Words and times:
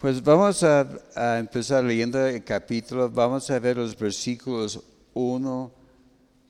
Pues 0.00 0.22
vamos 0.22 0.62
a, 0.62 1.38
empezar 1.38 1.84
leyendo 1.84 2.24
el 2.26 2.42
capítulo, 2.42 3.10
vamos 3.10 3.50
a 3.50 3.58
ver 3.58 3.76
los 3.76 3.94
versículos 3.94 4.82
1 5.12 5.70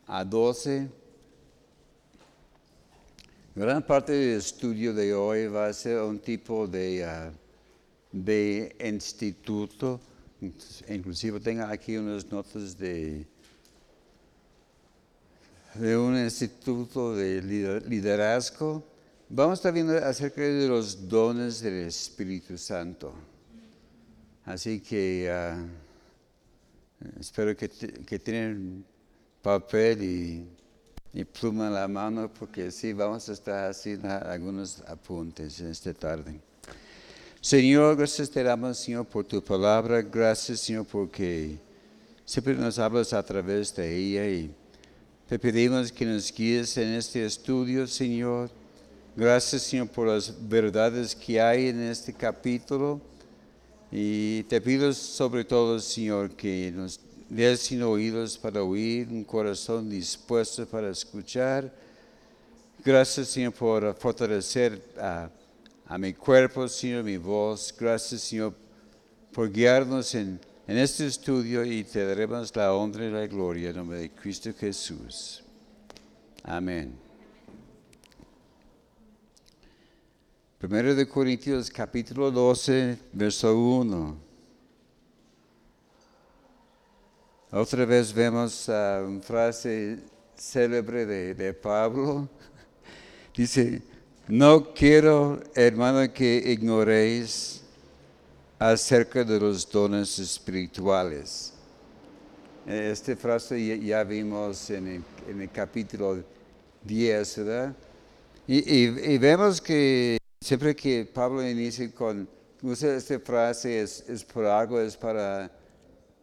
a 0.06 0.24
12. 0.24 0.88
Gran 3.56 3.84
parte 3.84 4.12
del 4.12 4.38
estudio 4.38 4.94
de 4.94 5.12
hoy 5.12 5.48
va 5.48 5.66
a 5.66 5.72
ser 5.72 6.00
un 6.00 6.20
tipo 6.20 6.68
de, 6.68 7.04
ah, 7.04 7.32
de 8.12 8.76
instituto. 8.84 10.00
Inclusive 10.88 11.40
tengo 11.40 11.64
aquí 11.64 11.96
unas 11.96 12.30
notas 12.30 12.78
de, 12.78 13.26
de 15.74 15.98
un 15.98 16.16
instituto 16.16 17.16
de 17.16 17.42
lider- 17.42 17.84
liderazgo. 17.84 18.84
Vamos 19.28 19.54
a 19.54 19.54
estar 19.54 19.72
viendo 19.72 19.96
acerca 19.98 20.40
de 20.40 20.68
los 20.68 21.08
dones 21.08 21.60
del 21.60 21.88
Espíritu 21.88 22.56
Santo. 22.56 23.12
Así 24.44 24.80
que 24.80 25.30
ah, 25.30 25.64
espero 27.18 27.56
que, 27.56 27.68
que 27.68 28.18
tienen 28.18 28.84
papel 29.42 30.02
y, 30.02 30.46
y 31.12 31.24
pluma 31.24 31.66
en 31.66 31.74
la 31.74 31.88
mano 31.88 32.32
porque 32.32 32.70
sí, 32.70 32.92
vamos 32.92 33.28
a 33.28 33.32
estar 33.32 33.70
haciendo 33.70 34.08
algunos 34.08 34.80
apuntes 34.86 35.60
esta 35.60 35.92
tarde. 35.92 36.40
Señor, 37.40 37.96
gracias 37.96 38.30
te 38.30 38.42
damos, 38.42 38.78
Señor, 38.78 39.06
por 39.06 39.24
tu 39.24 39.42
palabra. 39.42 40.02
Gracias, 40.02 40.60
Señor, 40.60 40.86
porque 40.86 41.56
siempre 42.24 42.54
nos 42.54 42.78
hablas 42.78 43.12
a 43.12 43.22
través 43.22 43.74
de 43.74 43.96
ella 43.96 44.28
y 44.28 44.54
te 45.26 45.38
pedimos 45.38 45.90
que 45.90 46.04
nos 46.04 46.32
guíes 46.32 46.76
en 46.76 46.88
este 46.90 47.24
estudio, 47.24 47.86
Señor. 47.86 48.50
Gracias, 49.16 49.62
Señor, 49.62 49.88
por 49.88 50.08
las 50.08 50.34
verdades 50.48 51.16
que 51.16 51.40
hay 51.40 51.68
en 51.68 51.80
este 51.80 52.12
capítulo. 52.12 53.00
Y 53.92 54.44
te 54.44 54.60
pido 54.60 54.92
sobre 54.92 55.44
todo, 55.44 55.80
Señor, 55.80 56.30
que 56.30 56.72
nos 56.74 57.00
des 57.28 57.60
sin 57.60 57.82
oídos 57.82 58.38
para 58.38 58.62
oír, 58.62 59.08
un 59.08 59.24
corazón 59.24 59.88
dispuesto 59.88 60.66
para 60.66 60.90
escuchar. 60.90 61.72
Gracias, 62.84 63.28
Señor, 63.28 63.52
por 63.52 63.94
fortalecer 63.94 64.80
a, 64.98 65.30
mi 65.98 66.14
cuerpo, 66.14 66.68
Señor, 66.68 67.02
mi 67.04 67.16
voz. 67.16 67.74
Gracias, 67.78 68.22
Señor, 68.22 68.54
por 69.32 69.50
guiarnos 69.50 70.14
en, 70.14 70.40
en 70.68 70.78
este 70.78 71.06
estudio 71.06 71.64
y 71.64 71.82
te 71.82 72.04
daremos 72.04 72.54
la 72.54 72.72
honra 72.72 73.06
y 73.06 73.10
la 73.10 73.26
gloria 73.26 73.70
en 73.70 73.76
nombre 73.76 73.98
de 73.98 74.10
Cristo 74.10 74.50
Jesús. 74.58 75.42
Amén. 76.44 77.09
Primero 80.60 80.94
de 80.94 81.08
Corintios 81.08 81.70
capítulo 81.70 82.30
12, 82.30 82.98
verso 83.14 83.56
1. 83.58 84.16
Otra 87.52 87.86
vez 87.86 88.12
vemos 88.12 88.68
una 88.68 89.20
frase 89.22 90.00
célebre 90.36 91.06
de, 91.06 91.34
de 91.34 91.54
Pablo. 91.54 92.28
Dice, 93.34 93.80
no 94.28 94.74
quiero, 94.74 95.40
hermano, 95.54 96.12
que 96.12 96.52
ignoréis 96.52 97.62
acerca 98.58 99.24
de 99.24 99.40
los 99.40 99.66
dones 99.66 100.18
espirituales. 100.18 101.54
Esta 102.66 103.16
frase 103.16 103.78
ya, 103.80 104.04
vimos 104.04 104.68
en 104.68 104.86
el, 104.88 105.04
en 105.26 105.40
el 105.40 105.50
capítulo 105.50 106.22
10, 106.84 107.38
¿verdad? 107.38 107.74
Y- 108.46 109.14
y 109.14 109.16
vemos 109.16 109.58
que 109.58 110.19
siempre 110.42 110.74
que 110.74 111.04
Pablo 111.04 111.46
inicia 111.46 111.92
con, 111.92 112.26
usa 112.62 112.96
esta 112.96 113.20
frase, 113.20 113.82
es, 113.82 114.08
es 114.08 114.24
por 114.24 114.46
algo, 114.46 114.80
es 114.80 114.96
para 114.96 115.50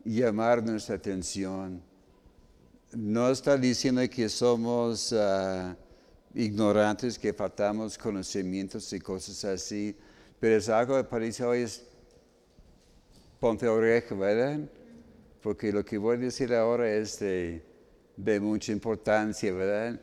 llamar 0.03 0.63
nuestra 0.63 0.95
atención. 0.95 1.81
No 2.93 3.29
está 3.29 3.55
diciendo 3.57 4.01
que 4.09 4.27
somos 4.27 5.13
ah, 5.13 5.75
ignorantes, 6.33 7.19
que 7.19 7.31
faltamos 7.31 7.95
conocimientos 7.95 8.91
y 8.91 8.99
cosas 8.99 9.45
así, 9.45 9.95
pero 10.39 10.55
es 10.55 10.67
algo 10.67 10.97
que 10.97 11.03
parece 11.03 11.43
hoy 11.43 11.61
es 11.61 11.85
ponte 13.39 13.67
oreja, 13.67 14.15
¿verdad? 14.15 14.67
Porque 15.43 15.71
lo 15.71 15.85
que 15.85 15.99
voy 15.99 16.17
a 16.17 16.19
decir 16.19 16.55
ahora 16.55 16.91
es 16.91 17.19
de, 17.19 17.63
de 18.15 18.39
mucha 18.39 18.71
importancia, 18.71 19.53
¿verdad? 19.53 20.01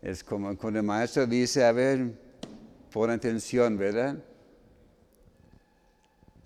Es 0.00 0.24
como 0.24 0.56
cuando 0.56 0.78
el 0.78 0.86
maestro 0.86 1.26
dice, 1.26 1.62
a 1.62 1.72
ver, 1.72 2.29
pon 2.92 3.10
atención, 3.10 3.76
¿verdad? 3.76 4.16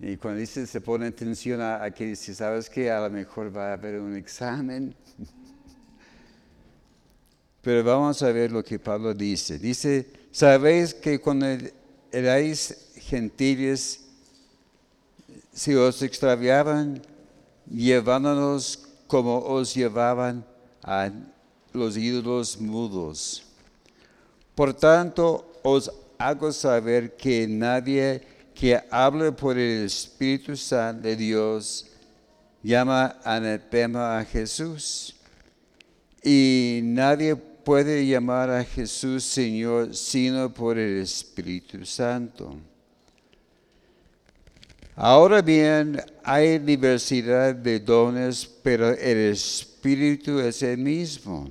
Y 0.01 0.17
cuando 0.17 0.41
dice 0.41 0.67
se 0.67 0.81
pone 0.81 1.07
atención 1.07 1.61
a, 1.61 1.83
a 1.83 1.91
que 1.91 2.07
dice, 2.07 2.35
¿sabes 2.35 2.69
qué? 2.69 2.91
A 2.91 3.01
lo 3.01 3.11
mejor 3.11 3.57
va 3.57 3.71
a 3.71 3.73
haber 3.75 4.01
un 4.01 4.17
examen. 4.17 4.95
Pero 7.63 7.83
vamos 7.83 8.23
a 8.23 8.31
ver 8.31 8.53
lo 8.53 8.63
que 8.63 8.79
Pablo 8.79 9.15
dice. 9.15 9.59
Dice, 9.59 10.07
sabéis 10.31 10.93
que 10.93 11.19
cuando 11.19 11.47
erais 12.13 12.91
gentiles, 12.97 14.01
si 15.53 15.75
os 15.75 16.03
extraviaban, 16.03 17.01
llevándonos 17.71 18.87
como 19.07 19.39
os 19.39 19.75
llevaban 19.75 20.45
a 20.83 21.11
los 21.73 21.97
ídolos 21.97 22.61
mudos. 22.61 23.45
Por 24.55 24.75
tanto, 24.75 25.51
os 25.63 25.91
hago 26.19 26.53
saber 26.53 27.17
que 27.17 27.47
nadie 27.47 28.23
que 28.55 28.81
hable 28.91 29.33
por 29.33 29.59
el 29.59 29.85
Espíritu 29.85 30.57
Santo 30.57 31.03
de 31.09 31.17
Dios 31.17 31.87
llama 32.63 33.19
anatema 33.25 34.19
a 34.19 34.25
Jesús. 34.25 35.15
Y 36.23 36.81
nadie 36.83 37.37
puede 37.37 38.07
llamar 38.07 38.51
a 38.51 38.65
Jesús 38.65 39.25
Señor 39.25 39.95
sino 39.95 40.53
por 40.53 40.79
el 40.79 40.99
Espíritu 40.99 41.85
Santo. 41.85 42.57
Ahora 44.97 45.43
bien, 45.43 46.01
hay 46.23 46.59
diversidad 46.59 47.55
de 47.55 47.81
dones, 47.81 48.47
pero 48.63 48.91
el 48.91 49.33
Espíritu 49.33 50.39
es 50.39 50.63
el 50.63 50.79
mismo. 50.79 51.51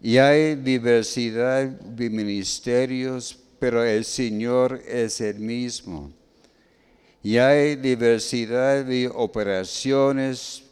Y 0.00 0.18
hay 0.18 0.54
diversidad 0.54 1.66
de 1.66 2.08
ministerios, 2.08 3.36
pero 3.58 3.84
el 3.84 4.04
Señor 4.04 4.80
es 4.86 5.20
el 5.20 5.38
mismo. 5.38 6.12
Y 7.22 7.38
hay 7.38 7.76
diversidad 7.76 8.84
de 8.84 9.10
operaciones, 9.12 10.62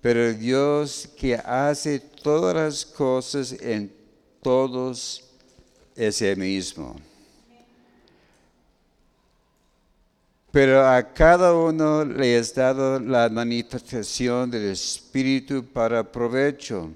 pero 0.00 0.32
Dios 0.32 1.08
que 1.16 1.34
hace 1.34 2.00
todas 2.00 2.54
las 2.54 2.86
cosas 2.86 3.52
en 3.52 3.92
todos 4.42 5.24
es 5.94 6.20
el 6.22 6.36
mismo. 6.38 6.96
Pero 10.50 10.86
a 10.86 11.02
cada 11.02 11.52
uno 11.52 12.04
le 12.04 12.38
es 12.38 12.54
dado 12.54 13.00
la 13.00 13.28
manifestación 13.28 14.50
del 14.50 14.70
Espíritu 14.70 15.64
para 15.64 16.04
provecho, 16.04 16.90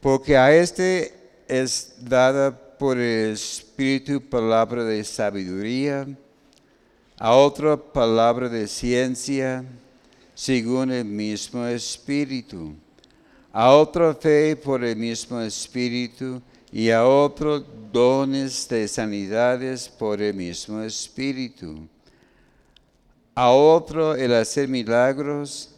porque 0.00 0.36
a 0.36 0.54
este 0.54 1.14
es 1.48 1.94
dada 2.00 2.67
por 2.78 2.96
el 2.98 3.32
Espíritu 3.32 4.20
palabra 4.20 4.84
de 4.84 5.02
sabiduría, 5.04 6.06
a 7.18 7.34
otro 7.34 7.92
palabra 7.92 8.48
de 8.48 8.66
ciencia, 8.68 9.64
según 10.34 10.92
el 10.92 11.04
mismo 11.04 11.66
Espíritu, 11.66 12.74
a 13.52 13.70
otro 13.72 14.14
fe 14.14 14.54
por 14.56 14.84
el 14.84 14.96
mismo 14.96 15.40
Espíritu, 15.40 16.40
y 16.70 16.90
a 16.90 17.06
otro 17.06 17.60
dones 17.92 18.68
de 18.68 18.86
sanidades 18.86 19.88
por 19.88 20.20
el 20.20 20.34
mismo 20.34 20.82
Espíritu 20.82 21.88
a 23.38 23.50
otro 23.50 24.16
el 24.16 24.34
hacer 24.34 24.66
milagros, 24.66 25.70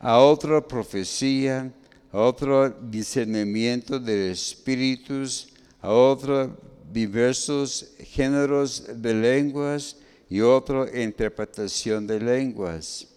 a 0.00 0.16
otro 0.16 0.66
profecía, 0.66 1.70
a 2.10 2.18
otro 2.18 2.70
discernimiento 2.70 4.00
de 4.00 4.30
espíritus, 4.30 5.51
a 5.82 5.90
otro 5.90 6.56
diversos 6.92 7.92
géneros 7.98 8.84
de 8.94 9.12
lenguas 9.12 9.96
y 10.30 10.40
otro 10.40 10.86
interpretación 10.96 12.06
de 12.06 12.20
lenguas. 12.20 13.08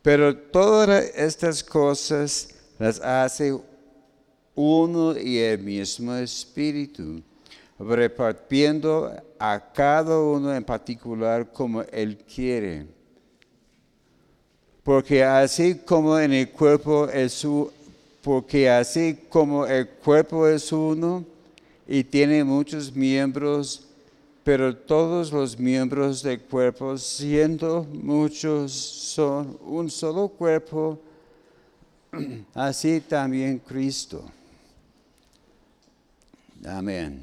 Pero 0.00 0.36
todas 0.36 1.04
estas 1.14 1.62
cosas 1.62 2.54
las 2.78 3.00
hace 3.00 3.58
uno 4.54 5.18
y 5.18 5.38
el 5.38 5.58
mismo 5.58 6.14
espíritu, 6.14 7.22
repartiendo 7.78 9.12
a 9.38 9.60
cada 9.72 10.18
uno 10.18 10.54
en 10.54 10.62
particular 10.62 11.50
como 11.50 11.82
él 11.82 12.16
quiere. 12.18 12.86
Porque 14.84 15.24
así 15.24 15.74
como 15.74 16.18
en 16.18 16.32
el 16.32 16.50
cuerpo 16.50 17.08
es 17.08 17.46
porque 18.22 18.70
así 18.70 19.18
como 19.28 19.66
el 19.66 19.88
cuerpo 19.88 20.46
es 20.46 20.70
uno 20.70 21.31
y 21.92 22.02
tiene 22.02 22.42
muchos 22.42 22.96
miembros, 22.96 23.86
pero 24.42 24.74
todos 24.74 25.30
los 25.30 25.58
miembros 25.58 26.22
del 26.22 26.40
cuerpo, 26.40 26.96
siendo 26.96 27.84
muchos, 27.84 28.72
son 28.72 29.58
un 29.60 29.90
solo 29.90 30.26
cuerpo, 30.26 30.98
así 32.54 32.98
también 33.02 33.58
Cristo. 33.58 34.24
Amén. 36.64 37.22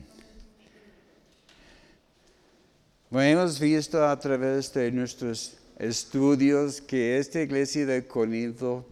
Bueno, 3.10 3.40
hemos 3.42 3.60
visto 3.60 4.06
a 4.06 4.20
través 4.20 4.72
de 4.72 4.92
nuestros 4.92 5.58
estudios 5.80 6.80
que 6.80 7.18
esta 7.18 7.42
iglesia 7.42 7.88
de 7.88 8.06
Corinto 8.06 8.86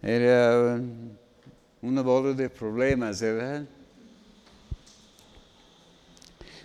era 0.00 0.80
una 1.82 2.02
bola 2.02 2.34
de 2.34 2.48
problemas, 2.48 3.20
¿verdad? 3.20 3.66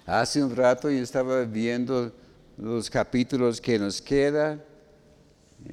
Hace 0.05 0.43
un 0.43 0.53
rato 0.53 0.89
yo 0.91 1.01
estaba 1.01 1.45
viendo 1.45 2.11
los 2.57 2.89
capítulos 2.89 3.61
que 3.61 3.79
nos 3.79 4.01
quedan 4.01 4.61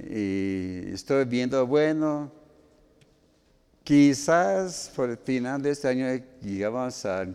y 0.09 0.93
estoy 0.93 1.25
viendo, 1.25 1.67
bueno, 1.67 2.31
quizás 3.83 4.93
por 4.95 5.11
el 5.11 5.17
final 5.17 5.61
de 5.61 5.71
este 5.71 5.89
año 5.89 6.07
llegamos 6.41 7.05
al 7.05 7.35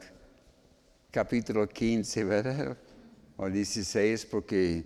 capítulo 1.12 1.68
15, 1.68 2.24
¿verdad? 2.24 2.78
O 3.36 3.50
16, 3.50 4.26
porque 4.28 4.86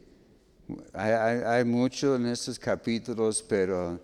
hay, 0.94 1.64
mucho 1.64 2.16
en 2.16 2.26
estos 2.26 2.58
capítulos, 2.58 3.46
pero 3.48 4.00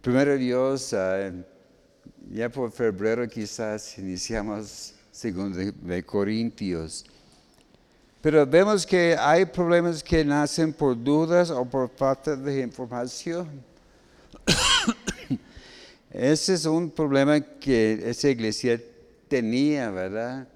primero 0.00 0.36
Dios, 0.36 0.92
ah, 0.94 1.30
ya 2.28 2.48
por 2.48 2.72
febrero 2.72 3.28
quizás 3.28 3.96
iniciamos 3.98 4.93
segundo 5.14 5.56
de 5.56 6.02
Corintios. 6.02 7.04
Pero 8.20 8.44
vemos 8.44 8.84
que 8.84 9.16
hay 9.16 9.44
problemas 9.44 10.02
que 10.02 10.24
nacen 10.24 10.72
por 10.72 11.00
dudas 11.00 11.50
o 11.50 11.64
por 11.64 11.88
falta 11.88 12.34
de 12.34 12.62
información. 12.62 13.48
Ese 16.10 16.54
es 16.54 16.64
un 16.64 16.90
problema 16.90 17.40
que 17.40 18.02
esa 18.04 18.28
iglesia 18.28 18.80
tenía, 19.28 19.90
¿verdad? 19.90 20.48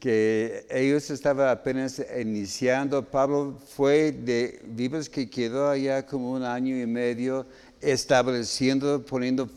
Que 0.00 0.66
ellos 0.70 1.08
estaban 1.10 1.48
apenas 1.48 2.02
iniciando. 2.20 3.02
Pablo 3.02 3.58
fue 3.74 4.12
de, 4.12 4.60
vivos 4.66 5.08
que 5.08 5.28
quedó 5.30 5.70
allá 5.70 6.04
como 6.04 6.32
un 6.32 6.42
año 6.42 6.76
y 6.76 6.86
medio 6.86 7.46
estableciendo, 7.80 9.04
poniendo 9.04 9.48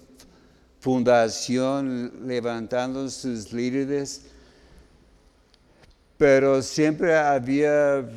fundación, 0.79 2.11
levantando 2.25 3.09
sus 3.09 3.51
líderes, 3.51 4.21
pero 6.17 6.61
siempre 6.61 7.15
había 7.15 8.07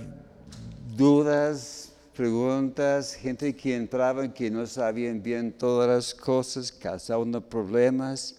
dudas, 0.97 1.93
preguntas, 2.15 3.15
gente 3.15 3.55
que 3.55 3.75
entraba 3.75 4.33
que 4.33 4.51
no 4.51 4.67
sabían 4.67 5.23
bien 5.23 5.53
todas 5.53 5.89
las 5.89 6.15
cosas, 6.15 6.71
causando 6.71 7.41
problemas. 7.41 8.37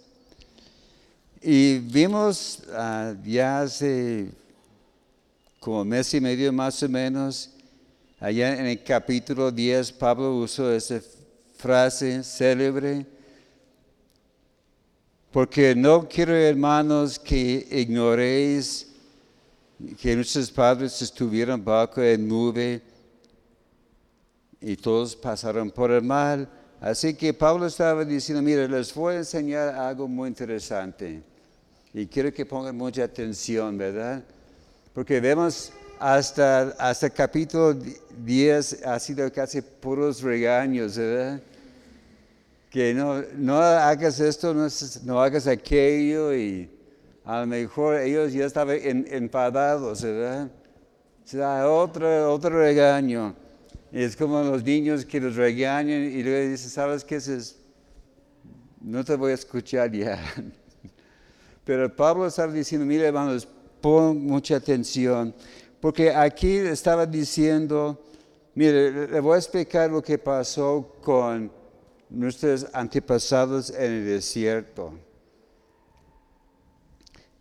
Y 1.41 1.79
vimos 1.79 2.63
ah, 2.73 3.13
ya 3.25 3.61
hace 3.61 4.29
como 5.59 5.85
mes 5.85 6.13
y 6.13 6.19
medio 6.19 6.51
más 6.51 6.83
o 6.83 6.89
menos, 6.89 7.49
allá 8.19 8.59
en 8.59 8.65
el 8.65 8.83
capítulo 8.83 9.49
10, 9.49 9.93
Pablo 9.93 10.35
usó 10.35 10.69
esa 10.73 10.99
frase 11.55 12.21
célebre, 12.21 13.05
porque 15.33 15.73
no 15.73 16.07
quiero, 16.07 16.35
hermanos, 16.35 17.17
que 17.17 17.67
ignoréis 17.71 18.87
que 19.99 20.15
nuestros 20.15 20.51
padres 20.51 21.01
estuvieron 21.01 21.65
bajo 21.65 22.03
el 22.03 22.27
nube 22.27 22.83
y 24.61 24.75
todos 24.75 25.15
pasaron 25.15 25.71
por 25.71 25.89
el 25.89 26.03
mal. 26.03 26.47
Así 26.79 27.15
que 27.15 27.33
Pablo 27.33 27.65
estaba 27.65 28.05
diciendo, 28.05 28.43
mira, 28.43 28.67
les 28.67 28.93
voy 28.93 29.15
a 29.15 29.17
enseñar 29.17 29.69
algo 29.69 30.07
muy 30.07 30.27
interesante. 30.29 31.23
Y 31.95 32.05
quiero 32.05 32.31
que 32.31 32.45
pongan 32.45 32.77
mucha 32.77 33.03
atención, 33.03 33.75
¿verdad? 33.75 34.23
Porque 34.93 35.19
vemos 35.19 35.73
hasta, 35.99 36.75
hasta 36.77 37.09
capítulo 37.09 37.75
10 38.23 38.85
ha 38.85 38.99
sido 38.99 39.33
casi 39.33 39.61
puros 39.61 40.21
regaños, 40.21 40.95
¿verdad? 40.95 41.41
Que 42.73 42.91
no, 42.91 43.21
no 43.35 43.57
hagas 43.57 44.19
esto, 44.19 44.51
no, 45.03 45.21
hagas 45.21 45.45
aquello 45.45 46.33
y 46.33 46.67
a 47.23 47.41
lo 47.41 47.45
mejor 47.45 47.99
ellos 47.99 48.33
ya 48.33 48.45
estaban 48.45 48.77
enfadados, 48.81 50.01
¿verdad? 50.01 50.49
Se 51.23 51.37
da 51.37 51.69
otro, 51.69 52.33
otro 52.33 52.49
regaño. 52.49 53.35
es 53.91 54.15
como 54.15 54.41
los 54.41 54.63
niños 54.63 55.05
que 55.05 55.21
los 55.21 55.35
regañan 55.35 56.01
y 56.01 56.23
luego 56.23 56.49
dicen, 56.49 56.71
¿sabes 56.71 57.03
qué 57.03 57.17
es? 57.17 57.59
No 58.81 59.05
te 59.05 59.17
voy 59.17 59.33
a 59.33 59.35
escuchar 59.35 59.91
ya. 59.91 60.19
Pero 61.63 61.95
Pablo 61.95 62.25
estaba 62.25 62.51
diciendo, 62.51 62.87
mire 62.87 63.05
hermanos, 63.05 63.47
pon 63.81 64.25
mucha 64.25 64.55
atención, 64.55 65.31
porque 65.79 66.09
aquí 66.09 66.55
estaba 66.55 67.05
diciendo, 67.05 68.03
mire, 68.55 69.09
le 69.09 69.19
voy 69.19 69.35
a 69.35 69.37
explicar 69.37 69.91
lo 69.91 70.01
que 70.01 70.17
pasó 70.17 70.95
con 71.03 71.61
nuestros 72.13 72.67
antepasados 72.73 73.71
en 73.71 73.91
el 73.91 74.05
desierto. 74.05 74.93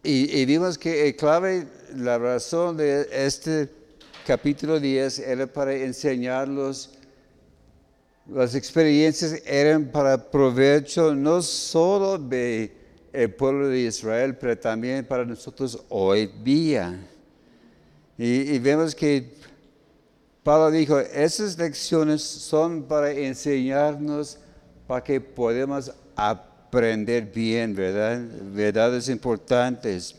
Y, 0.02 0.44
vimos 0.46 0.76
que 0.78 1.06
el 1.06 1.14
clave, 1.14 1.68
la 1.94 2.18
razón 2.18 2.76
de 2.76 3.06
este 3.12 3.68
capítulo 4.26 4.80
10 4.80 5.20
era 5.20 5.46
para 5.46 5.74
enseñarlos, 5.74 6.90
las 8.26 8.56
experiencias 8.56 9.40
eran 9.44 9.90
para 9.92 10.30
provecho 10.30 11.14
no 11.14 11.40
solo 11.42 12.18
de 12.18 12.72
el 13.12 13.32
pueblo 13.34 13.68
de 13.68 13.80
Israel, 13.80 14.36
pero 14.36 14.58
también 14.58 15.04
para 15.04 15.24
nosotros 15.24 15.84
hoy 15.88 16.32
día. 16.42 16.98
Y, 18.18 18.54
y 18.54 18.58
vemos 18.58 18.94
que 18.94 19.34
Pablo 20.42 20.70
dijo, 20.70 20.98
esas 20.98 21.58
lecciones 21.58 22.22
son 22.22 22.84
para 22.84 23.12
enseñarnos 23.12 24.38
para 24.92 25.02
que 25.02 25.18
podamos 25.18 25.90
aprender 26.14 27.24
bien, 27.24 27.74
¿verdad? 27.74 28.20
Verdades 28.42 29.08
importantes. 29.08 30.14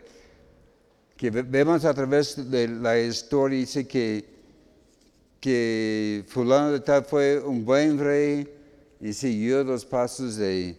Que 1.18 1.32
ve- 1.32 1.42
vemos 1.44 1.86
a 1.86 1.94
través 1.94 2.50
de 2.50 2.68
la 2.68 3.00
historia, 3.00 3.58
dice 3.60 3.88
que, 3.88 4.26
que 5.40 6.24
fulano 6.28 6.72
de 6.72 6.80
tal 6.82 7.04
fue 7.06 7.40
un 7.40 7.66
buen 7.66 7.98
rey 7.98 8.48
y 9.02 9.14
siguió 9.14 9.64
los 9.64 9.86
pasos 9.86 10.36
de, 10.36 10.78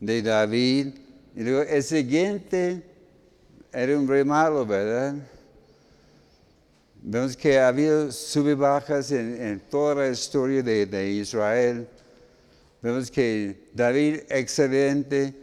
de 0.00 0.22
David. 0.22 0.88
Y 1.36 1.42
luego 1.42 1.62
el 1.62 1.82
siguiente 1.82 2.82
era 3.72 3.96
un 3.98 4.08
rey 4.08 4.24
malo, 4.24 4.66
¿verdad? 4.66 5.14
Vemos 7.02 7.34
que 7.34 7.58
había 7.58 8.12
sub 8.12 8.48
y 8.48 8.54
bajas 8.54 9.10
en, 9.10 9.60
toda 9.70 9.94
la 9.94 10.08
historia 10.08 10.62
de, 10.62 11.10
Israel. 11.10 11.88
Vemos 12.82 13.10
que 13.10 13.68
David, 13.72 14.20
excelente. 14.28 15.34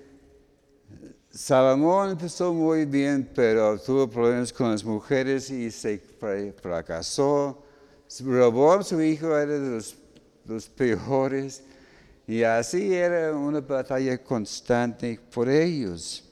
Salomón 1.31 2.11
empezó 2.11 2.53
muy 2.53 2.85
bien, 2.85 3.27
pero 3.33 3.79
tuvo 3.79 4.07
problemas 4.07 4.53
con 4.53 4.71
las 4.71 4.83
mujeres 4.83 5.49
y 5.49 5.71
se 5.71 5.97
fra- 5.97 6.53
fracasó. 6.61 7.63
Roboam, 8.23 8.83
su 8.83 9.01
hijo, 9.01 9.35
era 9.35 9.59
de 9.59 9.81
los 10.45 10.69
peores. 10.69 11.63
Y 12.27 12.43
así 12.43 12.93
era 12.93 13.35
una 13.35 13.61
batalla 13.61 14.17
constante 14.23 15.19
por 15.33 15.49
ellos. 15.49 16.26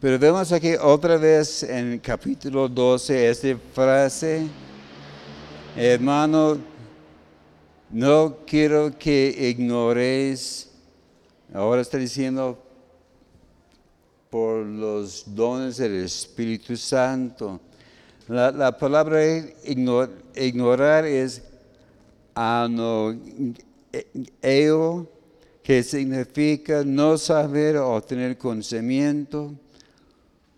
Pero 0.00 0.18
vemos 0.18 0.50
aquí 0.52 0.74
otra 0.80 1.16
vez 1.18 1.62
en 1.62 1.98
capítulo 1.98 2.68
12 2.68 3.28
esta 3.28 3.54
frase, 3.74 4.46
hermano, 5.76 6.56
no 7.90 8.38
quiero 8.46 8.96
que 8.98 9.34
ignoréis, 9.50 10.70
ahora 11.52 11.82
está 11.82 11.98
diciendo, 11.98 12.58
por 14.30 14.64
los 14.64 15.24
dones 15.34 15.76
del 15.76 16.04
Espíritu 16.04 16.76
Santo. 16.76 17.60
La, 18.28 18.52
la 18.52 18.76
palabra 18.78 19.20
igno- 19.64 20.08
ignorar 20.36 21.04
es 21.04 21.42
anoeo, 22.34 23.18
que 25.62 25.82
significa 25.82 26.84
no 26.84 27.18
saber 27.18 27.76
o 27.76 28.00
tener 28.00 28.38
conocimiento. 28.38 29.52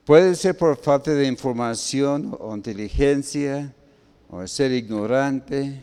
Puede 0.04 0.34
ser 0.34 0.56
por 0.56 0.76
falta 0.76 1.12
de 1.12 1.26
información 1.26 2.36
o 2.40 2.56
inteligencia, 2.56 3.72
o 4.28 4.44
ser 4.48 4.72
ignorante, 4.72 5.80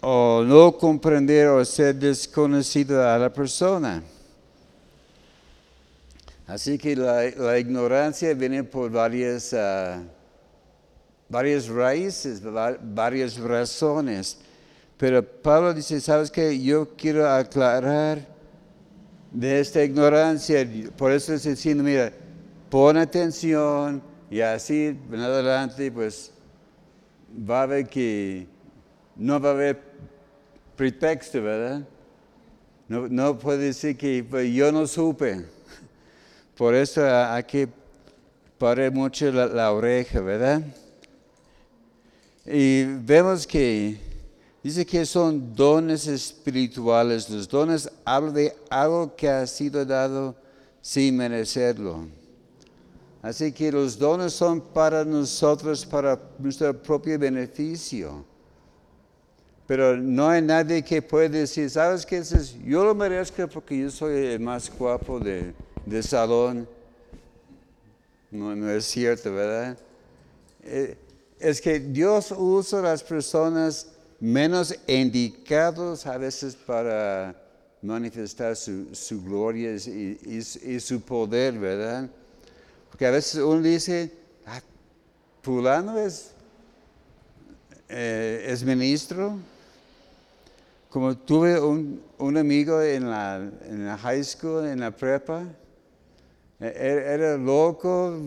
o 0.00 0.42
no 0.44 0.76
comprender 0.76 1.48
o 1.48 1.64
ser 1.64 1.94
desconocido 1.94 3.08
a 3.08 3.16
la 3.16 3.32
persona. 3.32 4.02
Así 6.48 6.76
que 6.76 6.96
la, 6.96 7.58
ignorancia 7.58 8.34
viene 8.34 8.64
por 8.64 8.90
varias, 8.90 9.54
ah, 9.54 10.02
varias 11.28 11.68
raíces, 11.68 12.44
va- 12.44 12.76
varias 12.82 13.38
razones. 13.38 14.38
Pero 14.98 15.22
Pablo 15.24 15.72
dice, 15.72 16.00
¿sabes 16.00 16.30
qué? 16.30 16.60
Yo 16.60 16.88
quiero 16.96 17.30
aclarar 17.30 18.33
de 19.34 19.60
esta 19.60 19.82
ignorancia. 19.82 20.66
Por 20.96 21.12
eso 21.12 21.34
está 21.34 21.50
diciendo, 21.50 21.82
mira, 21.82 22.12
pon 22.70 22.96
atención 22.96 24.00
y 24.30 24.40
así 24.40 24.96
en 25.10 25.20
adelante, 25.20 25.90
pues 25.90 26.32
va 27.28 27.62
a 27.62 27.66
ver 27.66 27.88
que 27.88 28.46
no 29.16 29.40
va 29.40 29.50
a 29.50 29.52
haber 29.52 29.82
pretexto, 30.76 31.42
¿verdad? 31.42 31.86
No, 32.88 33.08
no 33.08 33.38
puede 33.38 33.66
decir 33.66 33.96
que 33.96 34.24
pues, 34.28 34.52
yo 34.52 34.70
no 34.70 34.86
supe. 34.86 35.44
Por 36.56 36.74
eso 36.74 37.04
hay 37.04 37.42
que 37.42 37.68
parar 38.56 38.92
mucho 38.92 39.30
la, 39.32 39.46
la 39.46 39.72
oreja, 39.72 40.20
¿verdad? 40.20 40.62
Y 42.46 42.84
vemos 42.84 43.46
que 43.46 43.98
dice 44.64 44.86
que 44.86 45.04
son 45.04 45.54
dones 45.54 46.06
espirituales. 46.06 47.28
Los 47.28 47.46
dones 47.46 47.88
hablan 48.04 48.32
de 48.32 48.56
algo 48.70 49.14
que 49.14 49.28
ha 49.28 49.46
sido 49.46 49.84
dado 49.84 50.34
sin 50.80 51.18
merecerlo. 51.18 52.06
Así 53.20 53.52
que 53.52 53.70
los 53.70 53.98
dones 53.98 54.32
son 54.32 54.62
para 54.62 55.04
nosotros, 55.04 55.84
para 55.84 56.18
nuestro 56.38 56.82
propio 56.82 57.18
beneficio. 57.18 58.24
Pero 59.66 59.96
no 59.96 60.28
hay 60.28 60.42
nadie 60.42 60.82
que 60.82 61.00
pueda 61.00 61.28
decir, 61.28 61.68
¿sabes 61.70 62.04
qué? 62.04 62.18
Dices, 62.20 62.56
yo 62.64 62.84
lo 62.84 62.94
merezco 62.94 63.46
porque 63.48 63.78
yo 63.78 63.90
soy 63.90 64.26
el 64.26 64.40
más 64.40 64.70
guapo 64.78 65.20
de, 65.20 65.54
salón. 66.02 66.66
No, 68.30 68.54
no 68.54 68.70
es 68.70 68.84
cierto, 68.86 69.32
¿verdad? 69.32 69.78
Eh, 70.62 70.96
es 71.38 71.60
que 71.60 71.80
Dios 71.80 72.32
usa 72.36 72.82
las 72.82 73.02
personas 73.02 73.93
menos 74.24 74.74
indicados 74.86 76.06
a 76.06 76.16
veces 76.16 76.56
para 76.56 77.36
manifestar 77.82 78.56
su, 78.56 78.88
su 78.94 79.22
gloria 79.22 79.72
y, 79.74 80.80
su 80.80 81.02
poder, 81.02 81.58
¿verdad? 81.58 82.08
Porque 82.88 83.04
a 83.04 83.10
veces 83.10 83.42
uno 83.42 83.60
dice, 83.60 84.10
ah, 84.46 84.62
fulano 85.42 85.98
es, 85.98 86.30
eh, 87.90 88.46
es 88.48 88.64
ministro. 88.64 89.36
Como 90.88 91.14
tuve 91.18 91.60
un, 91.60 92.00
un 92.16 92.36
amigo 92.38 92.80
en 92.80 93.10
la, 93.10 93.36
en 93.68 93.84
la 93.84 93.98
high 93.98 94.24
school, 94.24 94.66
en 94.66 94.80
la 94.80 94.90
prepa, 94.90 95.44
e- 96.58 96.72
era, 96.74 97.12
era 97.12 97.36
loco, 97.36 98.18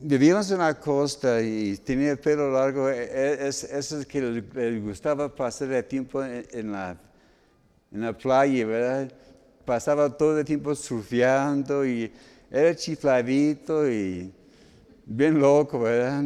vivíamos 0.00 0.50
en 0.50 0.58
la 0.58 0.74
costa 0.78 1.40
y 1.42 1.76
tenía 1.78 2.12
el 2.12 2.18
pelo 2.18 2.50
largo, 2.50 2.88
e- 2.88 3.04
e- 3.04 3.48
es, 3.48 3.64
eso 3.64 3.98
es 4.00 4.06
que 4.06 4.20
le, 4.20 4.80
gustaba 4.80 5.34
pasar 5.34 5.70
el 5.72 5.84
tiempo 5.84 6.24
en, 6.24 6.72
la, 6.72 6.96
en 7.92 8.00
la 8.00 8.16
playa, 8.16 8.66
¿verdad? 8.66 9.12
Pasaba 9.64 10.08
todo 10.16 10.38
el 10.38 10.44
tiempo 10.44 10.74
surfeando 10.74 11.84
y 11.84 12.10
era 12.50 12.74
chifladito 12.74 13.88
y 13.90 14.32
bien 15.04 15.38
loco, 15.38 15.80
¿verdad? 15.80 16.24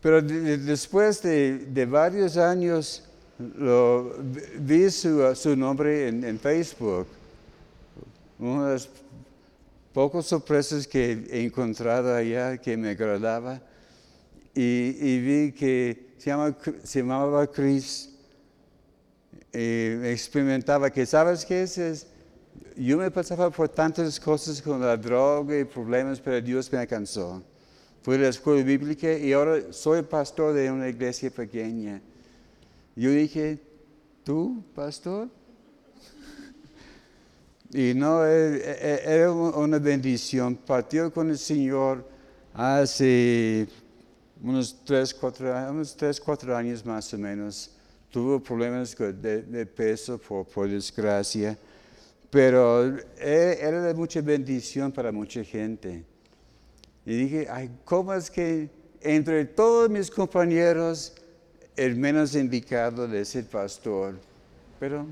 Pero 0.00 0.22
de- 0.22 0.40
de- 0.40 0.58
después 0.58 1.20
de, 1.22 1.58
de 1.66 1.86
varios 1.86 2.36
años, 2.36 3.02
vi 4.58 4.90
su, 4.90 5.34
su 5.34 5.54
nombre 5.56 6.08
en, 6.08 6.24
en 6.24 6.38
Facebook. 6.38 7.06
Una 8.38 8.68
de 8.68 8.72
las 8.74 8.88
pocas 9.92 10.26
sorpresas 10.26 10.86
que 10.86 11.26
he 11.30 11.44
encontrado 11.44 12.14
allá 12.14 12.56
que 12.58 12.76
me 12.76 12.90
agradaba. 12.90 13.60
Y, 14.54 14.96
y 15.00 15.20
vi 15.20 15.52
que 15.52 16.14
se, 16.18 16.32
se 16.84 16.98
llamaba 17.00 17.46
Chris. 17.50 18.10
Y 19.52 20.06
experimentaba 20.06 20.90
que, 20.90 21.06
¿sabes 21.06 21.44
qué 21.44 21.62
es? 21.62 21.78
Es- 21.78 22.06
Yo 22.76 22.96
me 22.98 23.10
pasaba 23.10 23.50
por 23.50 23.68
tantas 23.68 24.18
cosas 24.20 24.60
con 24.62 24.80
la 24.80 24.96
droga 24.96 25.58
y 25.58 25.64
problemas, 25.64 26.20
pero 26.20 26.40
Dios 26.40 26.70
me 26.72 26.78
alcanzó. 26.78 27.42
Fui 28.02 28.14
a 28.16 28.18
la 28.18 28.28
escuela 28.28 28.62
bíblica 28.62 29.12
y 29.12 29.32
ahora 29.32 29.72
soy 29.72 30.02
pastor 30.02 30.54
de 30.54 30.70
una 30.70 30.88
iglesia 30.88 31.30
pequeña. 31.30 32.00
Yo 32.94 33.10
dije, 33.10 33.58
¿tú, 34.24 34.62
pastor? 34.74 35.28
Y 37.72 37.92
no, 37.94 38.24
eh, 38.26 38.62
eh, 38.64 39.02
era 39.04 39.30
una 39.32 39.78
bendición. 39.78 40.56
Partió 40.56 41.12
con 41.12 41.30
el 41.30 41.38
Señor 41.38 42.04
hace 42.54 43.68
unos 44.42 44.76
tres, 44.84 45.12
cuatro, 45.12 45.54
años- 45.54 45.70
unos 45.70 45.96
tres, 45.96 46.20
cuatro 46.20 46.56
años 46.56 46.84
más 46.84 47.12
o 47.12 47.18
menos. 47.18 47.70
Tuvo 48.10 48.40
problemas 48.42 48.96
de, 48.96 49.42
de 49.42 49.66
peso 49.66 50.16
por, 50.18 50.46
por 50.46 50.66
desgracia, 50.68 51.58
pero 52.30 52.96
eh, 53.18 53.58
era 53.60 53.82
de 53.82 53.92
mucha 53.92 54.22
bendición 54.22 54.90
para 54.90 55.12
mucha 55.12 55.44
gente. 55.44 56.04
Y 57.04 57.16
dije, 57.16 57.46
ay, 57.50 57.70
¿cómo 57.84 58.14
es 58.14 58.30
que 58.30 58.70
entre 59.02 59.44
todos 59.44 59.90
mis 59.90 60.10
compañeros 60.10 61.14
el 61.76 61.96
menos 61.96 62.34
indicado 62.34 63.06
de 63.06 63.24
ser 63.26 63.44
pastor? 63.44 64.14
Pero 64.80 65.06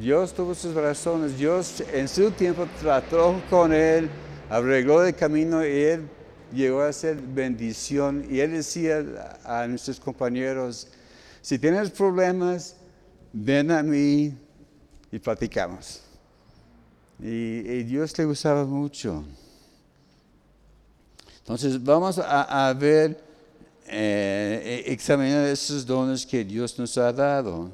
Dios 0.00 0.32
tuvo 0.32 0.54
sus 0.54 0.74
razones, 0.74 1.36
Dios 1.38 1.82
en 1.92 2.08
su 2.08 2.30
tiempo 2.30 2.66
trató 2.80 3.40
con 3.48 3.72
él, 3.72 4.08
arregló 4.48 5.04
el 5.04 5.14
camino 5.14 5.64
y 5.64 5.70
él 5.70 6.08
llegó 6.52 6.82
a 6.82 6.92
ser 6.92 7.16
bendición. 7.16 8.26
Y 8.28 8.40
él 8.40 8.52
decía 8.52 9.38
a 9.44 9.66
nuestros 9.66 10.00
compañeros, 10.00 10.88
si 11.40 11.58
tienes 11.58 11.90
problemas, 11.90 12.76
ven 13.32 13.70
a 13.70 13.82
mí 13.82 14.34
y 15.10 15.18
platicamos. 15.18 16.00
Y, 17.20 17.82
Dios 17.84 18.16
le 18.18 18.24
gustaba 18.24 18.64
mucho. 18.64 19.24
Entonces 21.38 21.82
vamos 21.82 22.18
a, 22.18 22.72
ver, 22.78 23.20
eh, 23.86 24.84
examinar 24.86 25.46
esos 25.46 25.84
dones 25.84 26.24
que 26.24 26.44
Dios 26.44 26.78
nos 26.78 26.96
ha 26.98 27.12
dado. 27.12 27.70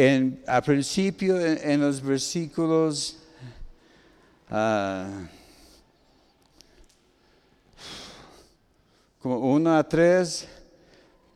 En, 0.00 0.40
a 0.46 0.60
principio, 0.62 1.40
en, 1.40 1.80
los 1.80 2.00
versículos 2.00 3.16
uh, 4.48 5.26
como 9.18 9.38
1 9.38 9.76
a 9.76 9.82
3, 9.82 10.46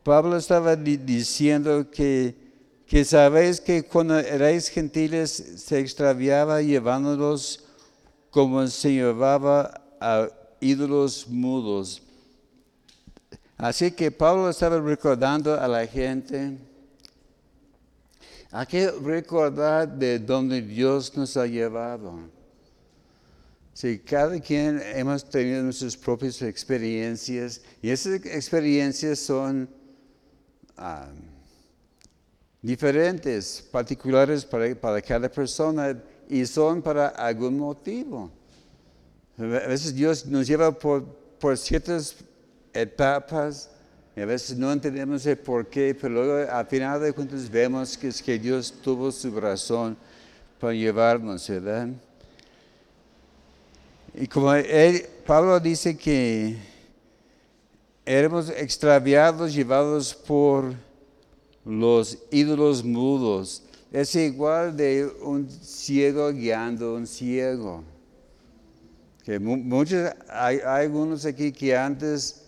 Pablo 0.01 0.37
estaba 0.37 0.77
diciendo 0.77 1.91
que, 1.91 2.35
que 2.87 3.03
sabéis 3.03 3.59
que 3.59 3.83
cuando 3.83 4.17
erais 4.17 4.69
gentiles 4.69 5.29
se 5.57 5.79
extraviaba 5.79 6.61
llevándolos 6.61 7.65
como 8.31 8.65
se 8.67 8.93
llevaba 8.93 9.81
a 9.99 10.29
ídolos 10.61 11.27
mudos. 11.27 12.01
Así 13.57 13.91
que 13.91 14.09
Pablo 14.09 14.49
estaba 14.49 14.79
recordando 14.79 15.59
a 15.59 15.67
la 15.67 15.85
gente, 15.85 16.57
hay 18.55 18.67
que 18.67 18.91
recordar 18.91 19.97
de 19.97 20.19
dónde 20.19 20.61
Dios 20.61 21.17
nos 21.17 21.35
ha 21.37 21.47
llevado. 21.47 22.19
Si 23.73 23.97
cada 23.97 24.39
quien 24.39 24.79
hemos 24.93 25.27
tenido 25.27 25.63
nuestras 25.63 25.97
propias 25.97 26.39
experiencias 26.43 27.61
y 27.81 27.89
esas 27.89 28.23
experiencias 28.27 29.17
son 29.17 29.67
ah, 30.77 31.07
diferentes, 32.61 33.67
particulares 33.71 34.45
para, 34.45 35.01
cada 35.01 35.29
persona 35.29 35.99
y 36.29 36.45
son 36.45 36.79
para 36.83 37.07
algún 37.07 37.57
motivo. 37.57 38.31
A 39.39 39.41
veces 39.41 39.95
Dios 39.95 40.27
nos 40.27 40.45
lleva 40.45 40.71
por, 40.71 41.07
ciertas 41.57 42.17
etapas 42.71 43.71
y 44.15 44.21
a 44.21 44.25
veces 44.25 44.57
no 44.57 44.71
entendemos 44.71 45.25
el 45.25 45.37
por 45.37 45.67
qué, 45.67 45.95
pero 45.99 46.13
luego 46.13 46.51
al 46.51 46.67
final 46.67 47.01
de 47.01 47.13
cuentas 47.13 47.49
vemos 47.49 47.97
que 47.97 48.09
es 48.09 48.21
que 48.21 48.37
Dios 48.37 48.73
tuvo 48.81 49.11
su 49.11 49.39
razón 49.39 49.97
para 50.59 50.73
llevarnos, 50.73 51.47
¿verdad? 51.49 51.87
Y 54.13 54.27
como 54.27 54.51
Pablo 55.25 55.59
dice 55.59 55.97
que 55.97 56.55
éramos 58.05 58.49
extraviados, 58.49 59.53
llevados 59.53 60.13
por 60.13 60.73
los 61.65 62.19
ídolos 62.29 62.83
mudos. 62.83 63.63
Es 63.91 64.13
igual 64.15 64.75
de 64.75 65.09
un 65.21 65.49
ciego 65.49 66.31
guiando 66.31 66.89
a 66.89 66.93
un 66.95 67.07
ciego. 67.07 67.83
Que 69.23 69.39
muchos, 69.39 70.11
hay, 70.29 70.59
algunos 70.59 71.25
aquí 71.25 71.51
que 71.51 71.75
antes 71.75 72.42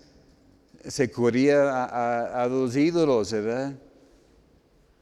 se 0.88 1.10
corría 1.10 1.86
a, 1.86 2.48
los 2.48 2.75
ídolos, 2.75 3.32
¿verdad? 3.32 3.74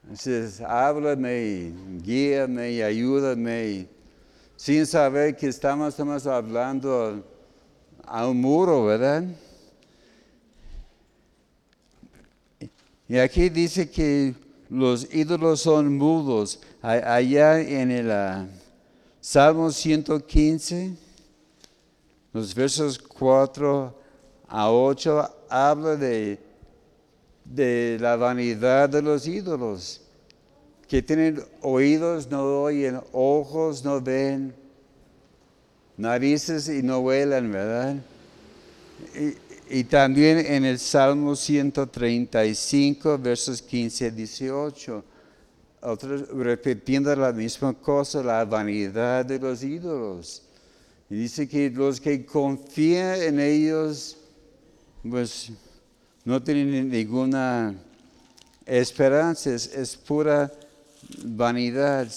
Entonces, 0.04 0.62
háblame, 0.62 1.72
guíame, 2.02 2.84
ayúdame, 2.84 3.88
sin 4.56 4.86
saber 4.86 5.36
que 5.36 5.48
estamos, 5.48 5.90
estamos 5.90 6.28
hablando 6.28 7.24
a 8.06 8.28
un 8.28 8.40
muro, 8.40 8.86
¿verdad? 8.86 9.24
Y 13.08 13.18
aquí 13.18 13.50
dice 13.50 13.90
que 13.90 14.34
los 14.70 15.14
ídolos 15.14 15.62
son 15.62 15.98
mudos. 15.98 16.60
Allá 16.82 17.60
en 17.62 17.92
el 17.92 18.08
uh, 18.08 18.48
Salmo 19.22 19.72
115, 19.72 20.96
los 22.34 22.56
versos 22.56 22.98
4 22.98 24.00
a 24.48 24.72
8, 24.72 25.43
habla 25.54 25.96
de, 25.96 26.40
de 27.46 27.98
la 28.02 28.16
vanidad 28.16 28.90
de 28.90 29.04
los 29.04 29.28
ídolos, 29.28 30.02
que 30.88 31.04
tienen 31.04 31.44
oídos, 31.62 32.28
no 32.32 32.64
oyen, 32.64 33.00
ojos, 33.12 33.86
no 33.86 34.02
ven, 34.02 34.56
narices 35.96 36.68
y 36.70 36.82
no 36.82 37.00
huelan, 37.00 37.52
¿verdad? 37.52 37.98
Y 39.70 39.84
también 39.84 40.40
en 40.40 40.66
el 40.66 40.80
Salmo 40.80 41.36
135, 41.36 43.20
versos 43.20 43.62
15 43.62 44.08
a 44.08 44.10
18, 44.10 45.04
repitiendo 46.36 47.16
la 47.16 47.32
misma 47.32 47.74
cosa, 47.74 48.24
la 48.24 48.44
vanidad 48.44 49.24
de 49.24 49.38
los 49.38 49.64
ídolos. 49.64 50.42
Y 51.12 51.16
dice 51.16 51.48
que 51.48 51.70
los 51.70 52.02
que 52.02 52.26
confían 52.26 53.22
en 53.22 53.40
ellos, 53.40 54.18
pues 55.10 55.52
no 56.24 56.42
tienen 56.42 56.90
ninguna 56.90 57.76
esperanza, 58.66 59.54
es, 59.54 59.68
es 59.68 59.98
pura 59.98 60.50
vanidad. 61.24 62.08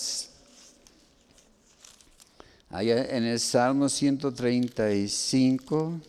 Allá 2.70 3.16
en 3.16 3.24
el 3.24 3.40
Salmo 3.40 3.88
135. 3.88 6.00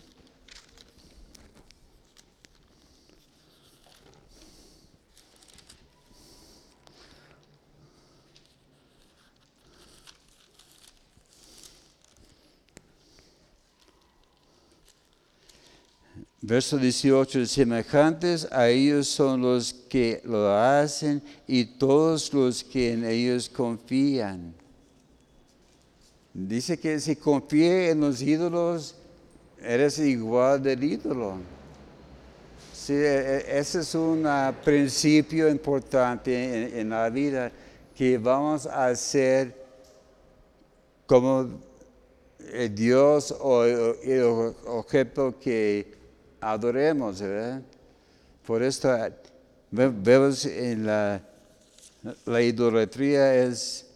Verso 16.47 16.77
18, 16.77 17.45
semejantes 17.45 18.47
a 18.53 18.69
ellos 18.69 19.09
son 19.09 19.41
los 19.41 19.73
que 19.73 20.21
lo 20.23 20.49
hacen 20.49 21.21
y 21.45 21.65
todos 21.65 22.33
los 22.33 22.63
que 22.63 22.93
en 22.93 23.03
ellos 23.03 23.49
confían. 23.49 24.53
Dice 26.33 26.79
que 26.79 27.01
si 27.01 27.17
confíe 27.17 27.89
en 27.89 27.99
los 27.99 28.21
ídolos, 28.21 28.95
eres 29.61 29.99
igual 29.99 30.63
del 30.63 30.81
ídolo. 30.85 31.37
E, 32.87 32.93
e, 32.93 33.59
ese 33.59 33.81
es 33.81 33.93
un 33.93 34.25
ah, 34.25 34.55
principio 34.63 35.49
importante 35.49 36.79
en, 36.79 36.89
la 36.91 37.09
vida, 37.09 37.51
que 37.93 38.17
vamos 38.17 38.65
a 38.67 38.95
ser 38.95 39.53
como 41.05 41.59
el 42.53 42.73
Dios 42.73 43.35
o 43.37 43.65
el 43.65 44.53
objeto 44.65 45.37
que 45.37 45.97
adoremos, 46.41 47.21
¿verdad? 47.21 47.61
Por 48.45 48.63
esto 48.63 48.95
vemos 49.71 50.45
en 50.45 50.85
la, 50.85 51.21
la 52.25 52.41
idolatría 52.41 53.35
es 53.35 53.87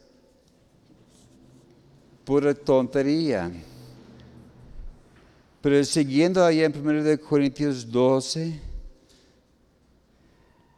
pura 2.26 2.54
tontería. 2.54 3.52
Pero 5.62 5.84
siguiendo 5.84 6.44
allá 6.44 6.66
en 6.66 6.76
1 6.76 7.22
Corintios 7.22 7.90
12, 7.90 8.60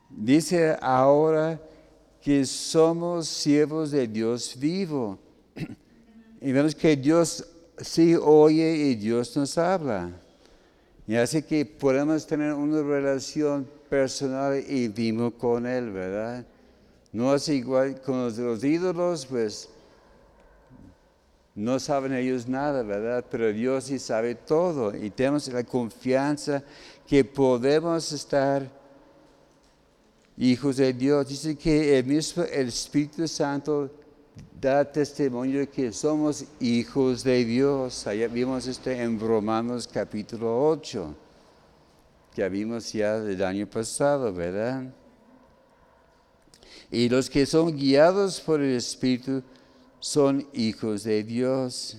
dice 0.09 0.77
ahora 0.81 1.59
que 2.21 2.45
somos 2.45 3.27
siervos 3.27 3.91
de 3.91 4.07
Dios 4.07 4.57
vivo. 4.57 5.19
Y 6.45 6.51
vemos 6.51 6.75
que 6.75 6.97
Dios 6.97 7.45
sí 7.77 8.15
oye 8.15 8.75
y 8.75 8.95
Dios 8.95 9.33
nos 9.37 9.57
habla. 9.57 10.11
Y 11.07 11.15
así 11.15 11.41
que 11.41 11.65
podemos 11.65 12.25
tener 12.25 12.53
una 12.53 12.81
relación 12.81 13.67
personal 13.89 14.63
y 14.67 14.87
vivo 14.87 15.31
con 15.31 15.65
Él, 15.65 15.91
¿verdad? 15.91 16.45
No 17.11 17.35
es 17.35 17.47
igual 17.49 18.01
con 18.01 18.23
los, 18.23 18.63
ídolos, 18.63 19.25
pues 19.25 19.69
no 21.53 21.77
saben 21.79 22.13
ellos 22.13 22.47
nada, 22.47 22.83
¿verdad? 22.83 23.25
Pero 23.29 23.51
Dios 23.51 23.83
sí 23.83 23.99
sabe 23.99 24.33
todo 24.33 24.95
y 24.95 25.09
tenemos 25.09 25.47
la 25.49 25.63
confianza 25.63 26.63
que 27.05 27.23
podemos 27.23 28.11
estar 28.13 28.67
hijos 30.37 30.77
de 30.77 30.93
Dios. 30.93 31.27
Dice 31.27 31.55
que 31.55 31.99
el 31.99 32.05
mismo 32.05 32.43
el 32.43 32.69
Espíritu 32.69 33.27
Santo 33.27 33.91
da 34.63 34.85
testimonio 34.85 35.69
que 35.69 35.91
somos 35.91 36.45
hijos 36.61 37.21
de 37.21 37.43
Dios. 37.43 38.07
Allá 38.07 38.29
vimos 38.29 38.65
esto 38.65 38.89
en 38.89 39.19
Romanos 39.19 39.85
capítulo 39.85 40.69
8, 40.69 41.13
que 42.33 42.47
vimos 42.47 42.93
ya 42.93 43.19
del 43.19 43.43
año 43.43 43.67
pasado, 43.67 44.31
¿verdad? 44.31 44.85
Y 46.89 47.09
los 47.09 47.29
que 47.29 47.45
son 47.45 47.75
guiados 47.75 48.39
por 48.39 48.61
el 48.61 48.77
Espíritu 48.77 49.43
son 49.99 50.47
hijos 50.53 51.03
de 51.03 51.23
Dios. 51.23 51.97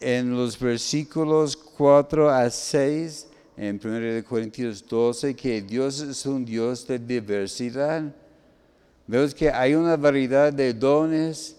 En 0.00 0.34
los 0.34 0.58
versículos 0.58 1.54
4 1.54 2.30
a 2.30 2.48
6, 2.48 3.26
en 3.58 3.78
1 3.84 4.24
Corintios 4.26 4.82
12, 4.88 5.36
que 5.36 5.60
Dios 5.60 6.00
es 6.00 6.24
un 6.24 6.46
Dios 6.46 6.86
de 6.86 6.98
diversidad. 6.98 8.21
Vemos 9.12 9.34
que 9.34 9.50
hay 9.50 9.74
una 9.74 9.98
variedad 9.98 10.50
de 10.50 10.72
dones, 10.72 11.54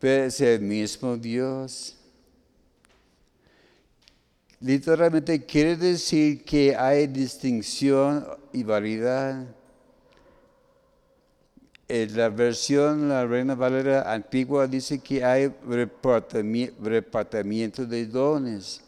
pero 0.00 0.24
es 0.24 0.40
el 0.40 0.62
mismo 0.62 1.18
Dios. 1.18 1.98
Literalmente 4.58 5.44
quiere 5.44 5.76
decir 5.76 6.42
que 6.42 6.74
hay 6.74 7.08
distinción 7.08 8.26
y 8.54 8.62
variedad. 8.62 9.44
En 11.88 12.16
la 12.16 12.30
versión, 12.30 13.06
la 13.06 13.26
Reina 13.26 13.54
Valera 13.54 14.10
antigua 14.10 14.66
dice 14.66 14.98
que 14.98 15.22
hay 15.22 15.52
repartimiento 15.68 17.84
de 17.84 18.06
dones. 18.06 18.80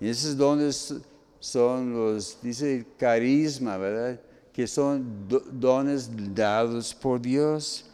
Y 0.00 0.08
esos 0.08 0.36
dones 0.36 0.94
son 1.40 1.94
los, 1.94 2.40
dice 2.40 2.86
carisma, 2.96 3.76
¿verdad? 3.76 4.20
Que 4.54 4.66
son 4.66 5.28
dones 5.52 6.08
dados 6.34 6.94
por 6.94 7.20
Dios. 7.20 7.84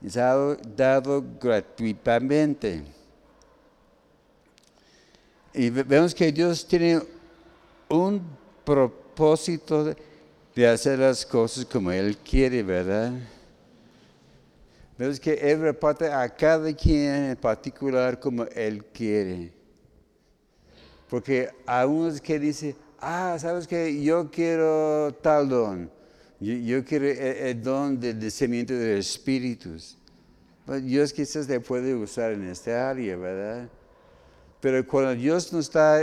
Dado, 0.00 0.56
dado 0.76 1.24
gratuitamente. 1.40 2.84
Y 5.52 5.70
vemos 5.70 6.14
que 6.14 6.30
Dios 6.30 6.64
tiene 6.64 7.02
un 7.88 8.22
propósito 8.64 9.96
de 10.54 10.68
hacer 10.68 10.98
las 10.98 11.24
cosas 11.24 11.64
como 11.64 11.90
Él 11.90 12.16
quiere, 12.18 12.62
¿verdad? 12.62 13.12
Vemos 14.98 15.18
que 15.18 15.32
Él 15.32 15.60
reparte 15.60 16.12
a 16.12 16.28
cada 16.28 16.72
quien 16.74 17.30
en 17.30 17.36
particular 17.36 18.20
como 18.20 18.44
Él 18.44 18.84
quiere. 18.84 19.52
Porque 21.08 21.48
a 21.64 21.86
unos 21.86 22.20
que 22.20 22.38
dice, 22.38 22.76
ah, 23.00 23.36
sabes 23.38 23.66
que 23.66 24.02
yo 24.02 24.30
quiero 24.30 25.14
tal 25.22 25.48
don. 25.48 25.90
Yo, 26.40 26.84
quiero 26.84 27.06
el, 27.06 27.60
don 27.62 27.98
del 27.98 28.20
discernimiento 28.20 28.72
de 28.74 28.98
espíritus. 28.98 29.96
Dios 30.82 31.12
quizás 31.12 31.48
le 31.48 31.58
puede 31.58 31.94
usar 31.94 32.32
en 32.32 32.48
esta 32.48 32.90
área, 32.90 33.16
¿verdad? 33.16 33.68
Pero 34.60 34.86
cuando 34.86 35.14
Dios 35.14 35.52
nos 35.52 35.70
da 35.70 36.00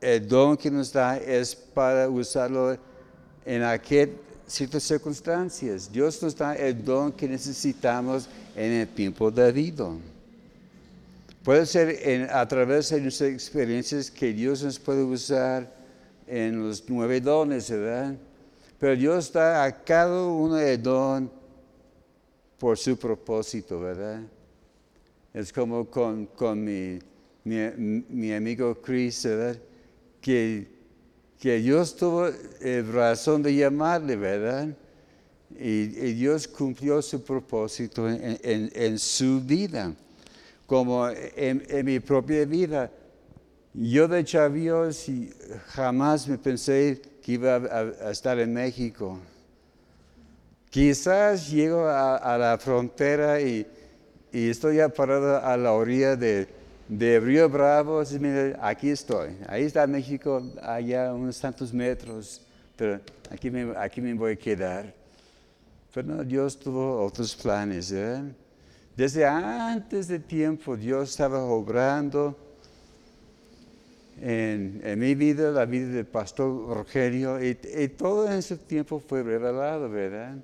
el 0.00 0.28
don 0.28 0.56
que 0.56 0.70
nos 0.70 0.92
da 0.92 1.18
es 1.18 1.54
para 1.54 2.08
usarlo 2.08 2.76
en 3.44 3.62
aquellas 3.62 4.10
ciertas 4.48 4.82
circunstancias. 4.82 5.90
Dios 5.92 6.22
nos 6.22 6.34
da 6.34 6.54
el 6.54 6.84
don 6.84 7.12
que 7.12 7.28
necesitamos 7.28 8.28
en 8.56 8.72
el 8.72 8.88
tiempo 8.88 9.30
debido. 9.30 9.98
Puede 11.44 11.64
ser 11.66 12.28
a 12.32 12.46
través 12.48 12.90
de 12.90 13.00
nuestras 13.00 13.30
experiencias 13.30 14.10
que 14.10 14.32
Dios 14.32 14.62
nos 14.62 14.78
puede 14.78 15.02
usar 15.02 15.77
en 16.28 16.62
los 16.66 16.84
nueve 16.88 17.20
dones, 17.20 17.70
¿verdad? 17.70 18.16
Pero 18.78 18.96
Dios 18.96 19.32
da 19.32 19.64
a 19.64 19.84
cada 19.84 20.24
uno 20.24 20.58
el 20.58 20.82
don 20.82 21.30
por 22.58 22.78
su 22.78 22.96
propósito, 22.96 23.80
¿verdad? 23.80 24.22
Es 25.34 25.52
como 25.52 25.88
con, 25.88 26.26
con 26.26 26.64
mi 26.64 26.98
mi, 27.48 28.32
amigo 28.32 28.80
Chris, 28.80 29.24
¿verdad? 29.24 29.58
Que, 30.20 30.66
que 31.38 31.58
Dios 31.58 31.96
tuvo 31.96 32.28
razón 32.92 33.42
de 33.42 33.54
llamarle, 33.54 34.16
¿verdad? 34.16 34.68
Y, 35.58 35.86
Dios 36.14 36.46
cumplió 36.46 37.00
su 37.00 37.22
propósito 37.22 38.08
en, 38.08 38.98
su 38.98 39.40
vida, 39.40 39.94
como 40.66 41.08
en, 41.08 41.84
mi 41.84 42.00
propia 42.00 42.44
vida. 42.44 42.90
Yo 43.80 44.08
de 44.08 44.24
chavío 44.24 44.90
jamás 45.68 46.26
me 46.26 46.36
pensé 46.36 47.00
que 47.22 47.32
iba 47.34 47.54
a, 47.54 48.10
estar 48.10 48.36
en 48.40 48.52
México. 48.52 49.20
Quizás 50.68 51.48
llego 51.48 51.86
a, 51.86 52.36
la 52.36 52.58
frontera 52.58 53.40
y, 53.40 53.64
y, 54.32 54.50
estoy 54.50 54.78
ya 54.78 54.88
parado 54.88 55.40
a 55.40 55.56
la 55.56 55.74
orilla 55.74 56.16
de, 56.16 56.48
de 56.88 57.20
Río 57.20 57.48
Bravo, 57.48 58.02
aquí 58.60 58.90
estoy. 58.90 59.36
Ahí 59.46 59.62
está 59.62 59.86
México, 59.86 60.42
allá 60.60 61.14
unos 61.14 61.38
tantos 61.38 61.72
metros, 61.72 62.42
pero 62.74 63.00
aquí 63.30 63.48
me, 63.48 63.76
aquí 63.76 64.00
me 64.00 64.12
voy 64.14 64.32
a 64.32 64.36
quedar. 64.36 64.92
Pero 65.94 66.16
no, 66.16 66.24
Dios 66.24 66.58
tuvo 66.58 67.04
otros 67.04 67.36
planes. 67.36 67.92
¿eh? 67.92 68.24
Desde 68.96 69.24
antes 69.24 70.08
de 70.08 70.18
tiempo 70.18 70.76
Dios 70.76 71.10
estaba 71.10 71.44
obrando 71.44 72.47
en, 74.20 74.98
mi 74.98 75.14
vida, 75.14 75.50
la 75.50 75.64
vida 75.64 75.88
del 75.88 76.06
pastor 76.06 76.68
Rogelio, 76.68 77.42
y, 77.42 77.54
todo 77.88 78.26
en 78.26 78.38
ese 78.38 78.56
tiempo 78.56 79.00
fue 79.00 79.22
revelado, 79.22 79.88
¿verdad? 79.88 80.36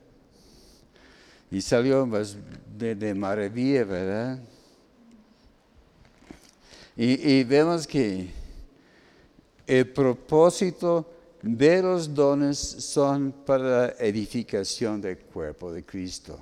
Y 1.50 1.60
salió 1.60 2.08
de, 2.76 2.94
de 2.94 3.14
maravilla, 3.14 3.84
¿verdad? 3.84 4.38
Y, 6.96 7.42
vemos 7.42 7.86
que 7.88 8.30
el 9.66 9.88
propósito 9.88 11.10
de 11.42 11.82
los 11.82 12.14
dones 12.14 12.58
son 12.58 13.32
para 13.44 13.64
la 13.64 13.94
edificación 13.98 15.00
del 15.00 15.18
cuerpo 15.18 15.72
de 15.72 15.84
Cristo. 15.84 16.38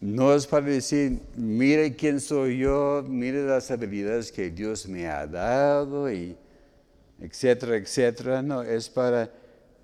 No 0.00 0.32
es 0.32 0.46
para 0.46 0.66
decir, 0.66 1.20
mire 1.36 1.96
quién 1.96 2.20
soy 2.20 2.58
yo, 2.58 3.04
mire 3.06 3.44
las 3.44 3.68
habilidades 3.70 4.30
que 4.30 4.48
Dios 4.48 4.86
me 4.86 5.08
ha 5.08 5.26
dado, 5.26 6.10
y 6.12 6.36
etcétera, 7.20 7.76
etcétera. 7.76 8.40
No, 8.40 8.62
es 8.62 8.88
para 8.88 9.28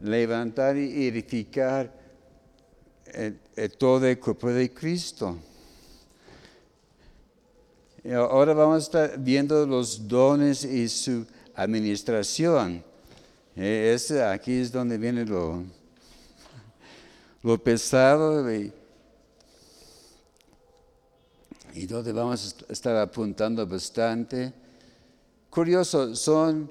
levantar 0.00 0.76
y 0.76 1.08
edificar 1.08 1.92
todo 3.76 4.06
el 4.06 4.18
cuerpo 4.20 4.50
de 4.50 4.72
Cristo. 4.72 5.36
Ahora 8.12 8.54
vamos 8.54 8.76
a 8.76 8.78
estar 8.78 9.18
viendo 9.18 9.66
los 9.66 10.06
dones 10.06 10.64
y 10.64 10.88
su 10.88 11.26
administración. 11.56 12.84
Eh, 13.56 13.96
aquí 14.30 14.60
es 14.60 14.70
donde 14.70 14.98
viene 14.98 15.24
lo, 15.24 15.62
lo 17.42 17.58
pesado 17.62 18.52
y, 18.52 18.72
y 21.74 21.86
donde 21.86 22.12
vamos 22.12 22.56
a 22.68 22.72
estar 22.72 22.96
apuntando 22.96 23.66
bastante. 23.66 24.52
Curioso, 25.50 26.16
son 26.16 26.70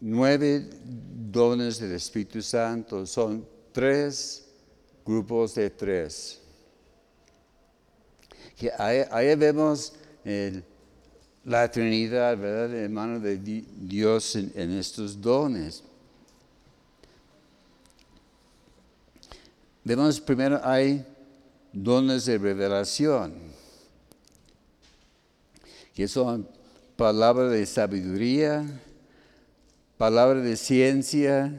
nueve 0.00 0.70
dones 1.30 1.78
del 1.78 1.92
Espíritu 1.92 2.40
Santo, 2.40 3.04
son 3.04 3.46
tres 3.72 4.46
grupos 5.04 5.54
de 5.54 5.68
tres 5.70 6.40
que 8.60 8.70
ahí, 8.76 9.34
vemos 9.36 9.94
la 11.46 11.70
Trinidad, 11.70 12.36
¿verdad? 12.36 12.74
Hermano 12.74 13.18
de 13.18 13.38
Dios 13.38 14.36
en, 14.36 14.72
estos 14.72 15.18
dones. 15.18 15.82
Vemos 19.82 20.20
primero 20.20 20.60
hay 20.62 21.02
dones 21.72 22.24
de 22.26 22.38
revelación, 22.38 23.34
que 25.94 26.08
son 26.08 26.48
palabras 26.96 27.52
de 27.52 27.64
sabiduría, 27.66 28.64
palabras 29.96 30.44
de 30.44 30.56
ciencia 30.56 31.52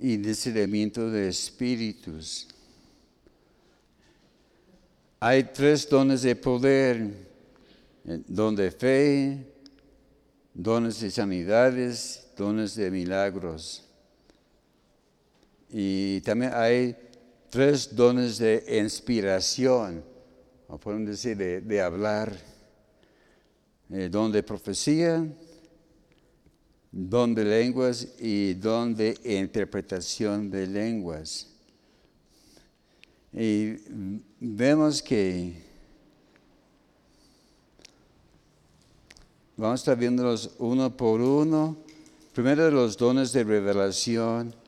y 0.00 0.16
discernimiento 0.16 1.10
de 1.10 1.28
espíritus. 1.28 2.48
Hay 5.20 5.44
tres 5.44 5.88
dones 5.88 6.22
de 6.22 6.34
poder, 6.34 7.14
eh, 8.04 8.20
don 8.26 8.56
de 8.56 8.72
fe, 8.72 9.46
dones 10.52 11.00
de 11.00 11.10
sanidades, 11.10 12.26
dones 12.36 12.74
de 12.74 12.90
milagros. 12.90 13.84
Y 15.70 16.20
también 16.22 16.52
hay 16.54 16.96
tres 17.52 17.94
dones 17.94 18.38
de 18.38 18.64
inspiración, 18.80 20.02
o 20.68 20.80
podemos 20.80 21.10
decir 21.10 21.36
de, 21.36 21.82
hablar, 21.82 22.32
eh, 23.90 24.08
don 24.08 24.32
de 24.32 24.42
profecía, 24.42 25.22
don 26.90 27.34
de 27.34 27.44
lenguas 27.44 28.08
y 28.18 28.54
don 28.54 28.96
de 28.96 29.12
interpretación 29.22 30.50
de 30.50 30.66
lenguas. 30.66 31.52
Y 33.34 33.76
vemos 34.40 35.02
que 35.02 35.52
vamos 39.58 39.72
a 39.72 39.82
estar 39.82 39.98
viéndolos 39.98 40.54
uno 40.58 40.96
por 40.96 41.20
uno. 41.20 41.76
Primero 42.32 42.70
los 42.70 42.96
dones 42.96 43.30
de 43.30 43.44
revelación. 43.44 44.61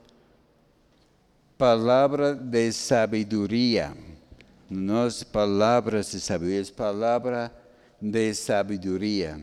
Palabra 1.57 2.33
de 2.33 2.71
sabiduría. 2.71 3.95
No 4.69 5.07
es 5.07 5.23
palabras 5.23 6.11
de 6.11 6.19
sabiduría, 6.19 6.61
es 6.61 6.71
palabra 6.71 7.51
de 7.99 8.33
sabiduría. 8.33 9.39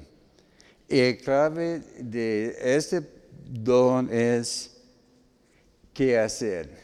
Y 0.88 0.98
el 0.98 1.18
clave 1.18 1.80
de 1.98 2.56
este 2.60 3.02
don 3.46 4.12
es 4.12 4.76
qué 5.94 6.18
hacer. 6.18 6.82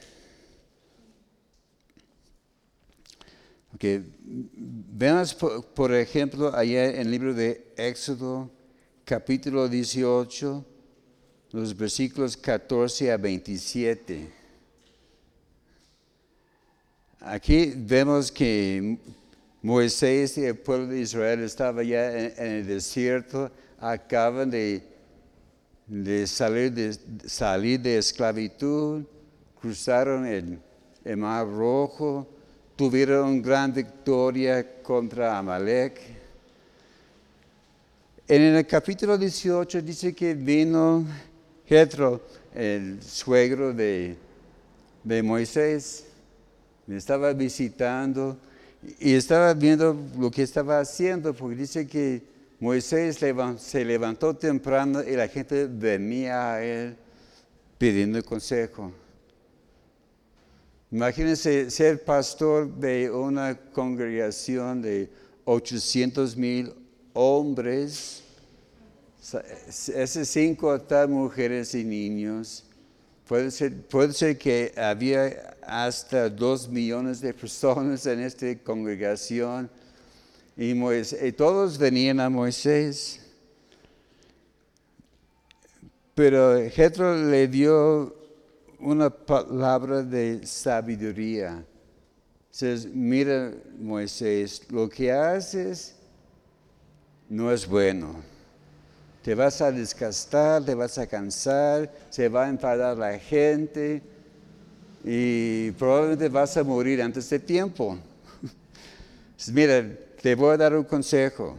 Okay. 3.75 4.03
Veamos, 4.23 5.35
por, 5.35 5.65
por 5.67 5.93
ejemplo, 5.93 6.55
allá 6.55 6.87
en 6.87 7.01
el 7.01 7.11
libro 7.11 7.35
de 7.35 7.73
Éxodo, 7.77 8.51
capítulo 9.05 9.69
18, 9.69 10.65
los 11.53 11.77
versículos 11.77 12.37
14 12.37 13.13
a 13.13 13.17
27. 13.17 14.38
Aquí 17.21 17.73
vemos 17.77 18.31
que 18.31 18.97
Moisés 19.61 20.39
y 20.39 20.45
el 20.45 20.57
pueblo 20.57 20.87
de 20.87 21.01
Israel 21.01 21.43
estaban 21.43 21.85
ya 21.85 22.17
en, 22.17 22.33
el 22.39 22.67
desierto, 22.67 23.51
acaban 23.81 24.49
de, 24.51 24.83
salir, 26.27 26.73
de 26.73 26.97
salir 27.27 27.81
de 27.81 27.99
esclavitud, 27.99 29.03
cruzaron 29.61 30.27
el, 30.27 30.61
el 31.05 31.17
Mar 31.17 31.49
Rojo, 31.49 32.25
tuvieron 32.77 33.43
gran 33.43 33.75
victoria 33.75 34.81
contra 34.81 35.37
Amalek. 35.37 36.01
En 38.29 38.43
el 38.43 38.65
capítulo 38.65 39.19
18 39.19 39.83
dice 39.83 40.15
que 40.15 40.35
vino 40.35 41.05
Jetro, 41.67 42.21
el 42.55 43.03
suegro 43.03 43.73
de, 43.73 44.17
de 45.03 45.23
Moisés, 45.23 46.08
me 46.89 46.97
estaba 46.97 47.35
visitando 47.35 48.39
y 48.99 49.13
estaba 49.13 49.53
viendo 49.53 49.95
lo 50.19 50.31
que 50.31 50.43
estaba 50.43 50.81
haciendo, 50.81 51.35
porque 51.35 51.55
dice 51.55 51.87
que 51.87 52.23
Moisés 52.59 53.19
se 53.59 53.85
levantó 53.85 54.35
temprano 54.35 55.03
y 55.03 55.15
la 55.15 55.29
gente 55.29 55.67
venía 55.67 56.55
a 56.55 56.65
él 56.65 56.97
pidiendo 57.77 58.25
consejo. 58.25 58.91
Imagínense 60.91 61.71
ser 61.71 62.03
pastor 62.03 62.75
de 62.77 63.11
una 63.11 63.55
congregación 63.55 64.81
de 64.81 65.11
800 65.45 66.39
mil 66.39 66.73
hombres, 67.13 68.25
esas 69.21 70.27
cinco 70.27 70.81
mujeres 71.07 71.75
y 71.75 71.85
niños. 71.85 72.65
Puede 73.29 73.51
ser, 73.51 73.83
puede 73.83 74.15
ser 74.15 74.39
que 74.39 74.73
había 74.75 75.55
hasta 75.61 76.31
dos 76.31 76.67
millones 76.67 77.21
de 77.21 77.35
personas 77.35 78.07
en 78.07 78.21
esta 78.21 78.47
congregación 78.65 79.69
y, 80.57 80.75
todos 81.33 81.77
venían 81.77 82.21
a 82.21 82.31
Moisés. 82.31 83.21
Pero 86.15 86.69
Jetro 86.71 87.15
le 87.17 87.47
dio 87.47 88.17
una 88.81 89.11
palabra 89.11 90.03
de 90.03 90.47
sabiduría. 90.47 91.63
Dice, 92.51 92.89
mira 92.95 93.53
Moisés, 93.79 94.63
lo 94.71 94.89
que 94.89 95.13
haces 95.13 95.95
no 97.29 97.53
es 97.53 97.69
bueno. 97.69 98.38
Te 99.29 99.35
vas 99.35 99.61
a 99.61 99.71
desgastar, 99.71 100.65
te 100.65 100.75
vas 100.75 100.97
a 100.97 101.07
cansar, 101.07 101.93
se 102.09 102.31
va 102.31 102.47
a 102.47 102.49
enfadar 102.49 102.97
la 102.97 103.19
gente 103.19 104.01
y 105.05 105.71
probablemente 105.73 106.31
vas 106.31 106.57
a 106.57 106.65
morir 106.65 107.03
antes 107.03 107.29
de 107.29 107.39
tiempo. 107.39 107.99
Mira, 109.53 109.87
te 110.23 110.35
voy 110.35 110.55
a 110.55 110.57
dar 110.57 110.75
un 110.75 110.85
consejo, 110.85 111.59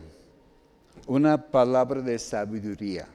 una 1.06 1.38
palabra 1.40 2.02
de 2.02 2.18
sabiduría. 2.18 3.08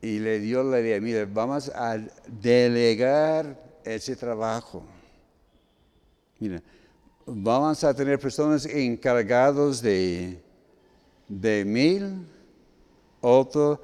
Y 0.00 0.20
le 0.20 0.38
dio 0.38 0.62
la 0.62 0.78
idea, 0.78 1.00
mira, 1.00 1.26
vamos 1.26 1.68
a 1.74 1.98
delegar 2.28 3.60
ese 3.82 4.14
trabajo. 4.14 4.84
Mira, 6.38 6.62
vamos 7.26 7.82
a 7.82 7.92
tener 7.92 8.20
personas 8.20 8.66
encargados 8.66 9.82
de, 9.82 10.40
de 11.26 11.64
mil, 11.64 12.24
otro 13.20 13.80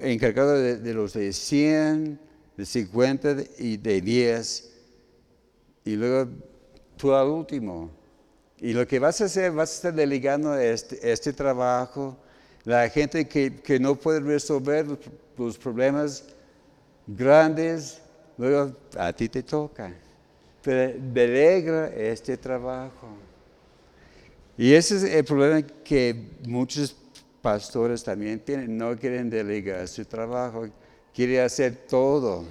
encargado 0.00 0.54
de, 0.54 0.94
los 0.94 1.12
de 1.12 1.32
100, 1.32 2.18
de 2.56 2.66
50 2.66 3.36
y 3.58 3.76
de 3.76 4.00
10. 4.00 4.72
Y 5.84 5.96
luego 5.96 6.30
tú 6.96 7.14
al 7.14 7.28
último. 7.28 7.90
Y 8.58 8.72
lo 8.72 8.86
que 8.86 8.98
vas 8.98 9.20
a 9.20 9.26
hacer, 9.26 9.52
vas 9.52 9.70
a 9.70 9.74
estar 9.74 9.94
delegando 9.94 10.56
este, 10.56 11.10
este 11.10 11.32
trabajo. 11.32 12.16
La 12.64 12.88
gente 12.88 13.28
que, 13.28 13.56
que, 13.56 13.78
no 13.78 13.94
puede 13.94 14.20
resolver 14.20 14.86
los 15.36 15.58
problemas 15.58 16.24
grandes, 17.06 18.00
luego 18.36 18.72
a 18.96 19.12
ti 19.12 19.28
te 19.28 19.42
toca. 19.42 19.94
Pero 20.62 20.98
delega 21.12 21.88
este 21.88 22.36
trabajo. 22.36 23.08
Y 24.58 24.72
ese 24.72 24.96
es 24.96 25.04
el 25.04 25.24
problema 25.24 25.62
que 25.84 26.30
muchos 26.48 26.96
pastores 27.46 28.02
también 28.02 28.40
tienen, 28.40 28.76
no 28.76 28.96
quieren 28.96 29.30
delegar 29.30 29.86
su 29.86 30.04
trabajo, 30.04 30.66
quieren 31.14 31.44
hacer 31.44 31.76
todo. 31.88 32.44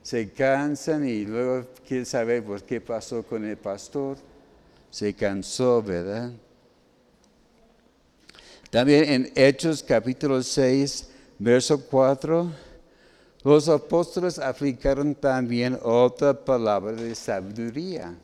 Se 0.00 0.30
cansan 0.30 1.04
y 1.08 1.24
luego 1.24 1.66
quieren 1.84 2.06
saber 2.06 2.44
pues, 2.44 2.62
qué 2.62 2.80
pasó 2.80 3.24
con 3.24 3.44
el 3.44 3.56
pastor. 3.56 4.16
Se 4.92 5.12
cansó, 5.12 5.82
¿verdad? 5.82 6.30
También 8.70 9.04
en 9.10 9.32
Hechos 9.34 9.82
capítulo 9.82 10.40
6, 10.40 11.10
verso 11.40 11.84
4, 11.84 12.52
los 13.42 13.68
apóstoles 13.68 14.38
aplicaron 14.38 15.16
también 15.16 15.76
otra 15.82 16.32
palabra 16.32 16.92
de 16.92 17.12
sabiduría 17.12 18.16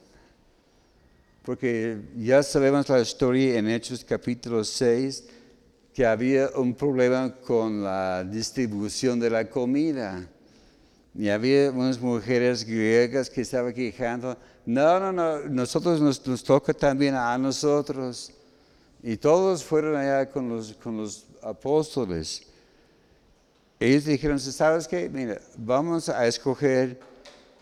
porque 1.44 2.00
ya 2.16 2.42
sabemos 2.42 2.88
la 2.88 3.00
historia 3.00 3.59
en 3.59 3.68
Hechos 3.68 4.02
capítulo 4.02 4.64
6, 4.64 5.24
que 5.92 6.07
había 6.07 6.48
un 6.57 6.74
problema 6.74 7.35
con 7.35 7.85
la 7.85 8.24
distribución 8.24 9.20
de 9.20 9.28
la 9.28 9.48
comida. 9.50 10.26
Y 11.14 11.28
había 11.28 11.70
unas 11.70 12.00
mujeres 12.00 12.64
griegas 12.64 13.28
que 13.28 13.42
estaban 13.42 13.74
quejando, 13.74 14.38
no, 14.64 14.98
no, 14.98 15.12
no, 15.12 15.40
nosotros 15.40 16.00
nos, 16.00 16.26
nos 16.26 16.42
toca 16.42 16.72
también 16.72 17.14
a 17.14 17.37
nosotros. 17.37 18.33
Y 19.02 19.18
todos 19.18 19.62
fueron 19.62 19.96
allá 19.96 20.30
con 20.30 20.48
los, 20.48 20.72
con 20.72 20.96
los 20.96 21.26
apóstoles. 21.42 22.42
Ellos 23.78 24.07
dijeron, 24.07 24.40
¿sabes 24.40 24.88
qué? 24.88 25.11
Mira, 25.11 25.38
vamos 25.59 26.09
a 26.09 26.26
escoger 26.26 26.98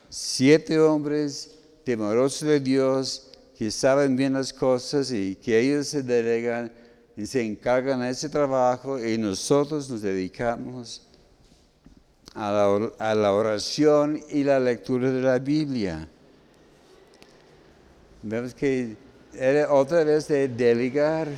siete 0.09 0.79
hombres 0.79 1.59
temerosos 1.85 2.49
de 2.49 2.61
Dios, 2.61 3.32
que 3.63 3.71
saben 3.71 4.17
bien 4.17 4.33
las 4.33 4.53
cosas 4.53 5.13
y 5.13 5.37
que 5.37 5.57
ellos 5.57 5.87
se 5.87 6.03
delegan 6.03 6.73
y 7.17 7.27
se 7.27 7.47
encargan 7.47 8.01
de 8.01 8.11
ese 8.11 8.29
trabajo 8.29 8.99
y 8.99 9.17
nosotros 9.17 9.89
nos 9.89 10.03
dedicamos 10.03 11.07
a 12.35 12.51
la, 12.51 13.33
oración 13.33 14.21
y 14.31 14.43
la 14.43 14.59
lectura 14.59 15.13
de 15.13 15.21
la 15.23 15.39
Biblia. 15.39 16.09
Vemos 18.25 18.53
que 18.53 18.97
era 19.33 19.73
otra 19.73 20.03
vez 20.03 20.27
de 20.27 20.49
delegar 20.49 21.29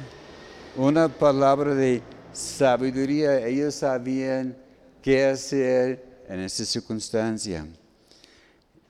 una 0.76 1.08
palabra 1.08 1.74
de 1.74 2.00
sabiduría. 2.32 3.46
Ellos 3.46 3.74
sabían 3.74 4.56
qué 5.02 5.26
hacer 5.26 6.02
en 6.26 6.40
esa 6.40 6.64
circunstancia. 6.64 7.66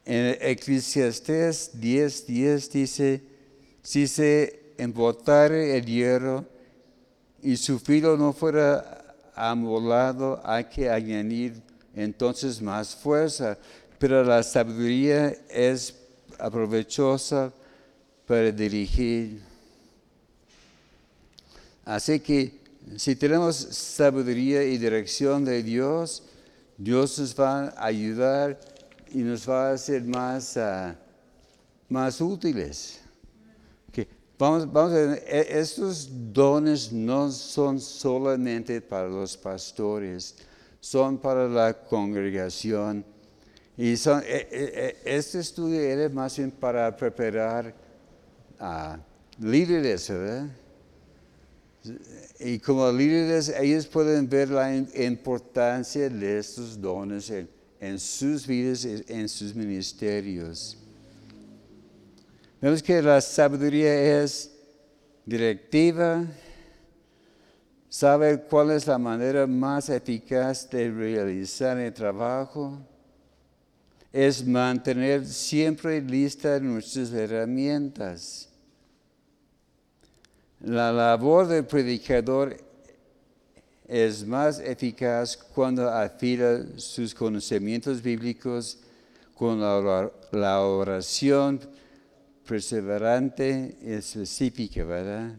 En 0.07 0.37
Eclesiastés 0.41 1.71
10, 1.73 2.27
10 2.27 2.71
dice, 2.71 3.23
si 3.83 4.07
se 4.07 4.75
embotare 4.77 5.77
el 5.77 5.87
hierro 5.87 6.45
y 7.43 7.57
su 7.57 7.79
filo 7.79 8.17
no 8.17 8.33
fuera 8.33 9.05
amolado, 9.35 10.41
hay 10.45 10.65
que 10.65 10.91
añadir 10.91 11.61
entonces 11.95 12.61
más 12.61 12.95
fuerza. 12.95 13.57
Pero 13.99 14.23
la 14.25 14.43
sabiduría 14.43 15.35
es 15.49 15.95
aprovechosa 16.39 17.53
para 18.27 18.51
dirigir. 18.51 19.41
Así 21.85 22.21
que 22.21 22.61
si 22.97 23.17
tenemos 23.17 23.57
sabiduría 23.57 24.65
y 24.65 24.77
dirección 24.77 25.45
de 25.45 25.63
Dios, 25.63 26.23
Dios 26.77 27.19
nos 27.19 27.39
va 27.39 27.69
a 27.69 27.87
ayudar 27.87 28.59
y 29.15 29.19
nos 29.19 29.49
va 29.49 29.71
a 29.71 29.73
hacer 29.75 30.03
más, 30.03 30.57
ah, 30.57 30.97
más 31.89 32.21
útiles. 32.21 33.01
Vamos, 34.37 34.71
vamos 34.73 34.93
a 34.93 34.97
ver, 34.97 35.25
e, 35.29 35.61
estos 35.61 36.11
dones 36.33 36.93
no 36.93 37.31
son 37.31 37.79
solamente 37.79 38.81
para 38.81 39.09
los 39.09 39.37
pastores, 39.37 40.35
son 40.81 41.19
para 41.19 41.49
la 41.49 41.73
congregación 41.73 43.05
Y 43.77 43.97
son, 43.97 44.21
eh, 44.27 44.49
eh, 44.51 44.97
este 45.05 45.39
estudio 45.39 45.81
era 45.81 46.09
más 46.09 46.37
bien 46.37 46.51
para 46.51 46.97
preparar 46.97 47.73
a 48.59 48.99
líderes, 49.39 50.09
¿verdad? 50.09 50.49
Y 52.41 52.59
como 52.59 52.91
líderes, 52.91 53.51
ellos 53.51 53.87
pueden 53.87 54.29
ver 54.29 54.49
la 54.51 54.75
importancia 54.77 56.09
de 56.11 56.39
estos 56.39 56.81
dones 56.81 57.31
en 57.85 57.99
sus 57.99 58.47
vidas, 58.47 58.85
en 58.85 59.29
sus 59.29 59.55
ministerios. 59.55 60.79
Vemos 62.59 62.83
que 62.83 63.03
la 63.03 63.21
sabiduría 63.21 64.23
es 64.23 64.51
directiva, 65.27 66.25
sabe 67.91 68.41
cuál 68.41 68.71
es 68.71 68.87
la 68.87 68.97
manera 68.97 69.47
más 69.47 69.91
eficaz 69.91 70.69
de 70.71 70.91
realizar 70.91 71.77
el 71.77 71.93
trabajo, 71.93 72.79
es 74.11 74.47
mantener 74.47 75.27
siempre 75.27 76.01
listas 76.01 76.63
nuestras 76.63 77.13
herramientas. 77.13 78.49
La 80.61 80.91
labor 80.91 81.49
del 81.49 81.67
predicador 81.67 82.57
es 83.87 84.27
más 84.27 84.61
eficaz 84.61 85.37
cuando 85.37 85.89
afila 85.89 86.65
sus 86.77 87.15
conocimientos 87.15 88.01
bíblicos 88.03 88.79
con 89.35 89.61
la 89.61 90.61
oración 90.61 91.61
perseverante 92.47 93.77
y 93.83 93.93
específica, 93.93 94.85
¿verdad? 94.85 95.35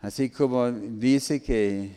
Así 0.00 0.30
como 0.30 0.70
dice 0.70 1.40
que, 1.40 1.92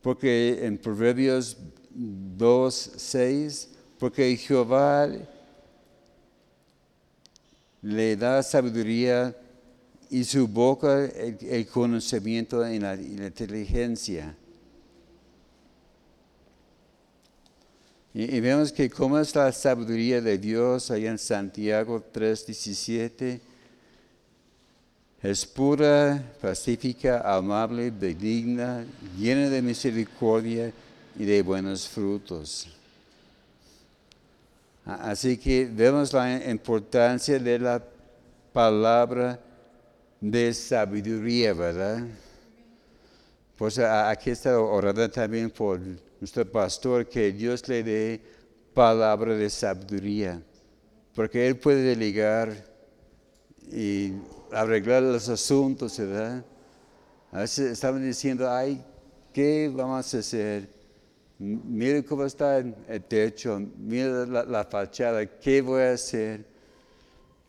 porque 0.00 0.64
en 0.64 0.78
Proverbios 0.78 1.56
2, 1.90 2.92
6, 2.96 3.68
porque 3.98 4.36
Jehová 4.36 5.08
le 7.82 8.16
da 8.16 8.42
sabiduría 8.42 9.36
y 10.14 10.22
su 10.22 10.46
boca 10.46 11.06
el, 11.06 11.66
conocimiento 11.66 12.64
y 12.70 12.78
la, 12.78 12.94
inteligencia. 12.94 14.32
Y, 18.14 18.38
vemos 18.38 18.70
que 18.70 18.88
como 18.88 19.18
es 19.18 19.34
la 19.34 19.50
sabiduría 19.50 20.20
de 20.20 20.38
Dios 20.38 20.92
allá 20.92 21.10
en 21.10 21.18
Santiago 21.18 22.00
3:17, 22.12 23.40
es 25.20 25.46
pura, 25.46 26.22
pacífica, 26.40 27.20
amable, 27.20 27.90
benigna, 27.90 28.84
llena 29.18 29.50
de 29.50 29.62
misericordia 29.62 30.72
y 31.18 31.24
de 31.24 31.42
buenos 31.42 31.88
frutos. 31.88 32.68
Así 34.84 35.36
que 35.38 35.64
vemos 35.64 36.12
la 36.12 36.48
importancia 36.48 37.36
de 37.40 37.58
la 37.58 37.82
palabra 38.52 39.40
de 40.30 40.54
sabiduría, 40.54 41.52
¿verdad? 41.52 42.02
Pues 43.58 43.78
aquí 43.78 44.30
está 44.30 44.58
orando 44.58 45.10
también 45.10 45.50
por 45.50 45.78
nuestro 46.18 46.50
pastor 46.50 47.06
que 47.06 47.30
Dios 47.30 47.68
le 47.68 47.82
dé 47.82 48.22
palabra 48.72 49.34
de 49.36 49.50
sabiduría, 49.50 50.42
porque 51.14 51.46
Él 51.46 51.58
puede 51.58 51.82
delegar 51.82 52.54
y 53.70 54.14
arreglar 54.50 55.02
los 55.02 55.28
asuntos, 55.28 55.98
¿verdad? 55.98 56.42
A 57.30 57.40
veces 57.40 57.72
estaban 57.72 58.02
diciendo, 58.02 58.50
ay, 58.50 58.82
¿qué 59.30 59.70
vamos 59.70 60.14
a 60.14 60.18
hacer? 60.18 60.70
Mira 61.38 62.02
cómo 62.02 62.24
está 62.24 62.58
el 62.58 63.04
techo, 63.06 63.60
mira 63.76 64.24
la, 64.24 64.44
la 64.44 64.64
fachada, 64.64 65.26
¿qué 65.26 65.60
voy 65.60 65.82
a 65.82 65.92
hacer? 65.92 66.46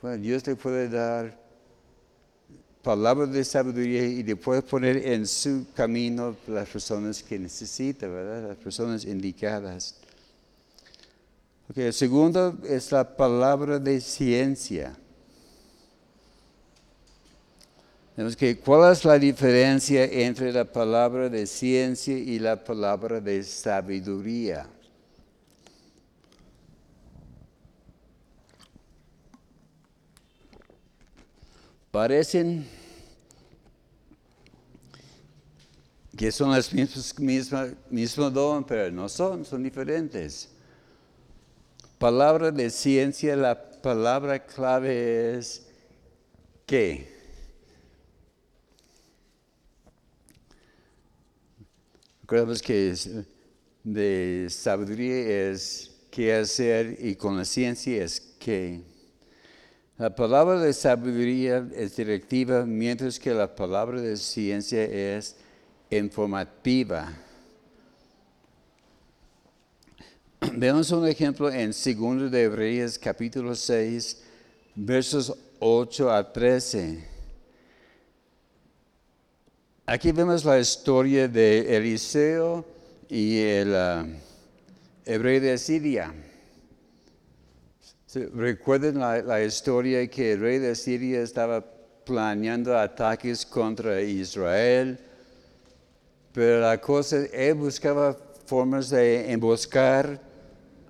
Bueno, 0.01 0.21
Dios 0.21 0.45
le 0.45 0.57
puede 0.57 0.89
dar 0.89 1.44
palabra 2.85 3.25
de 3.25 3.43
sabiduría 3.43 4.05
y 4.05 4.21
después 4.21 4.61
poner 4.61 4.97
en 5.07 5.25
su 5.25 5.65
camino 5.73 6.35
las 6.45 6.69
personas 6.69 7.23
que 7.23 7.39
necesita, 7.39 8.07
¿verdad? 8.07 8.49
Las 8.49 8.57
personas 8.57 9.05
indicadas. 9.05 9.95
Okay, 11.67 11.85
el 11.85 11.93
segundo 11.93 12.55
es 12.63 12.91
la 12.91 13.17
palabra 13.17 13.79
de 13.79 13.99
ciencia. 13.99 14.95
que, 18.37 18.59
¿Cuál 18.59 18.93
es 18.93 19.03
la 19.03 19.17
diferencia 19.17 20.05
entre 20.05 20.53
la 20.53 20.65
palabra 20.65 21.27
de 21.27 21.47
ciencia 21.47 22.15
y 22.15 22.37
la 22.37 22.63
palabra 22.63 23.19
de 23.19 23.43
sabiduría? 23.43 24.67
Parecen 31.95 32.67
que 36.17 36.29
son 36.29 36.51
las 36.51 36.73
mismas, 36.73 37.17
misma, 37.17 37.73
mismo 37.89 38.29
don, 38.29 38.65
pero 38.65 38.91
no 38.91 39.07
son, 39.07 39.45
son 39.45 39.63
diferentes. 39.63 40.49
Palabra 41.97 42.51
de 42.51 42.69
ciencia, 42.69 43.37
la 43.37 43.71
palabra 43.81 44.45
clave 44.45 45.37
es 45.37 45.67
¿qué? 46.65 47.07
Recordemos 52.23 52.61
que 52.61 52.93
de 53.85 54.47
sabiduría 54.49 55.49
es 55.49 55.95
qué 56.11 56.33
hacer 56.33 56.97
y 56.99 57.15
con 57.15 57.37
la 57.37 57.45
ciencia 57.45 58.03
es 58.03 58.19
qué. 58.37 58.94
La 59.97 60.13
palabra 60.13 60.59
de 60.59 60.73
sabiduría 60.73 61.65
es 61.73 61.95
directiva, 61.95 62.65
mientras 62.65 63.17
que 63.17 63.33
la 63.33 63.55
palabra 63.55 64.01
de 64.01 64.17
ciencia 64.17 64.83
es 64.83 65.37
informativa. 65.89 67.13
Veamos 70.51 70.91
un 70.91 71.07
ejemplo 71.07 71.49
en 71.49 71.67
2 71.71 72.29
de 72.29 72.43
Hebreos 72.43 72.99
capítulo 72.99 73.55
6, 73.55 74.21
versos 74.75 75.33
8 75.59 76.11
a 76.11 76.33
13. 76.33 77.07
Aquí 79.85 80.11
vemos 80.11 80.43
la 80.43 80.59
historia 80.59 81.29
de 81.29 81.77
Eliseo 81.77 82.65
y 83.07 83.39
el 83.39 83.69
uh, 83.69 84.05
hebreo 85.05 85.39
de 85.39 85.57
Siria. 85.57 86.13
Recuerden 88.15 88.99
la, 88.99 89.43
historia 89.43 90.07
que 90.07 90.33
el 90.33 90.39
rey 90.39 90.59
de 90.59 90.73
Siria 90.75 91.21
estaba 91.21 91.63
planeando 92.05 92.77
ataques 92.77 93.45
contra 93.45 94.01
Israel, 94.01 94.97
pero 96.31 96.61
la 96.61 96.79
cosa, 96.79 97.25
él 97.33 97.55
buscaba 97.55 98.17
formas 98.45 98.89
de 98.89 99.31
emboscar 99.31 100.21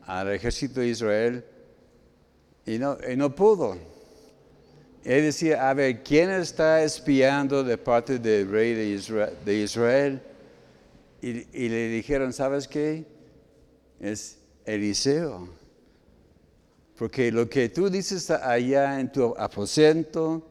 al 0.06 0.32
ejército 0.34 0.82
de 0.82 0.88
Israel 0.88 1.46
y 2.66 2.78
no, 2.78 2.98
no 3.16 3.34
pudo. 3.34 3.78
Él 5.04 5.24
decía, 5.24 5.70
a 5.70 5.74
ver, 5.74 6.04
¿quién 6.04 6.30
está 6.30 6.84
espiando 6.84 7.64
de 7.64 7.78
parte 7.78 8.20
del 8.20 8.50
rey 8.50 8.74
de 8.74 9.56
Israel? 9.56 10.22
Y, 11.22 11.30
y, 11.30 11.70
le 11.70 11.90
dijeron, 11.90 12.34
¿sabes 12.34 12.68
qué? 12.68 13.06
Es 14.00 14.38
Eliseo. 14.66 15.50
Porque 16.98 17.32
lo 17.32 17.50
que 17.50 17.70
tú 17.70 17.90
dices 17.90 18.30
allá 18.32 19.00
en 19.00 19.12
tu 19.12 19.36
aposento, 19.38 20.42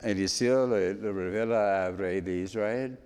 Eliseo 0.00 0.66
lo, 0.66 0.76
revela 1.12 1.86
al 1.86 1.98
rey 1.98 2.20
de 2.20 2.38
Israel. 2.38 2.98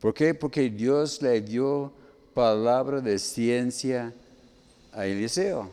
¿Por 0.00 0.14
qué? 0.14 0.34
Porque 0.34 0.70
Dios 0.70 1.20
le 1.20 1.40
dio 1.40 1.92
palabra 2.32 3.00
de 3.00 3.18
ciencia 3.18 4.12
a 4.92 5.06
Eliseo. 5.06 5.70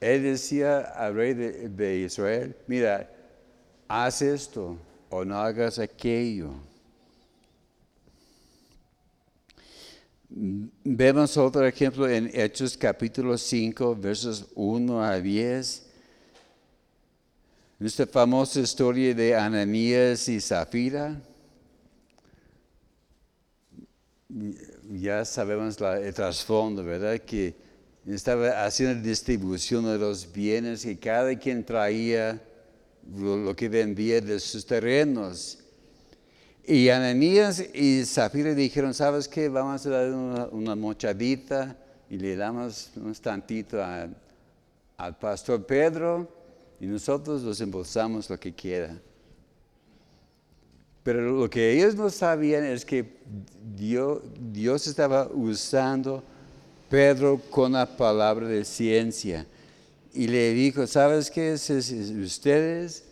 Él 0.00 0.22
decía 0.22 0.80
al 0.80 1.14
rey 1.14 1.34
de, 1.34 1.68
de 1.68 1.96
Israel, 1.98 2.56
mira, 2.66 3.10
haz 3.86 4.22
esto 4.22 4.78
o 5.10 5.24
no 5.24 5.38
hagas 5.38 5.78
aquello. 5.78 6.54
Vemos 10.36 11.36
otro 11.36 11.64
ejemplo 11.64 12.08
en 12.08 12.28
Hechos 12.34 12.76
capítulo 12.76 13.38
5, 13.38 13.94
versos 13.94 14.46
1 14.56 15.00
a 15.00 15.20
10. 15.20 15.86
Esta 17.78 18.04
famosa 18.04 18.58
historia 18.58 19.14
de 19.14 19.36
Ananías 19.36 20.28
y 20.28 20.40
Zafira. 20.40 21.22
Ya 24.90 25.24
sabemos 25.24 25.80
el 25.80 26.12
trasfondo, 26.12 26.82
¿verdad? 26.82 27.20
Que 27.20 27.54
estaba 28.04 28.64
haciendo 28.64 29.06
distribución 29.06 29.84
de 29.84 29.98
los 29.98 30.32
bienes 30.32 30.84
y 30.84 30.96
cada 30.96 31.38
quien 31.38 31.64
traía 31.64 32.42
lo 33.16 33.54
que 33.54 33.68
vendía 33.68 34.20
de 34.20 34.40
sus 34.40 34.66
terrenos. 34.66 35.63
Y 36.66 36.88
Ananías 36.88 37.62
y 37.74 38.04
Zafira 38.06 38.54
dijeron, 38.54 38.94
¿sabes 38.94 39.28
qué? 39.28 39.50
Vamos 39.50 39.84
a 39.84 39.90
dar 39.90 40.10
una, 40.50 40.74
mochadita 40.74 41.76
y 42.08 42.16
le 42.16 42.36
damos 42.36 42.90
un 42.96 43.12
tantito 43.14 43.84
al 44.96 45.18
pastor 45.18 45.66
Pedro 45.66 46.26
y 46.80 46.86
nosotros 46.86 47.42
los 47.42 47.60
embolsamos 47.60 48.30
lo 48.30 48.40
que 48.40 48.54
quiera. 48.54 48.98
Pero 51.02 51.20
lo 51.38 51.50
que 51.50 51.72
ellos 51.72 51.94
no 51.96 52.08
sabían 52.08 52.64
es 52.64 52.82
que 52.86 53.18
Dios, 53.76 54.22
Dios 54.50 54.86
estaba 54.86 55.28
usando 55.28 56.24
Pedro 56.88 57.42
con 57.50 57.72
la 57.72 57.94
palabra 57.94 58.48
de 58.48 58.64
ciencia. 58.64 59.46
Y 60.14 60.28
le 60.28 60.54
dijo, 60.54 60.86
¿sabes 60.86 61.30
qué? 61.30 61.52
Ustedes 61.52 63.04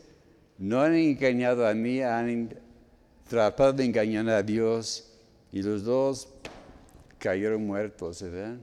no 0.57 0.81
han 0.81 0.95
engañado 0.95 1.67
a 1.67 1.75
mí, 1.75 2.01
han 2.01 2.62
tratado 3.33 3.73
de 3.73 3.83
engañar 3.87 4.29
a 4.29 4.43
Dios. 4.43 5.09
Y 5.51 5.63
los 5.63 5.83
dos 5.83 6.29
cayeron 7.19 7.67
muertos, 7.67 8.21
¿verdad? 8.21 8.59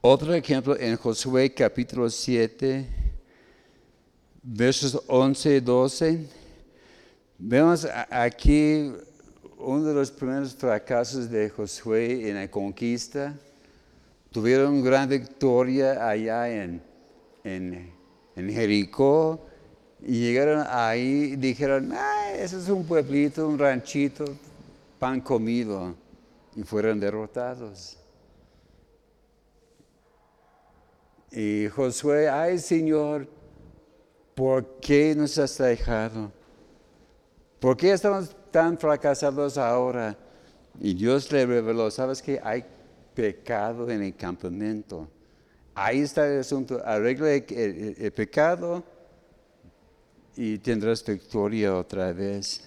Otro 0.00 0.32
ejemplo 0.32 0.78
en 0.78 0.96
Josué 0.96 1.52
capítulo 1.52 2.08
7, 2.08 2.86
versos 4.44 5.02
11 5.08 5.56
y 5.56 5.60
12. 5.60 6.26
Vemos 7.36 7.84
aquí 8.10 8.92
uno 9.58 9.82
de 9.82 9.94
los 9.94 10.12
primeros 10.12 10.54
fracasos 10.54 11.28
de 11.28 11.50
Josué 11.50 12.28
en 12.30 12.36
la 12.36 12.48
conquista. 12.48 13.34
Tuvieron 14.30 14.84
gran 14.84 15.08
victoria 15.08 16.08
allá 16.08 16.48
en, 16.48 16.80
en, 17.42 17.92
en 18.36 18.52
Jericó 18.52 19.44
y 20.08 20.20
llegaron 20.20 20.64
ahí 20.68 21.32
y 21.32 21.36
dijeron, 21.36 21.90
ah, 21.92 22.30
eso 22.34 22.60
es 22.60 22.68
un 22.68 22.86
pueblito, 22.86 23.48
un 23.48 23.58
ranchito, 23.58 24.24
pan 25.00 25.20
comido. 25.20 25.96
Y 26.54 26.62
fueron 26.62 27.00
derrotados. 27.00 27.98
Y 31.32 31.66
Josué, 31.66 32.28
ay 32.28 32.60
Señor, 32.60 33.26
¿por 34.36 34.78
qué 34.80 35.12
nos 35.16 35.36
has 35.38 35.58
dejado? 35.58 36.30
¿Por 37.58 37.76
qué 37.76 37.90
estamos 37.90 38.34
tan 38.52 38.78
fracasados 38.78 39.58
ahora? 39.58 40.16
Y 40.78 40.94
Dios 40.94 41.32
le 41.32 41.44
reveló, 41.46 41.90
¿sabes 41.90 42.22
que 42.22 42.40
hay 42.44 42.64
pecado 43.12 43.90
en 43.90 44.04
el 44.04 44.14
campamento? 44.14 45.08
Ahí 45.74 46.02
está 46.02 46.32
el 46.32 46.40
asunto, 46.40 46.80
arregla 46.84 47.32
el, 47.32 48.12
pecado 48.14 48.84
y 50.36 50.58
tendrás 50.58 51.04
victoria 51.04 51.74
otra 51.74 52.12
vez. 52.12 52.62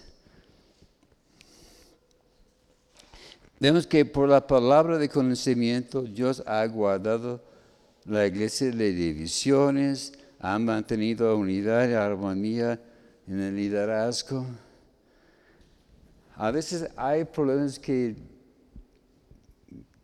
Vemos 3.60 3.86
que 3.86 4.06
por 4.06 4.28
la 4.28 4.46
palabra 4.46 4.98
de 4.98 5.08
conocimiento 5.08 6.02
Dios 6.02 6.42
ha 6.46 6.66
guardado 6.66 7.44
la 8.06 8.26
iglesia 8.26 8.72
de 8.72 8.92
divisiones, 8.92 10.14
ha 10.40 10.58
mantenido 10.58 11.38
unidad 11.38 11.88
y 11.90 11.94
armonía 11.94 12.82
en 13.28 13.40
el 13.42 13.56
liderazgo. 13.56 14.46
A 16.36 16.52
veces 16.52 16.90
hay 16.96 17.26
problemas 17.26 17.78
que, 17.78 18.16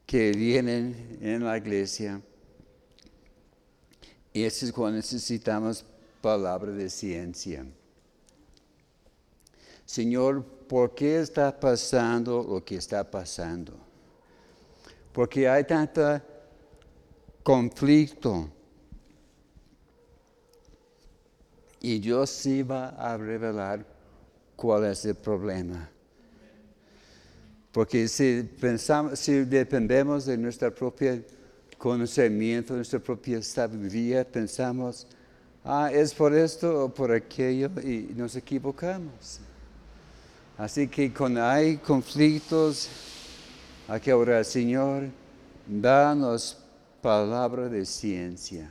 que 0.06 0.32
vienen 0.32 1.18
en 1.22 1.44
la 1.44 1.58
iglesia 1.58 2.22
y 4.34 4.44
eso 4.44 4.66
es 4.66 4.74
cuando 4.74 4.98
necesitamos 4.98 5.86
palabra 6.26 6.72
de 6.72 6.90
ciencia. 6.90 7.64
Señor, 9.86 10.44
¿por 10.44 10.96
qué 10.96 11.20
está 11.20 11.60
pasando 11.60 12.44
lo 12.44 12.66
que 12.66 12.78
está 12.78 13.04
pasando? 13.04 13.74
Porque 15.14 15.48
hay 15.48 15.64
tanta 15.66 16.26
conflicto. 17.44 18.50
Y 21.80 22.00
Dios 22.00 22.32
sí 22.32 22.64
va 22.64 22.88
a 22.90 23.16
revelar 23.18 23.86
cuál 24.56 24.86
es 24.86 25.06
el 25.06 25.14
problema. 25.14 25.88
Porque 27.72 28.08
si 28.08 28.42
pensamos, 28.60 29.20
si 29.20 29.46
dependemos 29.46 30.26
de 30.26 30.40
nuestro 30.40 30.74
propio 30.74 31.24
conocimiento, 31.78 32.74
nuestra 32.74 32.98
propia 32.98 33.44
sabiduría, 33.44 34.26
pensamos, 34.26 35.06
ah, 35.66 35.90
es 35.92 36.14
por 36.14 36.34
esto 36.34 36.86
o 36.86 36.90
por 36.94 37.12
aquello 37.12 37.70
y 37.82 38.14
nos 38.16 38.36
equivocamos. 38.36 39.40
Así 40.58 40.88
que 40.88 41.14
cuando 41.14 41.44
hay 41.44 41.78
conflictos, 41.78 42.88
hay 43.88 44.00
que 44.00 44.14
orar, 44.14 44.46
Señor, 44.46 45.10
danos 45.68 46.58
palabra 47.02 47.68
de 47.68 47.86
ciencia 47.86 48.70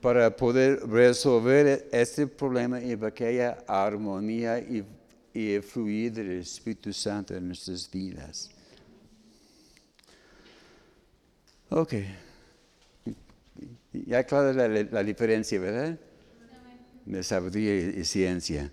para 0.00 0.34
poder 0.34 0.86
resolver 0.88 1.88
este 1.90 2.26
problema 2.26 2.80
y 2.80 2.94
para 2.94 3.12
que 3.12 3.26
haya 3.26 3.58
armonía 3.66 4.58
y 4.60 4.84
y 5.36 5.60
fluir 5.60 6.12
del 6.12 6.40
Espíritu 6.40 6.92
Santo 6.94 7.34
en 7.34 7.48
nuestras 7.48 7.90
vidas. 7.90 8.50
Ok. 11.68 11.92
Ya 14.06 14.24
claro 14.24 14.52
la, 14.52 15.04
diferencia, 15.04 15.58
¿verdad? 15.58 15.98
De 17.04 17.22
sabiduría 17.22 17.98
y, 17.98 18.04
ciencia. 18.04 18.70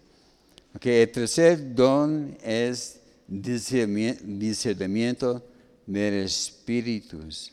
Ok, 0.76 0.86
el 0.88 1.12
tercer 1.12 1.76
don 1.76 2.36
es 2.44 3.00
discernimiento 3.28 5.44
de 5.86 6.24
espíritus. 6.24 7.52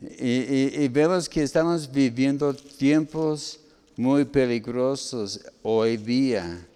y, 0.00 0.88
vemos 0.88 1.28
que 1.28 1.42
estamos 1.42 1.90
viviendo 1.90 2.54
tiempos 2.54 3.58
muy 3.96 4.24
peligrosos 4.24 5.40
hoy 5.62 5.96
día. 5.96 6.66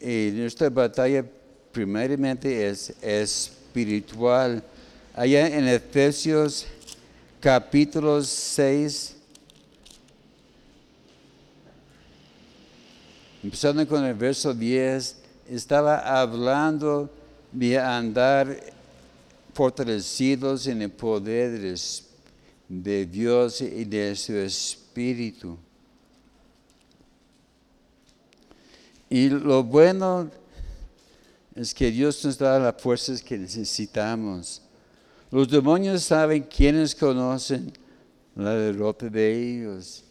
Y 0.00 0.30
nuestra 0.34 0.70
batalla 0.70 1.24
primeramente 1.72 2.68
es 2.68 2.92
espiritual. 3.02 4.62
Allá 5.14 5.48
en 5.48 5.66
Efesios 5.68 6.66
capítulo 7.46 8.20
6, 8.24 9.14
empezando 13.44 13.86
con 13.86 14.04
el 14.04 14.14
verso 14.14 14.52
10, 14.52 15.16
estaba 15.48 16.20
hablando 16.20 17.08
de 17.52 17.78
andar 17.78 18.48
fortalecidos 19.54 20.66
en 20.66 20.82
el 20.82 20.90
poder 20.90 21.78
de 22.68 23.06
Dios 23.06 23.60
y 23.60 23.84
de 23.84 24.16
su 24.16 24.34
Espíritu. 24.34 25.56
Y 29.08 29.28
lo 29.28 29.62
bueno 29.62 30.28
es 31.54 31.72
que 31.72 31.92
Dios 31.92 32.24
nos 32.24 32.38
da 32.38 32.58
las 32.58 32.82
fuerzas 32.82 33.22
que 33.22 33.38
necesitamos. 33.38 34.65
Los 35.30 35.48
demonios 35.48 36.02
saben 36.04 36.44
quiénes 36.44 36.94
conocen 36.94 37.72
la 38.34 38.54
derrota 38.54 39.08
de 39.08 39.32
ellos. 39.32 40.04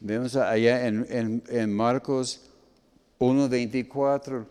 Vemos 0.00 0.36
allá 0.36 0.86
en, 0.86 1.72
Marcos 1.72 2.40
1.24, 3.18 4.46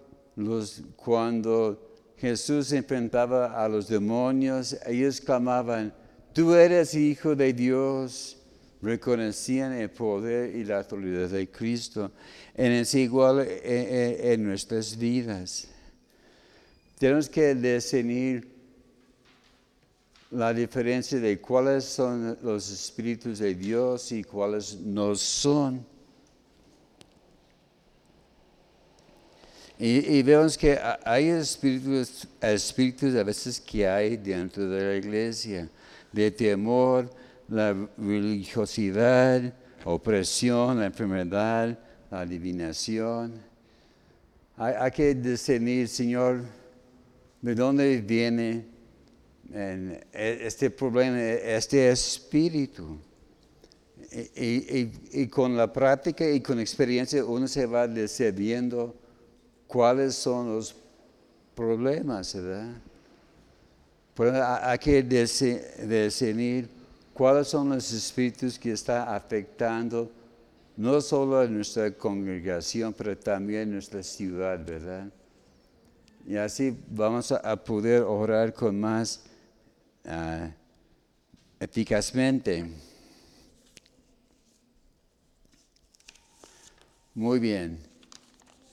cuando 0.95 1.80
Jesús 2.18 2.72
enfrentaba 2.72 3.64
a 3.64 3.68
los 3.70 3.88
demonios, 3.88 4.76
ellos 4.86 5.22
clamaban, 5.22 5.93
tú 6.34 6.54
eres 6.54 6.95
hijo 6.95 7.36
de 7.36 7.54
Dios 7.54 8.38
reconocían 8.84 9.72
el 9.72 9.89
poder 9.89 10.54
y 10.56 10.66
la 10.66 10.80
autoridad 10.80 11.30
de 11.30 11.49
Cristo. 11.49 12.12
En 12.54 12.74
es 12.74 12.93
igual 12.93 13.39
eh, 13.39 13.62
eh, 13.64 14.34
en, 14.34 14.43
nuestras 14.43 14.97
vidas. 14.97 15.70
Tenemos 16.99 17.30
que 17.30 17.56
definir 17.56 18.53
la 20.34 20.52
diferencia 20.52 21.20
de 21.20 21.40
cuáles 21.40 21.86
son 21.86 22.38
los 22.42 22.70
espíritus 22.72 23.38
de 23.38 23.54
Dios 23.54 24.12
y 24.12 24.24
cuáles 24.24 24.80
no 24.80 25.16
son. 25.16 25.86
Y, 29.78 30.24
vemos 30.24 30.58
que 30.58 30.80
hay 31.04 31.28
espíritus, 31.28 32.28
espíritus 32.42 33.16
a 33.16 33.24
veces 33.24 33.60
que 33.60 33.88
hay 33.88 34.18
dentro 34.18 34.68
de 34.70 34.82
la 34.82 34.96
iglesia, 34.96 35.70
de 36.12 36.32
temor, 36.32 37.10
la 37.50 37.76
religiosidad, 37.98 39.54
opresión, 39.84 40.80
la 40.80 40.86
enfermedad, 40.86 41.78
la 42.10 42.22
adivinación. 42.22 43.34
Hay, 44.56 44.92
que 44.92 45.14
discernir, 45.14 45.88
Señor, 45.88 46.44
de 47.42 47.56
dónde 47.56 48.00
viene 48.00 48.73
este 49.54 50.70
problema, 50.70 51.22
este 51.22 51.89
espíritu. 51.91 52.97
Y, 54.36 55.28
con 55.28 55.58
la 55.58 55.72
práctica 55.72 56.30
y 56.30 56.39
con 56.39 56.60
experiencia 56.60 57.26
uno 57.26 57.47
se 57.47 57.66
va 57.66 57.88
decidiendo 57.88 58.93
cuáles 59.66 60.14
son 60.14 60.56
los 60.56 60.76
problemas, 61.56 62.36
¿verdad? 62.36 62.76
Pero 64.16 64.34
hay 64.62 64.78
que 64.78 65.01
decidir 65.01 66.70
cuáles 67.14 67.47
son 67.47 67.70
los 67.70 67.91
espíritus 67.91 68.60
que 68.60 68.74
están 68.74 69.08
afectando 69.08 70.12
no 70.76 71.01
solo 71.01 71.39
a 71.39 71.47
nuestra 71.47 71.91
congregación, 71.91 72.93
pero 72.93 73.18
también 73.18 73.72
nuestra 73.72 74.01
ciudad, 74.04 74.64
¿verdad? 74.64 75.08
Y 76.26 76.36
así 76.36 76.76
vamos 76.88 77.32
a 77.32 77.56
poder 77.64 78.04
orar 78.04 78.54
con 78.54 78.80
más 78.80 79.24
uh, 80.06 80.49
eficazmente. 81.60 82.66
Muy 87.14 87.39
bien. 87.39 87.80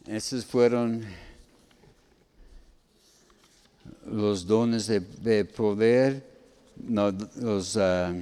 Esos 0.07 0.45
fueron 0.45 1.05
los 4.07 4.47
dones 4.47 4.87
de, 4.87 5.45
poder, 5.45 6.25
no, 6.77 7.11
los 7.37 7.77
uh, 7.77 8.15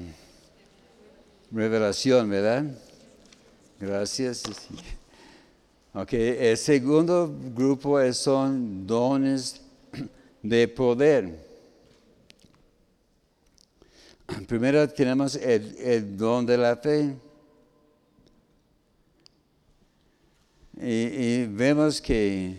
revelación, 1.51 2.29
¿verdad? 2.29 2.65
Gracias. 3.81 4.43
Ok, 5.95 6.13
el 6.13 6.57
segundo 6.57 7.33
grupo 7.55 8.13
son 8.13 8.87
dones 8.87 9.61
de 10.43 10.69
poder. 10.69 11.48
Primero 14.47 14.87
tenemos 14.89 15.37
el, 15.37 16.17
don 16.17 16.45
de 16.45 16.59
la 16.59 16.77
fe. 16.77 17.17
Y, 20.81 21.47
vemos 21.47 22.01
que 22.01 22.57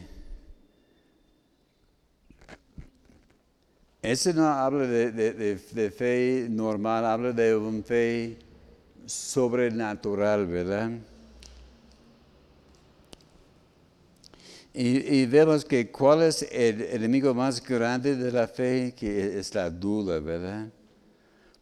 ese 4.02 4.34
no 4.34 4.46
habla 4.46 4.86
de, 4.88 5.92
fe 5.96 6.48
normal, 6.50 7.06
habla 7.06 7.32
de 7.32 7.56
una 7.56 7.82
fe 7.82 8.38
sobrenatural, 9.06 10.48
¿verdad? 10.48 10.92
Y, 14.74 15.26
vemos 15.28 15.64
que 15.64 15.90
cuál 15.90 16.24
es 16.24 16.42
el 16.52 16.82
enemigo 16.82 17.34
más 17.34 17.64
grande 17.64 18.16
de 18.18 18.32
la 18.32 18.48
fe, 18.48 18.94
que 18.98 19.40
es 19.40 19.54
la 19.56 19.70
duda, 19.70 20.20
¿verdad? 20.20 20.70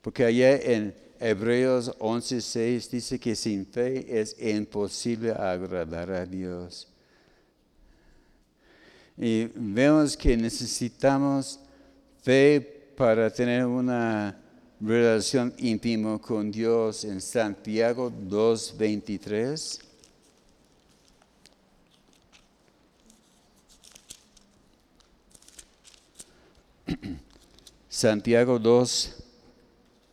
Porque 0.08 0.24
allá 0.24 0.55
en 0.55 0.95
Hebreos 1.20 1.91
11:6 1.99 2.89
dice 2.89 3.20
que 3.20 3.36
sin 3.36 3.66
fe 3.66 4.05
es 4.08 4.38
imposible 4.39 5.32
agradar 5.32 6.10
a 6.12 6.26
Dios. 6.26 6.88
Y 9.18 9.49
vemos 9.53 10.16
que 10.16 10.38
necesitamos 10.38 11.60
fe 12.24 12.62
para 12.95 13.30
tener 13.30 13.66
una 13.66 14.41
relación 14.80 15.53
íntima 15.58 16.18
con 16.20 16.51
Dios 16.51 17.03
en 17.03 17.20
Santiago 17.20 18.10
2:23. 18.10 19.82
Santiago 27.89 28.58
2, 28.58 29.16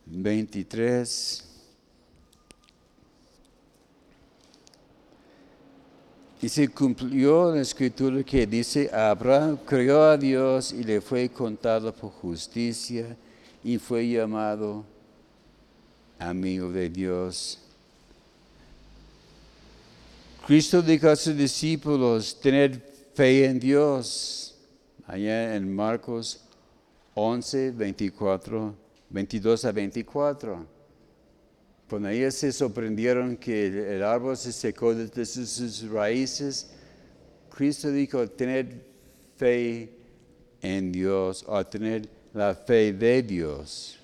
23. 0.05 1.43
Y 6.41 6.49
se 6.49 6.67
cumplió 6.67 7.55
la 7.55 7.61
escritura 7.61 8.23
que 8.23 8.45
dice, 8.45 8.89
Abraham 8.93 9.57
creyó 9.65 10.03
a 10.03 10.17
Dios 10.17 10.71
y 10.71 10.83
le 10.83 11.01
fue 11.01 11.29
contado 11.29 11.93
por 11.93 12.11
justicia 12.11 13.17
y 13.63 13.77
fue 13.79 14.07
llamado 14.07 14.85
amigo 16.19 16.71
de 16.71 16.89
Dios. 16.89 17.59
Cristo 20.45 20.81
dijo 20.83 21.09
a 21.09 21.15
sus 21.15 21.35
discípulos, 21.35 22.39
tener 22.39 22.79
fe 23.15 23.45
en 23.45 23.59
Dios. 23.59 24.55
Allá 25.07 25.55
en 25.55 25.75
Marcos 25.75 26.41
11, 27.15 27.71
24, 27.71 28.75
22 29.09 29.65
a 29.65 29.71
24. 29.71 30.65
Cuando 31.89 32.09
ellos 32.09 32.33
se 32.33 32.51
sorprendieron 32.51 33.37
que 33.37 33.95
el 33.95 34.03
árbol 34.03 34.35
se 34.35 34.51
secó 34.51 34.95
desde 34.95 35.25
sus, 35.25 35.87
raíces, 35.89 36.71
Cristo 37.55 37.91
dijo, 37.91 38.27
tener 38.29 38.83
fe 39.37 39.91
en 40.61 40.91
Dios 40.91 41.45
o 41.47 41.65
tener 41.65 42.09
la 42.33 42.55
fe 42.55 42.91
de 42.91 43.21
Dios. 43.21 43.99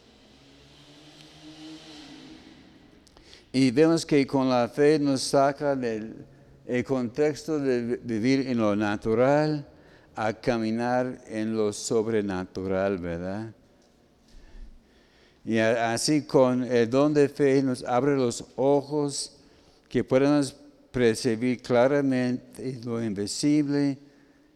Y 3.51 3.71
vemos 3.71 4.05
que 4.05 4.25
con 4.25 4.47
la 4.47 4.69
fe 4.69 4.99
nos 4.99 5.21
saca 5.21 5.75
del 5.75 6.25
el 6.71 6.85
contexto 6.85 7.59
de 7.59 7.99
vivir 8.03 8.47
en 8.47 8.57
lo 8.57 8.75
natural 8.75 9.67
a 10.15 10.33
caminar 10.33 11.21
en 11.27 11.55
lo 11.55 11.73
sobrenatural, 11.73 12.97
¿verdad? 12.97 13.53
Y 15.43 15.57
así 15.57 16.23
con 16.23 16.63
el 16.63 16.89
don 16.89 17.13
de 17.13 17.27
fe 17.27 17.63
nos 17.63 17.83
abre 17.83 18.15
los 18.15 18.45
ojos 18.55 19.37
que 19.89 20.03
podemos 20.03 20.55
percibir 20.91 21.61
claramente 21.61 22.79
lo 22.83 23.03
invisible 23.03 23.97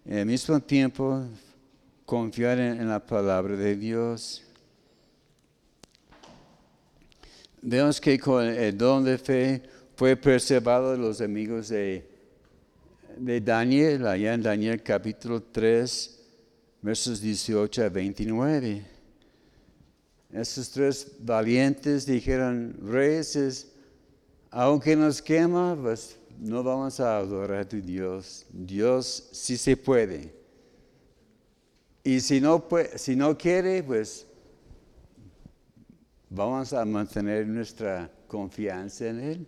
y 0.06 0.14
al 0.14 0.26
mismo 0.26 0.60
tiempo 0.60 1.24
confiar 2.06 2.60
en, 2.60 2.88
la 2.88 3.04
palabra 3.04 3.56
de 3.56 3.76
Dios. 3.76 4.44
Vemos 7.62 8.00
que 8.00 8.20
con 8.20 8.46
el 8.46 8.78
don 8.78 9.04
de 9.04 9.18
fe 9.18 9.64
fue 9.96 10.16
preservado 10.16 10.96
los 10.96 11.20
amigos 11.22 11.70
de 11.70 12.16
de 13.18 13.40
Daniel, 13.40 14.08
allá 14.08 14.34
en 14.34 14.42
Daniel 14.42 14.82
capítulo 14.84 15.42
3, 15.42 16.20
versos 16.82 17.22
18 17.22 17.84
a 17.84 17.90
29. 17.90 18.95
Esos 20.36 20.70
tres 20.70 21.14
valientes 21.20 22.06
dijeron, 22.06 22.78
reyes, 22.84 23.72
aunque 24.52 24.94
nos 24.94 25.22
quema, 25.22 25.78
pues 25.82 26.18
no 26.38 26.62
vamos 26.62 27.00
a 27.00 27.18
adorar 27.20 27.62
a 27.62 27.70
tu 27.70 27.78
Dios. 27.82 28.46
Dios 28.52 29.30
sí 29.32 29.56
se 29.56 29.78
puede. 29.78 30.34
Y 32.04 32.20
si 32.20 32.42
no, 32.42 32.68
si 32.98 33.16
no 33.16 33.38
quiere, 33.38 33.82
pues 33.82 34.28
vamos 36.30 36.74
a 36.74 36.84
mantener 36.84 37.48
nuestra 37.48 38.12
confianza 38.28 39.08
en 39.08 39.20
Él. 39.22 39.48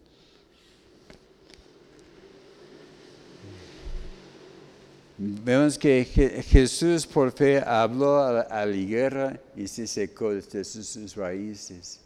Vemos 5.20 5.80
que 5.80 6.06
Jesús 6.06 7.08
por 7.08 7.32
fe 7.32 7.60
habló 7.60 8.20
a 8.20 8.66
la 8.66 8.66
guerra 8.68 9.40
y 9.56 9.68
se 9.68 9.88
secó 9.88 10.32
de 10.32 10.64
sus 10.64 11.16
raíces. 11.16 12.02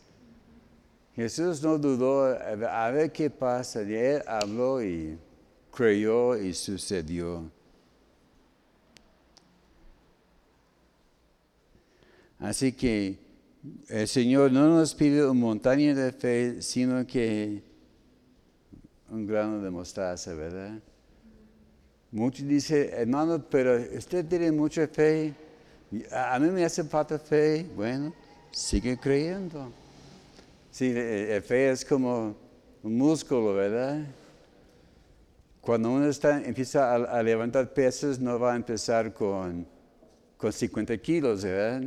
Jesús 1.13 1.61
no 1.61 1.77
dudó 1.77 2.23
a 2.25 2.91
ver 2.91 3.11
qué 3.11 3.29
pasa. 3.29 3.81
Él 3.81 4.23
habló 4.25 4.81
y 4.81 5.17
creyó 5.69 6.37
y 6.37 6.53
sucedió. 6.53 7.51
Así 12.39 12.71
que 12.71 13.19
el 13.89 14.07
Señor 14.07 14.53
no 14.53 14.69
nos 14.69 14.95
pide 14.95 15.23
una 15.25 15.33
montaña 15.33 15.93
de 15.93 16.13
fe, 16.13 16.61
sino 16.61 17.05
que 17.05 17.61
un 19.09 19.27
grano 19.27 19.61
de 19.61 19.69
mostaza, 19.69 20.33
¿verdad? 20.33 20.81
Muchos 22.13 22.45
dicen, 22.45 22.89
hermano, 22.91 23.41
pero 23.49 23.79
usted 23.97 24.25
tiene 24.25 24.51
mucha 24.51 24.85
fe. 24.85 25.33
A 26.11 26.37
mí 26.39 26.49
me 26.49 26.65
hace 26.65 26.83
falta 26.83 27.17
fe. 27.17 27.65
Bueno, 27.73 28.13
sigue 28.51 28.97
creyendo. 28.97 29.71
Sí, 30.69 30.93
la 30.93 31.41
fe 31.41 31.71
es 31.71 31.85
como 31.85 32.35
un 32.83 32.97
músculo, 32.97 33.53
¿verdad? 33.53 34.05
Cuando 35.61 35.89
uno 35.89 36.09
está, 36.09 36.43
empieza 36.43 36.93
a, 36.93 37.23
levantar 37.23 37.73
pesos, 37.73 38.19
no 38.19 38.37
va 38.37 38.53
a 38.53 38.55
empezar 38.57 39.13
con, 39.13 39.65
con 40.35 40.51
50 40.51 40.97
kilos, 40.97 41.45
¿verdad? 41.45 41.81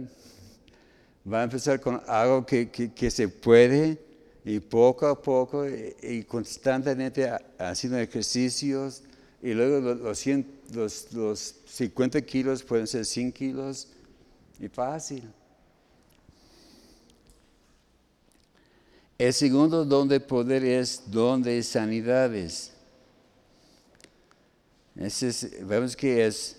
Va 1.31 1.43
a 1.43 1.45
empezar 1.45 1.81
con 1.81 2.01
algo 2.07 2.47
que, 2.47 2.70
que, 2.70 3.11
se 3.11 3.29
puede 3.29 3.99
y 4.43 4.59
poco 4.59 5.07
a 5.07 5.20
poco 5.20 5.68
y, 5.68 5.95
y 6.03 6.22
constantemente 6.22 7.31
haciendo 7.59 7.99
ejercicios 7.99 9.03
y 9.45 9.53
luego 9.53 9.95
los, 10.73 11.13
los, 11.13 11.55
50 11.67 12.23
kilos 12.23 12.63
pueden 12.63 12.87
ser 12.87 13.05
100 13.05 13.31
kilos 13.31 13.89
y 14.59 14.69
fácil. 14.69 15.31
El 19.19 19.35
segundo 19.35 19.85
don 19.85 20.09
de 20.09 20.19
poder 20.19 20.65
es 20.65 21.03
don 21.11 21.43
de 21.43 21.63
sanidades. 21.63 22.73
vemos 24.95 25.95
que 25.95 26.25
es 26.25 26.57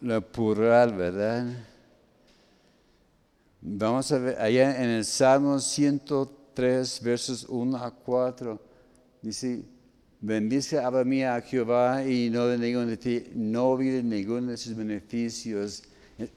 lo 0.00 0.20
plural, 0.20 0.92
¿verdad? 0.92 1.46
Vamos 3.60 4.10
a 4.10 4.18
ver 4.18 4.40
allá 4.40 4.82
en 4.82 4.90
el 4.90 5.04
Salmo 5.04 5.60
103, 5.60 7.00
versos 7.00 7.46
1 7.48 7.76
a 7.76 7.92
4. 7.92 8.60
Dice, 9.22 9.62
bendice 10.24 10.78
a 10.78 10.90
mía 11.04 11.36
a 11.36 11.42
Jehová 11.42 12.02
y 12.04 12.30
no 12.30 12.46
de 12.46 12.56
ninguno 12.56 12.86
de 12.86 12.96
ti, 12.96 13.26
no 13.34 13.68
olvide 13.70 14.02
ninguno 14.02 14.50
de 14.50 14.56
sus 14.56 14.74
beneficios. 14.74 15.82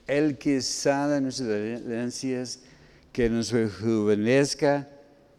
El 0.05 0.37
que 0.37 0.61
sana 0.61 1.21
nuestras 1.21 1.49
herencias, 1.49 2.59
que 3.13 3.29
nos 3.29 3.51
rejuvenezca. 3.51 4.87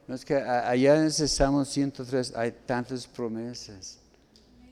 No 0.06 0.16
que 0.18 0.36
allá 0.36 0.96
en 0.96 1.06
ese 1.06 1.28
Salmo 1.28 1.64
103 1.64 2.34
hay 2.34 2.52
tantas 2.64 3.06
promesas. 3.06 3.98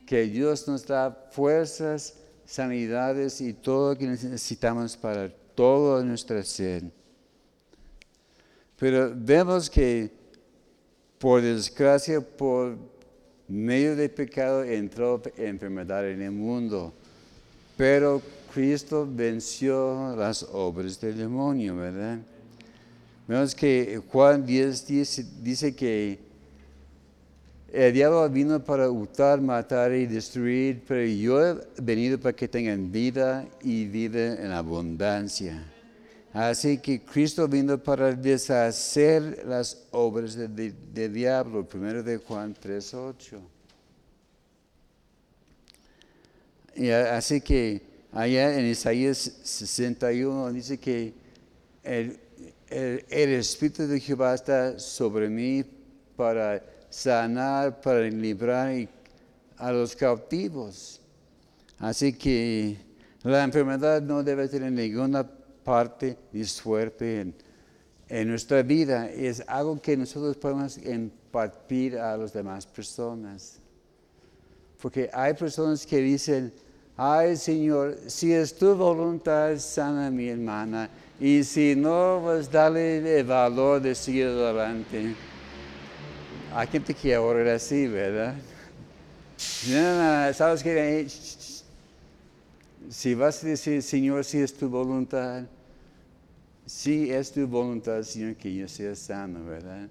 Que 0.07 0.23
Dios 0.25 0.67
nos 0.67 0.87
da 0.87 1.11
fuerzas, 1.31 2.15
sanidades 2.47 3.41
y 3.43 3.53
todo 3.53 3.93
lo 3.93 3.99
que 3.99 4.07
necesitamos 4.07 4.97
para 4.97 5.29
toda 5.55 6.03
nuestra 6.03 6.43
ser. 6.43 6.85
Pero 8.79 9.13
vemos 9.15 9.69
que 9.69 10.11
por 11.19 11.43
desgracia, 11.43 12.21
por 12.21 12.96
medio 13.49 13.97
del 13.97 14.11
pecado 14.11 14.65
entró 14.65 15.23
enfermedad 15.37 16.09
en 16.09 16.23
el 16.23 16.33
mundo. 16.33 16.93
Pero 17.77 18.23
Cristo 18.53 19.07
venció 19.09 20.17
las 20.17 20.43
obras 20.43 21.01
del 21.01 21.19
demonio, 21.19 21.77
¿verdad? 21.77 22.19
Vemos 23.29 23.55
que 23.55 24.01
Juan 24.11 24.47
10, 24.47 25.43
dice 25.43 25.75
que 25.75 26.19
el 27.73 27.93
diablo 27.93 28.29
vino 28.31 28.63
para 28.65 28.89
hurtar, 28.89 29.41
matar 29.41 29.93
y 29.93 30.07
destruir, 30.07 30.83
pero 30.87 31.05
yo 31.05 31.45
he 31.45 31.57
venido 31.83 32.19
para 32.19 32.35
que 32.35 32.49
tengan 32.49 32.91
vida 32.91 33.45
y 33.63 33.85
vida 33.87 34.43
en 34.43 34.53
abundancia. 34.53 35.63
Así 36.37 36.77
que 36.77 37.01
Cristo 37.01 37.49
vino 37.49 37.83
para 37.83 38.13
deshacer 38.13 39.43
las 39.47 39.87
obras 39.91 40.37
del 40.37 41.15
diablo, 41.15 41.67
primero 41.67 42.03
de 42.03 42.19
Juan 42.19 42.55
3.8. 42.55 43.41
Y 46.75 46.91
así 46.91 47.41
que 47.41 47.81
allá 48.13 48.59
en 48.59 48.67
Isaías 48.67 49.17
61 49.17 50.53
dice 50.53 50.77
que 50.77 51.15
el, 51.83 52.21
el 52.69 53.31
Espíritu 53.31 53.87
de 53.87 53.99
Jehová 53.99 54.35
está 54.35 54.79
sobre 54.79 55.31
mí 55.31 55.65
para 56.17 56.63
sanar, 56.91 57.81
para 57.81 58.03
librar 58.11 58.87
a 59.57 59.73
los 59.73 59.97
cautivos. 59.97 61.01
Así 61.79 62.13
que 62.13 62.77
la 63.23 63.43
enfermedad 63.43 64.03
no 64.03 64.23
debe 64.23 64.49
tener 64.49 64.71
ninguna 64.71 65.27
parte 65.67 66.17
y 66.33 66.45
suerte 66.45 67.33
en, 68.09 68.29
nuestra 68.29 68.63
vida. 68.63 69.11
Es 69.11 69.43
algo 69.49 69.83
que 69.83 69.97
nosotros 69.97 70.37
podemos 70.37 70.79
impartir 70.79 71.99
a 71.99 72.17
las 72.17 72.33
demás 72.33 72.65
personas. 72.65 73.59
Porque 74.81 75.11
hay 75.13 75.35
personas 75.35 75.85
que 75.85 75.99
dicen, 75.99 76.53
ay 76.97 77.37
Señor, 77.37 77.99
si 78.07 78.33
es 78.33 78.55
tu 78.55 78.77
voluntad, 78.77 79.59
sana 79.59 80.07
a 80.07 80.11
mi 80.11 80.29
hermana. 80.29 80.89
Y 81.19 81.43
si 81.43 81.75
no, 81.75 82.21
pues 82.23 82.49
dale 82.49 83.19
el 83.19 83.27
valor 83.27 83.83
de 83.83 83.95
seguir 83.95 84.27
adelante. 84.29 85.15
Hay 86.55 86.67
gente 86.69 86.95
que 86.95 87.13
ahora 87.13 87.55
así, 87.55 87.89
¿verdad? 87.89 88.35
No, 89.69 90.27
no, 90.27 90.33
¿sabes 90.33 90.63
qué? 90.63 91.07
Si 92.89 93.15
vas 93.15 93.45
a 93.45 93.49
decir, 93.49 93.83
Señor, 93.83 94.25
si 94.25 94.39
es 94.39 94.57
tu 94.57 94.67
voluntad, 94.69 95.43
si 96.67 97.13
es 97.13 97.31
tu 97.33 97.47
voluntad, 97.47 98.03
Señor, 98.03 98.35
que 98.35 98.53
yo 98.53 98.67
sea 98.69 98.95
sano, 98.97 99.45
¿verdad? 99.45 99.89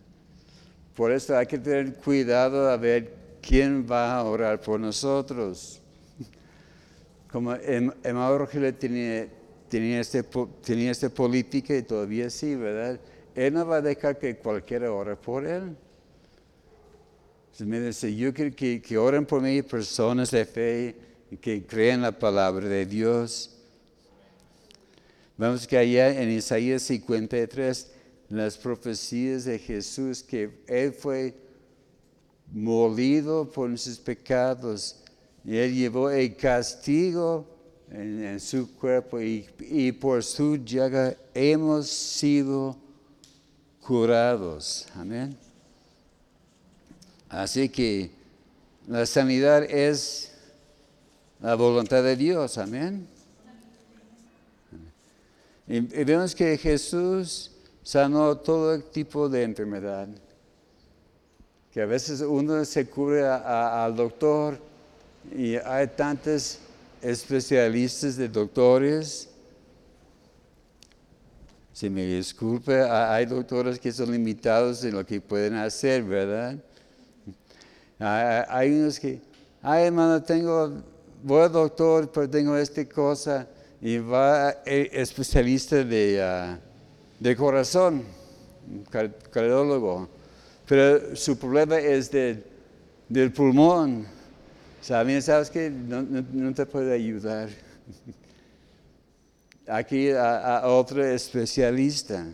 Por 0.93 1.11
eso 1.11 1.38
hay 1.38 1.45
que 1.45 1.57
tener 1.57 1.93
cuidado 1.95 2.69
a 2.69 2.78
ver 2.78 3.13
quién 3.41 3.86
va 3.89 4.15
a 4.15 4.23
orar 4.23 4.59
por 4.59 4.80
nosotros. 4.80 5.82
Como 7.32 7.55
Emma 7.55 8.38
Rogelio 8.38 8.73
tenía, 8.76 9.28
tenía, 9.69 10.01
este, 10.01 10.23
tenía 10.63 10.91
esta 10.91 11.09
política 11.09 11.76
y 11.76 11.82
todavía 11.82 12.30
sí, 12.30 12.55
¿verdad? 12.55 12.99
Él 13.34 13.53
no 13.53 13.65
va 13.65 13.78
a 13.78 13.82
dejar 13.82 14.17
que 14.17 14.36
cualquiera 14.38 14.91
ore 14.91 15.15
por 15.15 15.45
él. 15.45 15.76
me 17.59 17.80
dice, 17.80 18.13
yo 18.13 18.34
quiero 18.34 18.55
que, 18.55 18.82
que 18.82 18.97
oren 18.97 19.26
por 19.26 19.41
mí 19.41 19.61
personas 19.61 20.32
de 20.32 20.45
fe 20.45 20.95
que 21.41 21.65
creen 21.65 22.01
la 22.01 22.17
palabra 22.17 22.67
de 22.67 22.86
Dios. 22.86 23.55
Vamos 25.38 25.67
que 25.67 25.77
allá 25.77 26.21
en 26.21 26.31
Isaías 26.31 26.83
53, 26.83 27.91
las 28.29 28.57
profecías 28.57 29.43
de 29.43 29.59
Jesús, 29.59 30.23
que 30.23 30.63
Él 30.67 30.93
fue 30.93 31.36
molido 32.53 33.51
por 33.51 33.77
sus 33.77 33.97
pecados, 33.97 34.97
y 35.43 35.57
Él 35.57 35.75
llevó 35.75 36.09
el 36.09 36.36
castigo 36.38 37.45
en, 37.91 38.39
su 38.39 38.73
cuerpo, 38.75 39.19
y, 39.19 39.45
y, 39.59 39.91
por 39.91 40.23
su 40.23 40.55
llaga 40.55 41.15
hemos 41.33 41.88
sido 41.88 42.77
curados. 43.81 44.88
Amén. 44.95 45.38
Así 47.27 47.67
que 47.67 48.09
la 48.88 49.05
sanidad 49.05 49.63
es 49.63 50.31
la 51.41 51.55
voluntad 51.55 52.03
de 52.03 52.15
Dios. 52.15 52.57
Amén. 52.57 53.14
Y, 55.68 55.80
vemos 55.80 56.36
que 56.36 56.57
Jesús 56.57 57.51
sanó 57.82 58.38
todo 58.38 58.80
tipo 58.80 59.28
de 59.28 59.43
enfermedad. 59.43 60.07
Que 61.72 61.82
a 61.82 61.86
veces 61.86 62.22
uno 62.22 62.63
se 62.66 62.86
cubre 62.88 63.26
al 63.26 63.95
doctor 63.95 64.57
y 65.36 65.55
hay 65.55 65.88
tantos 65.88 66.59
especialistas 67.01 68.16
de 68.16 68.30
doctores. 68.30 69.30
Si 71.74 71.89
me 71.89 72.05
disculpe, 72.05 72.82
hay 72.82 73.26
doctores 73.26 73.80
que 73.80 73.91
son 73.91 74.11
limitados 74.11 74.84
en 74.86 74.95
lo 74.95 75.05
que 75.05 75.20
pueden 75.20 75.55
hacer, 75.55 76.03
¿verdad? 76.03 76.55
Hay 77.99 78.72
unos 78.72 78.99
que, 78.99 79.20
ay 79.61 79.86
hermano, 79.88 80.22
tengo, 80.24 80.82
voy 81.24 81.41
al 81.41 81.51
doctor, 81.51 82.09
pero 82.09 82.30
tengo 82.30 82.55
esta 82.55 82.86
cosa 82.86 83.45
y 83.82 83.97
va 83.97 84.51
el 84.65 84.89
especialista 84.93 85.84
de, 85.84 86.21
ah, 86.21 86.59
de 87.19 87.36
corazón, 87.36 88.03
cardiólogo, 89.32 90.07
pero 90.67 91.15
su 91.15 91.38
problema 91.38 91.78
es 91.78 92.11
del 92.11 93.32
pulmón. 93.32 94.05
¿Sabes 94.82 95.49
que 95.49 95.69
no, 95.69 96.53
te 96.53 96.65
puede 96.65 96.93
ayudar? 96.93 97.49
Aquí 99.67 100.11
a, 100.11 100.61
otro 100.65 101.03
especialista. 101.03 102.26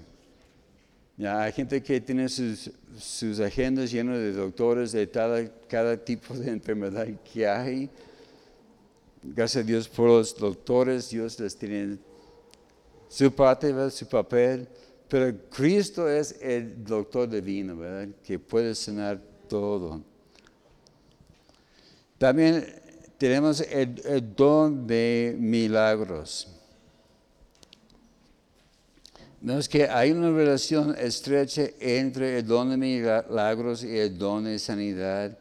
Ya, 1.18 1.44
hay 1.44 1.52
gente 1.52 1.82
que 1.82 2.02
tiene 2.02 2.28
sus, 2.28 2.72
sus 2.98 3.40
agendas 3.40 3.92
llenas 3.92 4.18
de 4.18 4.34
doctores 4.34 4.92
de 4.92 5.10
cada 5.68 5.98
tipo 5.98 6.34
de 6.34 6.52
enfermedad 6.52 7.08
que 7.32 7.48
hay. 7.48 7.90
Gracias 9.24 9.64
a 9.64 9.68
Dios 9.68 9.88
por 9.88 10.08
los 10.08 10.36
doctores, 10.36 11.10
Dios 11.10 11.40
les 11.40 11.56
tiene 11.56 11.98
su 13.08 13.32
parte, 13.32 13.92
su 13.92 14.08
papel, 14.08 14.68
pero 15.08 15.32
Cristo 15.50 16.10
es 16.10 16.36
el 16.42 16.84
doctor 16.84 17.30
divino, 17.30 17.76
¿verdad? 17.76 18.16
Que 18.24 18.40
puede 18.40 18.74
sanar 18.74 19.22
todo. 19.48 20.02
También 22.18 22.66
tenemos 23.18 23.62
el, 23.62 24.34
don 24.36 24.88
de 24.88 25.36
milagros. 25.38 26.48
Vemos 29.42 29.68
que 29.68 29.88
hay 29.88 30.12
una 30.12 30.32
relación 30.32 30.96
estrecha 30.98 31.64
entre 31.80 32.40
el 32.40 32.48
don 32.48 32.70
de 32.70 32.78
milagros 32.78 33.84
y 33.84 33.98
el 33.98 34.18
don 34.18 34.46
de 34.46 34.58
sanidad. 34.58 35.38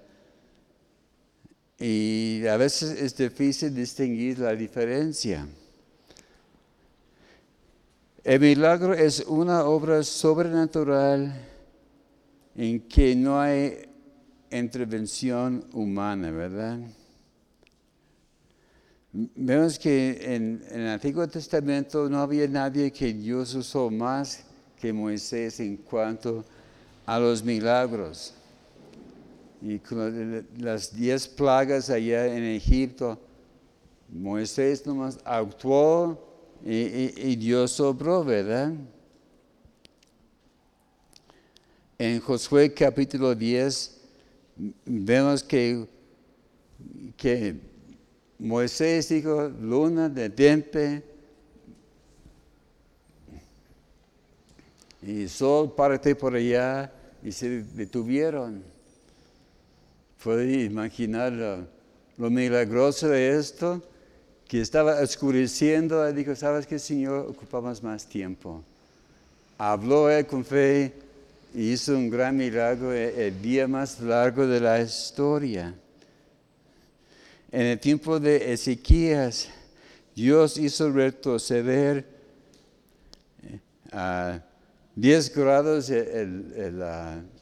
Y 1.82 2.46
a 2.46 2.58
veces 2.58 3.00
es 3.00 3.16
difícil 3.16 3.74
distinguir 3.74 4.38
la 4.38 4.54
diferencia. 4.54 5.48
El 8.22 8.38
milagro 8.38 8.92
es 8.92 9.20
una 9.26 9.64
obra 9.64 10.02
sobrenatural 10.02 11.32
en 12.54 12.80
que 12.80 13.16
no 13.16 13.40
hay 13.40 13.88
intervención 14.50 15.64
humana, 15.72 16.30
¿verdad? 16.30 16.80
Vemos 19.12 19.78
que 19.78 20.20
en, 20.22 20.62
el 20.70 20.86
Antiguo 20.86 21.26
Testamento 21.28 22.10
no 22.10 22.20
había 22.20 22.46
nadie 22.46 22.92
que 22.92 23.14
Dios 23.14 23.54
usó 23.54 23.90
más 23.90 24.44
que 24.78 24.92
Moisés 24.92 25.58
en 25.60 25.78
cuanto 25.78 26.44
a 27.06 27.18
los 27.18 27.42
milagros 27.42 28.34
y 29.62 29.78
con 29.78 30.46
las 30.58 30.94
diez 30.94 31.28
plagas 31.28 31.90
allá 31.90 32.26
en 32.26 32.44
Egipto, 32.44 33.18
Moisés 34.08 34.86
nomás 34.86 35.18
actuó 35.24 36.26
y, 36.64 37.36
Dios 37.36 37.78
obró, 37.80 38.24
¿verdad? 38.24 38.72
en 42.00 42.18
Josué 42.18 42.72
capítulo 42.72 43.34
10 43.34 44.00
vemos 44.86 45.42
que, 45.42 45.86
que 47.14 47.56
Moisés 48.38 49.10
dijo, 49.10 49.50
luna, 49.60 50.08
detente, 50.08 51.02
y 55.02 55.28
sol, 55.28 55.74
párate 55.74 56.14
por 56.14 56.34
allá, 56.34 56.90
y 57.22 57.32
se 57.32 57.62
detuvieron. 57.64 58.64
Puede 60.22 60.64
imaginar 60.64 61.32
lo, 61.32 62.30
milagroso 62.30 63.08
de 63.08 63.38
esto, 63.38 63.82
que 64.46 64.60
estaba 64.60 65.00
oscureciendo, 65.00 66.08
y 66.08 66.12
dijo, 66.12 66.36
¿sabes 66.36 66.66
qué, 66.66 66.78
Señor? 66.78 67.26
Ocupamos 67.28 67.82
más 67.82 68.06
tiempo. 68.06 68.62
Habló 69.56 70.10
él 70.10 70.26
con 70.26 70.44
fe, 70.44 70.92
y 71.54 71.72
hizo 71.72 71.96
un 71.96 72.10
gran 72.10 72.36
milagro 72.36 72.92
el 72.92 73.40
día 73.42 73.66
más 73.66 74.00
largo 74.00 74.46
de 74.46 74.60
la 74.60 74.80
historia. 74.80 75.74
En 77.50 77.62
el 77.62 77.80
tiempo 77.80 78.20
de 78.20 78.52
Ezequías, 78.52 79.48
Dios 80.14 80.56
hizo 80.58 80.90
retroceder 80.92 82.04
eh, 83.42 83.58
a 83.90 84.40
10 84.94 85.34
grados 85.34 85.90
el, 85.90 86.52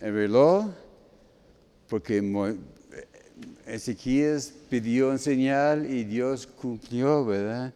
el, 0.00 0.14
reloj, 0.14 0.66
porque 1.88 2.22
Ezequías 3.66 4.52
pidió 4.68 5.10
un 5.10 5.18
señal 5.18 5.90
y 5.90 6.04
Dios 6.04 6.46
cumplió, 6.46 7.24
¿verdad? 7.24 7.72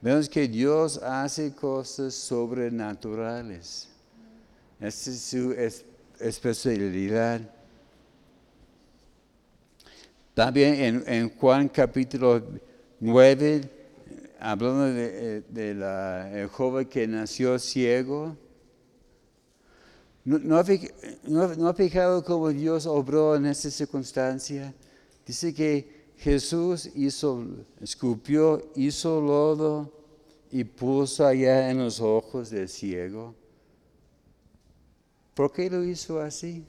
Vemos 0.00 0.28
que 0.28 0.46
Dios 0.46 0.98
hace 0.98 1.52
cosas 1.52 2.14
sobrenaturales. 2.14 3.88
Esa 4.80 5.10
es 5.10 5.20
su 5.20 5.54
especialidad. 6.20 7.40
También 10.34 11.02
en, 11.04 11.30
Juan 11.30 11.68
capítulo 11.68 12.40
9, 13.00 13.62
hablando 14.38 14.84
de, 14.84 15.40
de 15.48 15.74
la, 15.74 16.30
el 16.30 16.46
joven 16.46 16.86
que 16.86 17.08
nació 17.08 17.58
ciego, 17.58 18.36
¿no, 20.28 20.58
ha, 21.68 21.74
fijado 21.74 22.22
cómo 22.22 22.50
Dios 22.50 22.84
obró 22.84 23.34
en 23.34 23.46
esta 23.46 23.70
circunstancia? 23.70 24.74
Dice 25.26 25.54
que 25.54 26.12
Jesús 26.18 26.90
hizo, 26.94 27.46
escupió, 27.80 28.70
hizo 28.74 29.22
lodo 29.22 29.90
y 30.50 30.64
puso 30.64 31.26
allá 31.26 31.70
en 31.70 31.78
los 31.78 32.00
ojos 32.00 32.50
del 32.50 32.68
ciego. 32.68 33.34
¿Por 35.32 35.50
qué 35.50 35.70
lo 35.70 35.82
hizo 35.82 36.20
así? 36.20 36.66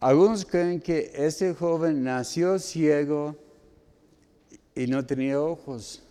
Algunos 0.00 0.44
creen 0.44 0.80
que 0.80 1.12
este 1.14 1.54
joven 1.54 2.02
nació 2.02 2.58
ciego 2.58 3.36
y 4.74 4.88
no 4.88 5.06
tenía 5.06 5.40
ojos. 5.40 6.02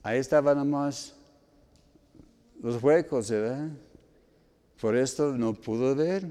Ahí 0.00 0.18
estaban 0.20 0.58
nomás 0.58 1.16
los 2.62 2.82
huecos, 2.82 3.30
¿verdad? 3.30 3.68
Por 4.80 4.96
esto 4.96 5.32
no 5.32 5.52
pudo 5.52 5.94
ver. 5.94 6.26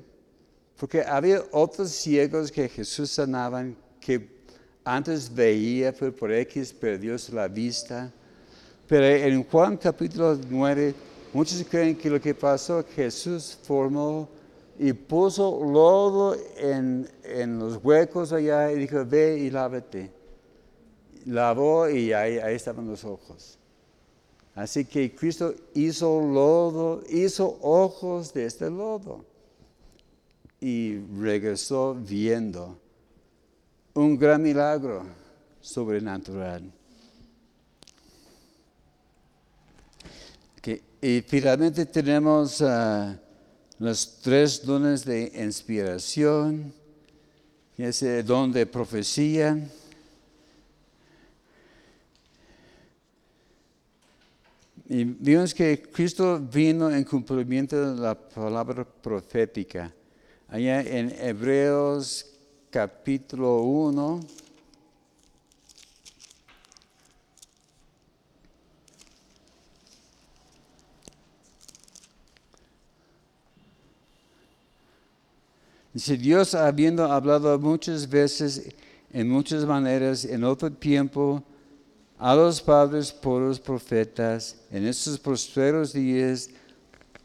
Porque 0.78 1.04
había 1.04 1.44
otros 1.52 1.92
ciegos 1.92 2.52
que 2.52 2.68
Jesús 2.68 3.12
sanaban 3.12 3.78
que 4.00 4.42
antes 4.84 5.32
veía, 5.32 5.94
pero 5.94 6.16
por 6.16 6.32
X 6.32 6.74
perdió 6.74 7.16
la 7.34 7.48
vista. 7.48 8.12
Pero 8.88 9.06
en 9.06 9.44
Juan 9.44 9.78
capítulo 9.78 10.40
9 10.50 10.96
Muchos 11.34 11.64
creen 11.70 11.96
que 11.96 12.10
lo 12.10 12.20
que 12.20 12.36
pasó, 12.36 12.84
Jesús 12.94 13.58
formó 13.64 14.28
y 14.78 14.92
puso 14.92 15.64
lodo 15.64 16.36
en, 16.58 17.08
los 17.58 17.78
huecos 17.82 18.34
allá 18.34 18.70
y 18.72 18.80
dijo, 18.80 19.06
ve 19.06 19.38
y 19.40 19.50
lávate. 19.50 20.12
Lavó 21.26 21.90
y 21.90 22.12
ahí, 22.12 22.38
ahí 22.38 22.56
estaban 22.56 22.86
los 22.86 23.06
ojos. 23.06 23.58
Así 24.56 24.86
que 24.86 25.16
Cristo 25.16 25.54
hizo 25.74 26.20
lodo, 26.22 27.04
hizo 27.10 27.58
ojos 27.62 28.34
de 28.34 28.45
este 28.45 28.70
lodo 28.70 29.26
y 30.60 30.99
regresó 31.20 31.95
viendo 31.95 32.78
un 33.93 34.18
gran 34.18 34.41
milagro 34.41 35.06
sobrenatural. 35.62 36.72
Y 41.04 41.22
finalmente 41.22 41.88
tenemos 41.88 42.62
ah, 42.62 43.18
los 43.80 44.20
tres 44.22 44.64
dones 44.64 45.04
de 45.04 45.32
inspiración, 45.34 46.72
ese 47.76 48.22
don 48.22 48.52
de 48.52 48.68
profecía. 48.68 49.58
Y 54.94 55.06
vimos 55.06 55.54
que 55.54 55.82
Cristo 55.84 56.38
vino 56.38 56.92
en 56.92 57.06
cumplimiento 57.06 57.94
de 57.96 58.02
la 58.02 58.14
palabra 58.14 58.84
profética. 58.84 59.89
Allá 60.50 60.82
en 60.82 61.16
Hebreos 61.18 62.26
capítulo 62.70 63.62
1. 63.62 64.20
Dice, 75.94 76.18
Dios 76.18 76.54
habiendo 76.54 77.10
hablado 77.10 77.58
muchas 77.58 78.10
veces, 78.10 78.76
en 79.14 79.30
muchas 79.30 79.64
maneras, 79.64 80.26
en 80.26 80.44
otro 80.44 80.70
tiempo, 80.70 81.42
a 82.22 82.36
los 82.36 82.61
padres 82.61 83.11
por 83.11 83.41
los 83.41 83.59
profetas, 83.59 84.55
en 84.69 84.86
estos 84.86 85.17
postreros 85.17 85.91
días, 85.91 86.51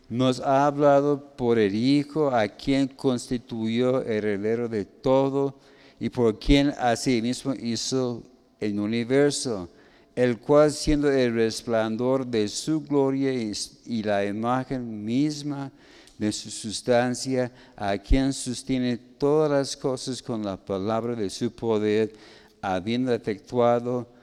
nos 0.09 0.41
ha 0.41 0.67
hablado 0.67 1.37
por 1.37 1.59
el 1.59 1.75
Hijo, 1.75 2.31
a 2.31 2.49
quien 2.49 2.89
constituyó 2.89 4.01
heredero 4.03 4.71
de 4.71 4.87
todo 4.87 5.55
y 6.01 6.09
por 6.09 6.39
quien 6.39 6.73
así 6.79 7.21
mismo 7.21 7.53
hizo 7.53 8.23
el 8.59 8.81
universo, 8.81 9.69
el 10.15 10.39
cual 10.39 10.73
siendo 10.73 11.13
el 11.13 11.35
resplandor 11.35 12.27
de 12.27 12.49
su 12.49 12.81
gloria 12.81 13.35
y 13.35 14.03
la 14.03 14.25
imagen 14.25 15.05
misma 15.05 15.71
de 16.17 16.33
su 16.33 16.51
sustancia, 16.51 17.53
a 17.77 17.99
quien 17.99 18.33
sostiene 18.33 18.97
todas 18.97 19.51
las 19.51 19.77
cosas 19.77 20.23
con 20.23 20.43
la 20.43 20.57
palabra 20.57 21.15
de 21.15 21.29
su 21.29 21.53
poder, 21.53 22.15
habiendo 22.63 23.13
efectuado 23.13 24.16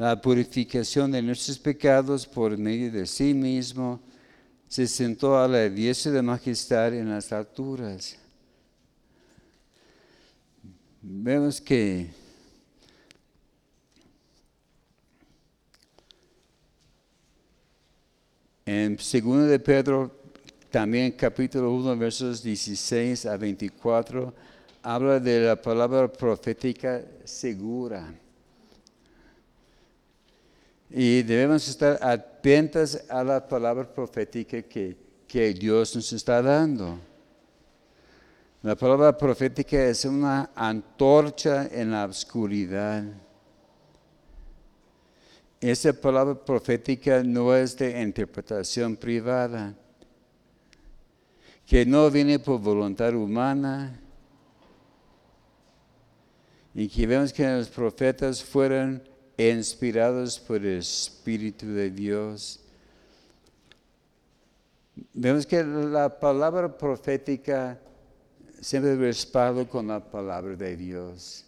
la 0.00 0.18
purificación 0.18 1.12
de 1.12 1.20
nuestros 1.20 1.58
pecados 1.58 2.26
por 2.26 2.56
medio 2.56 2.90
de 2.90 3.06
sí 3.06 3.34
mismo, 3.34 4.00
se 4.66 4.86
sentó 4.86 5.38
a 5.38 5.46
la 5.46 5.68
diestra 5.68 6.10
de 6.10 6.22
majestad 6.22 6.94
en 6.94 7.10
las 7.10 7.30
alturas. 7.32 8.16
Vemos 11.02 11.60
que 11.60 12.08
en 18.64 18.96
2 18.96 19.48
de 19.48 19.58
Pedro 19.58 20.10
también 20.70 21.12
capítulo 21.12 21.74
1, 21.74 21.98
versos 21.98 22.42
16 22.42 23.26
a 23.26 23.36
24, 23.36 24.32
habla 24.82 25.20
de 25.20 25.40
la 25.40 25.60
palabra 25.60 26.10
profética 26.10 27.04
segura. 27.22 28.14
Y 30.90 31.22
debemos 31.22 31.68
estar 31.68 31.98
atentos 32.02 33.00
a 33.08 33.22
la 33.22 33.46
palabra 33.46 33.84
profética 33.92 34.60
que, 34.62 34.96
que 35.28 35.54
Dios 35.54 35.94
nos 35.94 36.12
está 36.12 36.42
dando. 36.42 36.98
La 38.62 38.74
palabra 38.74 39.16
profética 39.16 39.84
es 39.84 40.04
una 40.04 40.50
antorcha 40.54 41.68
en 41.70 41.92
la 41.92 42.04
oscuridad. 42.04 43.04
Esa 45.60 45.92
palabra 45.92 46.34
profética 46.34 47.22
no 47.22 47.54
es 47.54 47.76
de 47.76 48.02
interpretación 48.02 48.96
privada 48.96 49.74
que 51.66 51.86
no 51.86 52.10
viene 52.10 52.40
por 52.40 52.60
voluntad 52.60 53.14
humana 53.14 53.96
y 56.74 56.88
que 56.88 57.06
vemos 57.06 57.32
que 57.32 57.46
los 57.46 57.68
profetas 57.68 58.42
fueron 58.42 59.00
inspirados 59.48 60.38
por 60.38 60.56
el 60.56 60.78
Espíritu 60.78 61.66
de 61.66 61.90
Dios. 61.90 62.60
Vemos 65.14 65.46
que 65.46 65.64
la 65.64 66.08
palabra 66.20 66.76
profética 66.76 67.78
siempre 68.60 68.96
respalda 68.96 69.64
con 69.64 69.88
la 69.88 70.00
palabra 70.00 70.54
de 70.54 70.76
Dios. 70.76 71.44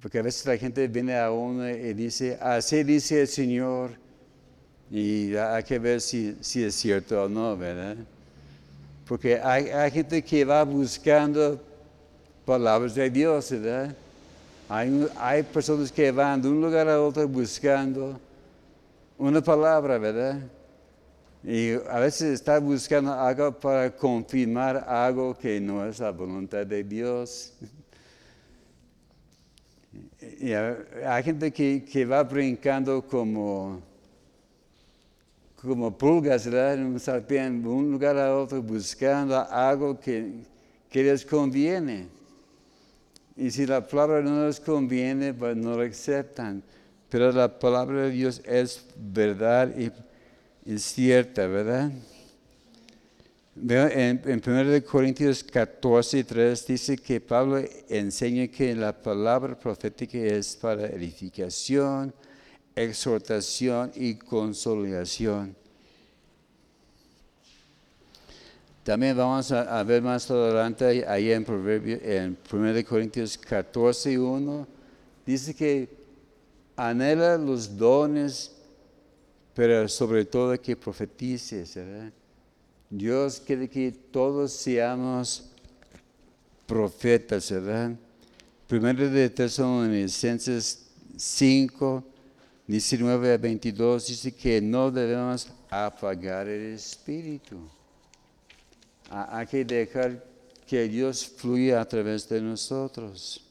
Porque 0.00 0.18
a 0.18 0.22
veces 0.22 0.44
la 0.44 0.56
gente 0.56 0.86
viene 0.88 1.16
a 1.16 1.30
uno 1.30 1.68
y 1.70 1.94
dice, 1.94 2.36
así 2.40 2.82
dice 2.82 3.22
el 3.22 3.28
Señor, 3.28 3.92
Y 4.90 5.34
hay 5.36 5.62
que 5.62 5.78
ver 5.78 6.02
si, 6.02 6.36
si 6.42 6.62
es 6.62 6.74
cierto 6.74 7.24
o 7.24 7.28
no, 7.28 7.56
¿verdad? 7.56 7.96
Porque 9.08 9.40
hay, 9.40 9.68
hay 9.70 9.90
gente 9.90 10.22
que 10.22 10.44
va 10.44 10.62
buscando 10.64 11.58
palabras 12.44 12.94
de 12.94 13.08
Dios, 13.08 13.50
¿verdad? 13.52 13.96
Hay, 14.74 15.42
personas 15.42 15.92
que 15.92 16.10
van 16.10 16.40
de 16.40 16.48
un 16.48 16.58
lugar 16.58 16.88
a 16.88 16.98
otro 16.98 17.28
buscando 17.28 18.18
una 19.18 19.42
palabra, 19.42 19.98
¿verdad? 19.98 20.40
Y 21.44 21.72
a 21.90 22.00
veces 22.00 22.32
está 22.32 22.58
buscando 22.58 23.12
algo 23.12 23.52
para 23.52 23.94
confirmar 23.94 24.82
algo 24.88 25.36
que 25.36 25.60
no 25.60 25.84
es 25.84 25.98
la 25.98 26.10
voluntad 26.10 26.64
de 26.64 26.82
Dios. 26.84 27.52
Y 30.40 30.54
hay 30.54 31.22
gente 31.22 31.52
que, 31.52 32.06
va 32.06 32.22
brincando 32.22 33.06
como, 33.06 33.78
como 35.60 35.98
pulgas, 35.98 36.46
¿verdad? 36.46 36.78
de 36.78 37.68
un 37.68 37.90
lugar 37.90 38.16
a 38.16 38.34
otro 38.34 38.62
buscando 38.62 39.38
algo 39.38 40.00
que 40.00 40.32
les 40.94 41.26
conviene. 41.26 42.21
Y 43.36 43.50
si 43.50 43.66
la 43.66 43.86
palabra 43.86 44.20
no 44.20 44.46
les 44.46 44.60
conviene, 44.60 45.32
pues 45.32 45.56
no 45.56 45.76
lo 45.76 45.82
aceptan. 45.82 46.62
Pero 47.08 47.32
la 47.32 47.58
palabra 47.58 48.02
de 48.02 48.10
Dios 48.10 48.42
es 48.44 48.86
verdad 48.96 49.72
y 49.76 50.78
cierta, 50.78 51.46
¿verdad? 51.46 51.90
En, 53.54 54.22
en 54.24 54.42
1 54.44 54.84
Corintios 54.84 55.44
14, 55.44 56.24
3 56.24 56.66
dice 56.66 56.96
que 56.96 57.20
Pablo 57.20 57.62
enseña 57.88 58.48
que 58.48 58.74
la 58.74 58.92
palabra 58.92 59.58
profética 59.58 60.16
es 60.16 60.56
para 60.56 60.86
edificación, 60.86 62.14
exhortación 62.74 63.92
y 63.94 64.14
consolidación. 64.14 65.54
También 68.82 69.16
vamos 69.16 69.52
a, 69.52 69.82
ver 69.84 70.02
más 70.02 70.30
adelante 70.30 71.04
ahí 71.06 71.30
en, 71.30 71.44
Proverbio, 71.44 71.98
en 72.02 72.36
1 72.52 72.84
Corintios 72.84 73.38
14, 73.38 74.18
1, 74.18 74.66
dice 75.24 75.54
que 75.54 75.88
anhela 76.76 77.38
los 77.38 77.76
dones 77.76 78.52
pero 79.54 79.88
sobre 79.88 80.24
todo 80.24 80.60
que 80.60 80.76
profetices, 80.76 81.74
¿verdad? 81.74 82.12
Dios 82.88 83.40
quiere 83.44 83.68
que 83.68 83.92
todos 83.92 84.52
seamos 84.52 85.50
profetas, 86.66 87.50
¿verdad? 87.50 87.92
Primero 88.66 89.08
de 89.10 89.28
Tesalonicenses 89.28 90.86
5, 91.16 92.04
19 92.66 93.32
a 93.34 93.36
22 93.36 94.06
dice 94.06 94.32
que 94.32 94.60
no 94.60 94.90
debemos 94.90 95.48
apagar 95.68 96.48
el 96.48 96.74
espíritu. 96.74 97.58
Hay 99.14 99.46
que 99.46 99.62
dejar 99.62 100.24
que 100.66 100.88
Dios 100.88 101.26
fluya 101.26 101.82
a 101.82 101.84
través 101.84 102.26
de 102.28 102.40
nosotros. 102.40 103.46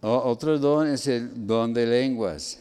Otro 0.00 0.58
don 0.58 0.88
es 0.88 1.06
el 1.06 1.46
don 1.46 1.72
de 1.72 1.86
lenguas. 1.86 2.58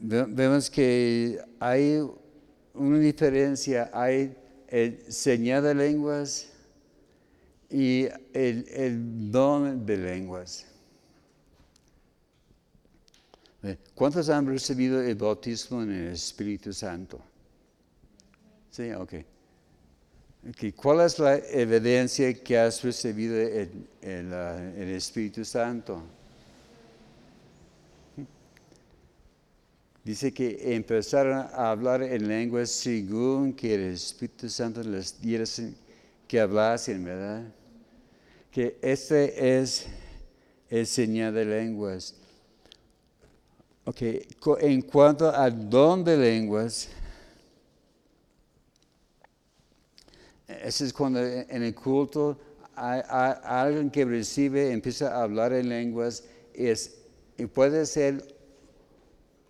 Vemos 0.00 0.70
que 0.70 1.38
hay 1.60 2.02
una 2.72 2.98
diferencia, 2.98 3.90
hay 3.92 4.34
el 4.66 5.12
señal 5.12 5.62
de 5.62 5.74
lenguas 5.74 6.48
y 7.68 8.08
el, 8.32 9.30
don 9.30 9.84
de 9.84 9.98
lenguas. 9.98 10.71
¿Cuántos 13.94 14.28
han 14.28 14.46
recibido 14.46 15.00
el 15.00 15.14
bautismo 15.14 15.82
en 15.82 15.92
el 15.92 16.08
Espíritu 16.08 16.72
Santo? 16.72 17.20
Sí, 18.70 18.90
ok. 18.92 19.14
¿Cuál 20.74 21.06
es 21.06 21.20
la 21.20 21.36
evidencia 21.36 22.34
que 22.34 22.58
has 22.58 22.82
recibido 22.82 23.36
en, 23.36 23.86
el 24.02 24.88
Espíritu 24.88 25.44
Santo? 25.44 26.02
Dice 30.02 30.34
que 30.34 30.74
empezaron 30.74 31.34
a 31.34 31.70
hablar 31.70 32.02
en 32.02 32.26
lenguas 32.26 32.70
según 32.70 33.52
que 33.52 33.76
el 33.76 33.92
Espíritu 33.92 34.48
Santo 34.48 34.82
les 34.82 35.20
diera 35.20 35.44
que 36.26 36.40
hablasen, 36.40 37.04
¿verdad? 37.04 37.44
Que 38.50 38.76
este 38.82 39.60
es 39.60 39.86
el 40.68 40.88
señal 40.88 41.32
de 41.32 41.44
lenguas. 41.44 42.16
Ok, 43.84 44.02
en 44.60 44.82
cuanto 44.82 45.30
al 45.30 45.68
don 45.68 46.04
de 46.04 46.16
lenguas, 46.16 46.88
Ese 50.60 50.86
es 50.86 50.92
cuando 50.92 51.20
en 51.20 51.62
el 51.62 51.74
culto 51.74 52.38
hay, 52.74 53.02
alguien 53.44 53.90
que 53.90 54.04
recibe, 54.04 54.72
empieza 54.72 55.16
a 55.16 55.22
hablar 55.22 55.52
en 55.52 55.68
lenguas, 55.68 56.24
es, 56.54 56.98
y 57.38 57.46
puede 57.46 57.86
ser 57.86 58.34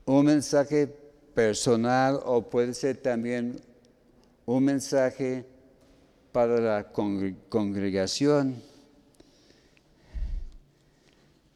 un 0.05 0.27
mensaje 0.27 0.87
personal 1.35 2.21
o 2.25 2.43
puede 2.43 2.75
ser 2.75 2.97
también 2.97 3.61
un 4.45 4.65
mensaje 4.65 5.45
para 6.33 6.61
la 6.61 6.93
congregación. 7.49 8.63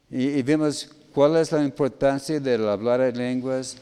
Y, 0.09 0.41
vemos 0.41 0.89
cuál 1.17 1.35
es 1.37 1.51
la 1.51 1.63
importancia 1.63 2.39
de 2.39 2.53
hablar 2.69 3.01
en 3.01 3.17
lenguas. 3.17 3.75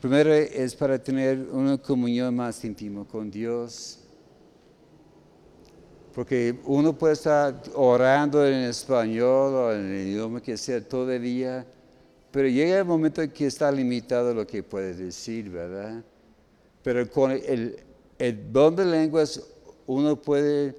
Primero 0.00 0.32
es 0.32 0.76
para 0.76 0.96
tener 0.96 1.40
una 1.50 1.76
comunión 1.76 2.36
más 2.36 2.64
íntima 2.64 3.04
con 3.04 3.28
Dios. 3.28 3.98
Porque 6.14 6.56
uno 6.66 6.96
puede 6.96 7.14
estar 7.14 7.60
orando 7.74 8.46
en 8.46 8.60
español 8.60 9.54
o 9.54 9.72
en 9.72 9.86
el 9.86 10.06
idioma 10.06 10.40
que 10.40 10.56
sea 10.56 10.78
día, 10.78 11.66
pero 12.30 12.46
llega 12.46 12.78
el 12.78 12.84
momento 12.84 13.22
en 13.22 13.32
que 13.32 13.46
está 13.46 13.72
limitado 13.72 14.32
lo 14.32 14.46
que 14.46 14.62
puede 14.62 14.94
decir, 14.94 15.50
¿verdad? 15.50 16.00
Pero 16.84 17.10
con 17.10 17.32
el 17.32 18.52
don 18.52 18.76
de 18.76 18.84
lenguas 18.84 19.42
uno 19.84 20.14
puede, 20.14 20.76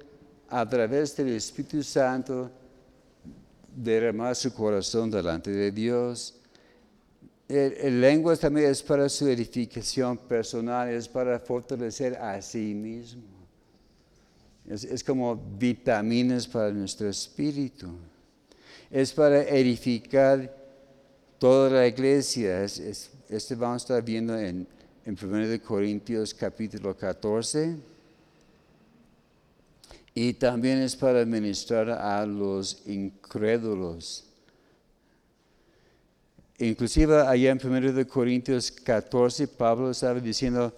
a 0.48 0.66
través 0.66 1.14
del 1.14 1.28
Espíritu 1.36 1.82
Santo, 1.82 2.50
derramar 3.74 4.34
su 4.36 4.52
corazón 4.52 5.10
delante 5.10 5.50
de 5.50 5.70
Dios. 5.70 6.34
El, 7.48 7.72
el, 7.74 8.00
lengua 8.00 8.36
también 8.36 8.70
es 8.70 8.82
para 8.82 9.08
su 9.08 9.26
edificación 9.26 10.16
personal, 10.16 10.88
es 10.88 11.08
para 11.08 11.38
fortalecer 11.40 12.14
a 12.16 12.40
sí 12.40 12.74
mismo. 12.74 13.40
Es, 14.70 15.02
como 15.02 15.34
vitaminas 15.34 16.46
para 16.46 16.70
nuestro 16.70 17.08
espíritu. 17.08 17.88
Es 18.88 19.12
para 19.12 19.42
edificar 19.42 20.54
toda 21.38 21.70
la 21.70 21.86
iglesia. 21.88 22.62
este 22.62 23.54
vamos 23.56 23.82
a 23.82 23.84
estar 23.84 24.04
viendo 24.04 24.38
en, 24.38 24.66
en 25.04 25.18
1 25.20 25.62
Corintios 25.64 26.32
capítulo 26.32 26.96
14. 26.96 27.76
Y 30.14 30.34
también 30.34 30.78
es 30.78 30.96
para 30.96 31.24
ministrar 31.24 31.90
a 31.90 32.26
los 32.26 32.82
incrédulos. 32.86 34.24
Inclusive 36.58 37.22
allá 37.22 37.52
en 37.52 37.60
1 37.64 38.06
Corintios 38.06 38.70
14, 38.70 39.48
Pablo 39.48 39.90
estaba 39.90 40.20
diciendo, 40.20 40.74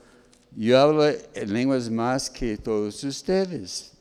yo 0.55 0.79
hablo 0.79 1.09
en 1.09 1.53
lenguas 1.53 1.91
más 1.91 2.31
que 2.31 2.57
todos 2.57 3.03
ustedes. 3.03 3.93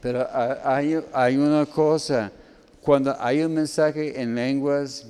Pero 0.00 0.26
hay, 0.34 1.36
una 1.36 1.64
cosa, 1.64 2.32
cuando 2.80 3.14
hay 3.20 3.42
un 3.42 3.54
mensaje 3.54 4.20
en 4.20 4.34
lenguas, 4.34 5.06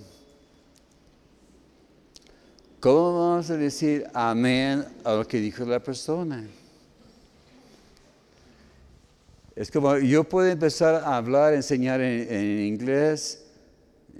¿cómo 2.78 3.30
vamos 3.30 3.48
a 3.48 3.56
decir 3.56 4.06
amén 4.12 4.84
a 5.02 5.14
lo 5.14 5.26
que 5.26 5.40
dijo 5.40 5.64
la 5.64 5.80
persona? 5.80 6.46
Es 9.62 9.70
como 9.70 9.96
yo 9.96 10.24
puedo 10.24 10.48
empezar 10.48 10.96
a 11.04 11.16
hablar, 11.16 11.54
enseñar 11.54 12.00
en 12.00 12.58
inglés, 12.66 13.44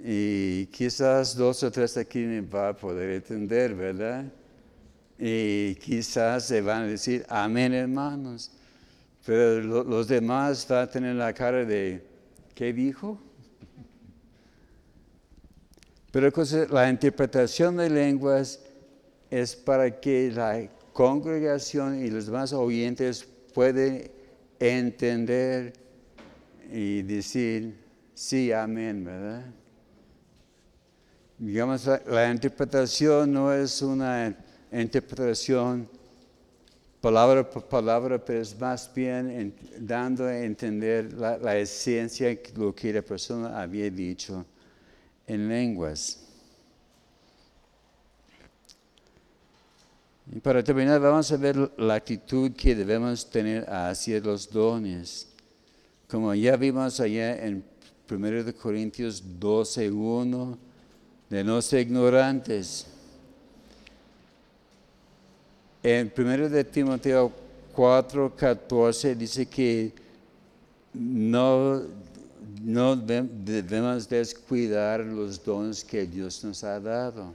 y 0.01 0.67
quizás 0.67 1.35
dos 1.35 1.61
o 1.63 1.69
tres 1.69 1.97
aquí 1.97 2.19
me 2.19 2.39
va 2.39 2.69
a 2.69 2.73
poder 2.73 3.09
entender, 3.09 3.75
¿verdad? 3.75 4.23
Y 5.19 5.75
quizás 5.75 6.45
se 6.45 6.61
van 6.61 6.83
a 6.83 6.87
decir, 6.87 7.25
amén 7.27 7.73
hermanos. 7.73 8.51
Pero 9.25 9.83
los 9.83 10.07
demás 10.07 10.65
van 10.65 10.83
a 10.83 10.89
tener 10.89 11.15
la 11.15 11.33
cara 11.33 11.65
de, 11.65 12.01
¿qué 12.55 12.71
dijo? 12.71 13.19
Pero 16.09 16.31
la 16.69 16.89
interpretación 16.89 17.75
de 17.75 17.89
lenguas 17.89 18.61
es 19.29 19.57
para 19.57 19.99
que 19.99 20.31
la 20.31 20.69
congregación 20.93 22.01
y 22.01 22.09
los 22.09 22.27
demás 22.27 22.53
oyentes 22.53 23.27
puedan 23.53 24.12
entender 24.69 25.73
y 26.71 27.01
decir, 27.03 27.75
sí, 28.13 28.51
amén, 28.51 29.03
¿verdad? 29.03 29.45
Digamos, 31.37 31.85
la, 31.85 32.01
la 32.07 32.31
interpretación 32.31 33.31
no 33.31 33.53
es 33.53 33.81
una 33.81 34.35
interpretación 34.71 35.87
palabra 37.03 37.43
por 37.49 37.65
palabra, 37.65 38.17
pero 38.23 38.39
es 38.39 38.57
más 38.57 38.89
bien 38.95 39.53
dando 39.77 40.25
a 40.25 40.39
entender 40.39 41.11
la, 41.11 41.57
esencia 41.57 42.29
de 42.29 42.41
lo 42.55 42.73
que 42.73 42.93
la 42.93 43.01
persona 43.01 43.61
había 43.61 43.89
dicho 43.91 44.45
en 45.27 45.49
lenguas. 45.49 46.22
Y 50.31 50.39
para 50.39 50.63
terminar, 50.63 50.99
vamos 51.01 51.31
a 51.31 51.37
ver 51.37 51.71
la 51.77 51.95
actitud 51.95 52.51
que 52.51 52.75
debemos 52.75 53.29
tener 53.29 53.69
hacia 53.69 54.19
los 54.19 54.49
dones. 54.49 55.27
Como 56.07 56.33
ya 56.33 56.55
vimos 56.55 56.99
allá 56.99 57.45
en 57.45 57.63
1 58.09 58.53
Corintios 58.55 59.21
12, 59.39 59.91
1, 59.91 60.57
de 61.29 61.43
no 61.43 61.61
ser 61.61 61.81
ignorantes 61.81 62.87
en 65.83 66.13
1 66.17 66.47
de 66.47 66.63
Timoteo 66.63 67.29
4, 67.73 68.33
14 68.37 69.15
dice 69.15 69.45
que 69.45 69.91
no, 70.93 71.81
no 72.61 72.95
debemos 72.95 74.07
descuidar 74.07 75.01
los 75.01 75.43
dones 75.43 75.83
que 75.83 76.05
Dios 76.05 76.41
nos 76.45 76.63
ha 76.63 76.79
dado. 76.79 77.33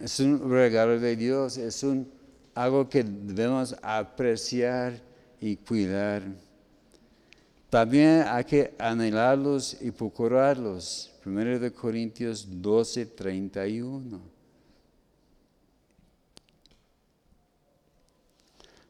Es 0.00 0.18
un 0.18 0.50
regalo 0.50 0.98
de 0.98 1.14
Dios, 1.14 1.58
es 1.58 1.82
un, 1.82 2.10
algo 2.54 2.88
que 2.88 3.04
debemos 3.04 3.76
apreciar 3.82 4.98
y 5.38 5.56
cuidar. 5.56 6.22
También 7.68 8.24
hay 8.26 8.44
que 8.44 8.74
anhelarlos 8.78 9.76
y 9.80 9.90
procurarlos. 9.90 11.12
1 11.24 11.72
Corintios 11.74 12.46
12, 12.48 13.06
31. 13.06 14.20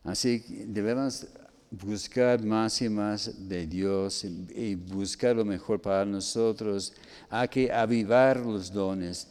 Así 0.05 0.41
que 0.41 0.65
debemos 0.67 1.27
buscar 1.71 2.43
más 2.43 2.81
y 2.81 2.89
más 2.89 3.49
de 3.49 3.67
Dios 3.67 4.25
y 4.25 4.75
buscar 4.77 5.37
lo 5.37 5.45
mejor 5.45 5.81
para 5.81 6.05
nosotros. 6.05 6.95
Hay 7.29 7.49
que 7.49 7.73
avivar 7.73 8.39
los 8.39 8.73
dones. 8.73 9.29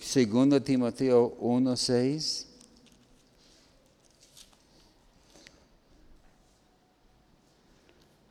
Segundo 0.00 0.62
Timoteo 0.62 1.36
1.6. 1.40 2.46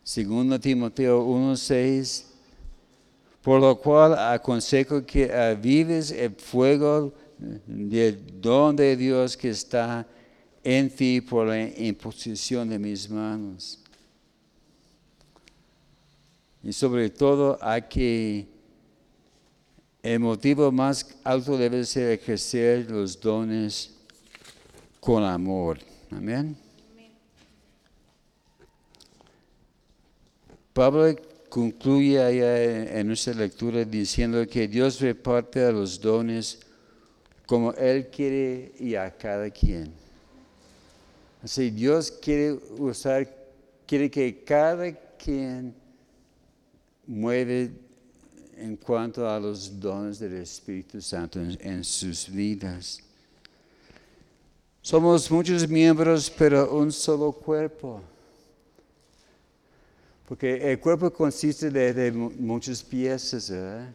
Segundo 0.04 0.58
Timoteo 0.58 1.26
1.6. 1.26 2.24
Por 3.42 3.60
lo 3.60 3.78
cual 3.78 4.18
aconsejo 4.18 5.06
que 5.06 5.34
avives 5.34 6.12
el 6.12 6.34
fuego 6.36 7.14
del 7.66 8.42
don 8.42 8.76
de 8.76 8.96
Dios 8.96 9.36
que 9.36 9.50
está 9.50 10.08
en 10.64 10.90
ti 10.90 11.20
por 11.22 11.48
la 11.48 11.68
imposición 11.68 12.70
de 12.70 12.80
mis 12.80 13.10
manos. 13.10 13.80
Y 16.64 16.72
sobre 16.74 17.10
todo 17.10 17.58
hay 17.62 17.84
que, 17.84 18.48
el 20.14 20.22
motivo 20.22 20.72
más 20.72 21.06
alto 21.26 21.58
debe 21.58 21.84
ser 21.84 22.12
ejercer 22.12 22.90
los 22.90 23.20
dones 23.20 23.94
con 25.02 25.22
amor. 25.22 25.80
Amén. 26.12 26.56
Pablo 30.72 31.14
concluye 31.50 32.22
allá 32.24 33.00
en 33.00 33.08
nuestra 33.08 33.34
lectura 33.34 33.84
diciendo 33.84 34.48
que 34.48 34.70
Dios 34.70 35.02
reparte 35.02 35.66
a 35.66 35.74
los 35.74 36.00
dones 36.00 36.60
como 37.46 37.74
Él 37.74 38.08
quiere 38.08 38.72
y 38.80 38.96
a 38.96 39.12
cada 39.12 39.50
quien. 39.50 39.92
Así 41.44 41.70
Dios 41.70 42.12
quiere 42.12 42.54
usar, 42.78 43.28
quiere 43.86 44.10
que 44.10 44.42
cada 44.46 44.90
quien 45.18 45.76
mueve 47.06 47.87
en 48.58 48.76
cuanto 48.76 49.30
a 49.30 49.40
los 49.40 49.80
dones 49.80 50.20
del 50.20 50.34
Espíritu 50.34 51.02
Santo 51.02 51.40
en, 51.40 51.84
sus 51.84 52.30
vidas. 52.30 53.02
Somos 54.82 55.30
muchos 55.30 55.68
miembros, 55.68 56.30
pero 56.30 56.74
un 56.76 56.92
solo 56.92 57.32
cuerpo. 57.32 58.02
Porque 60.28 60.72
el 60.72 60.80
cuerpo 60.80 61.12
consiste 61.12 61.70
de, 61.70 62.12
muchas 62.12 62.84
piezas, 62.84 63.50
¿verdad? 63.50 63.90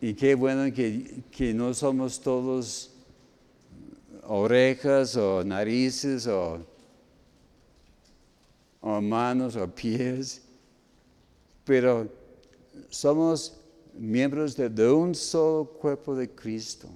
Y 0.00 0.14
qué 0.14 0.34
bueno 0.34 0.72
que, 0.72 1.22
que 1.30 1.52
no 1.52 1.72
somos 1.74 2.20
todos 2.20 2.90
orejas 4.28 5.16
o 5.16 5.44
narices 5.44 6.26
o, 6.26 6.64
manos 9.00 9.56
o 9.56 9.66
pies, 9.66 10.42
pero 11.64 12.08
somos 12.90 13.60
miembros 13.94 14.56
de, 14.56 14.90
un 14.90 15.14
solo 15.14 15.70
cuerpo 15.80 16.14
de 16.14 16.28
Cristo. 16.30 16.88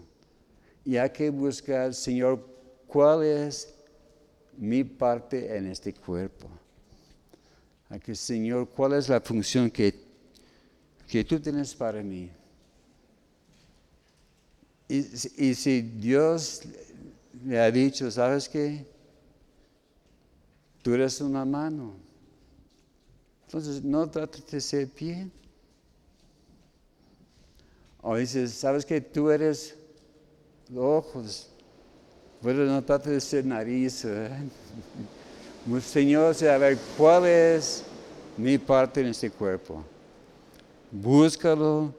Y 0.84 0.97
hay 0.97 1.11
que 1.11 1.30
buscar, 1.30 1.95
Señor, 1.95 2.45
cuál 2.86 3.22
es 3.24 3.74
mi 4.57 4.84
parte 4.84 5.57
en 5.57 5.66
este 5.66 5.93
cuerpo. 5.95 6.49
Hay 7.88 8.01
que, 8.01 8.14
Señor, 8.14 8.68
cuál 8.68 8.95
es 8.95 9.09
la 9.09 9.20
función 9.20 9.70
que, 9.70 9.95
que 11.09 11.24
tú 11.24 11.41
tienes 11.41 11.74
para 11.74 12.03
mí. 12.03 12.30
Y, 14.88 14.99
y 15.49 15.55
si 15.55 15.82
Dios 15.82 16.62
le 17.45 17.61
ha 17.61 17.70
dicho, 17.70 18.11
¿sabes 18.11 18.49
qué? 18.49 18.86
Tú 20.82 20.95
eres 20.95 21.20
una 21.20 21.45
mano. 21.45 21.95
Entonces, 23.47 23.82
no 23.82 24.09
trates 24.09 24.47
de 24.47 24.61
ser 24.61 24.88
pie. 24.88 25.28
O 28.03 28.16
dices, 28.16 28.53
¿sabes 28.53 28.86
qué? 28.86 29.01
Tú 29.01 29.30
eres 29.30 29.76
ojos. 30.74 31.51
Pero 32.42 32.64
no 32.64 32.82
trates 32.82 33.12
de 33.12 33.20
ser 33.20 33.44
nariz. 33.44 34.05
¿eh? 34.05 34.30
Señor, 35.82 36.34
a 36.44 36.59
ver, 36.59 36.78
¿cuál 36.96 37.26
es 37.26 37.84
mi 38.36 38.57
parte 38.57 39.01
en 39.03 39.09
este 39.09 39.30
cuerpo? 39.30 39.84
Búscalo 40.90 41.94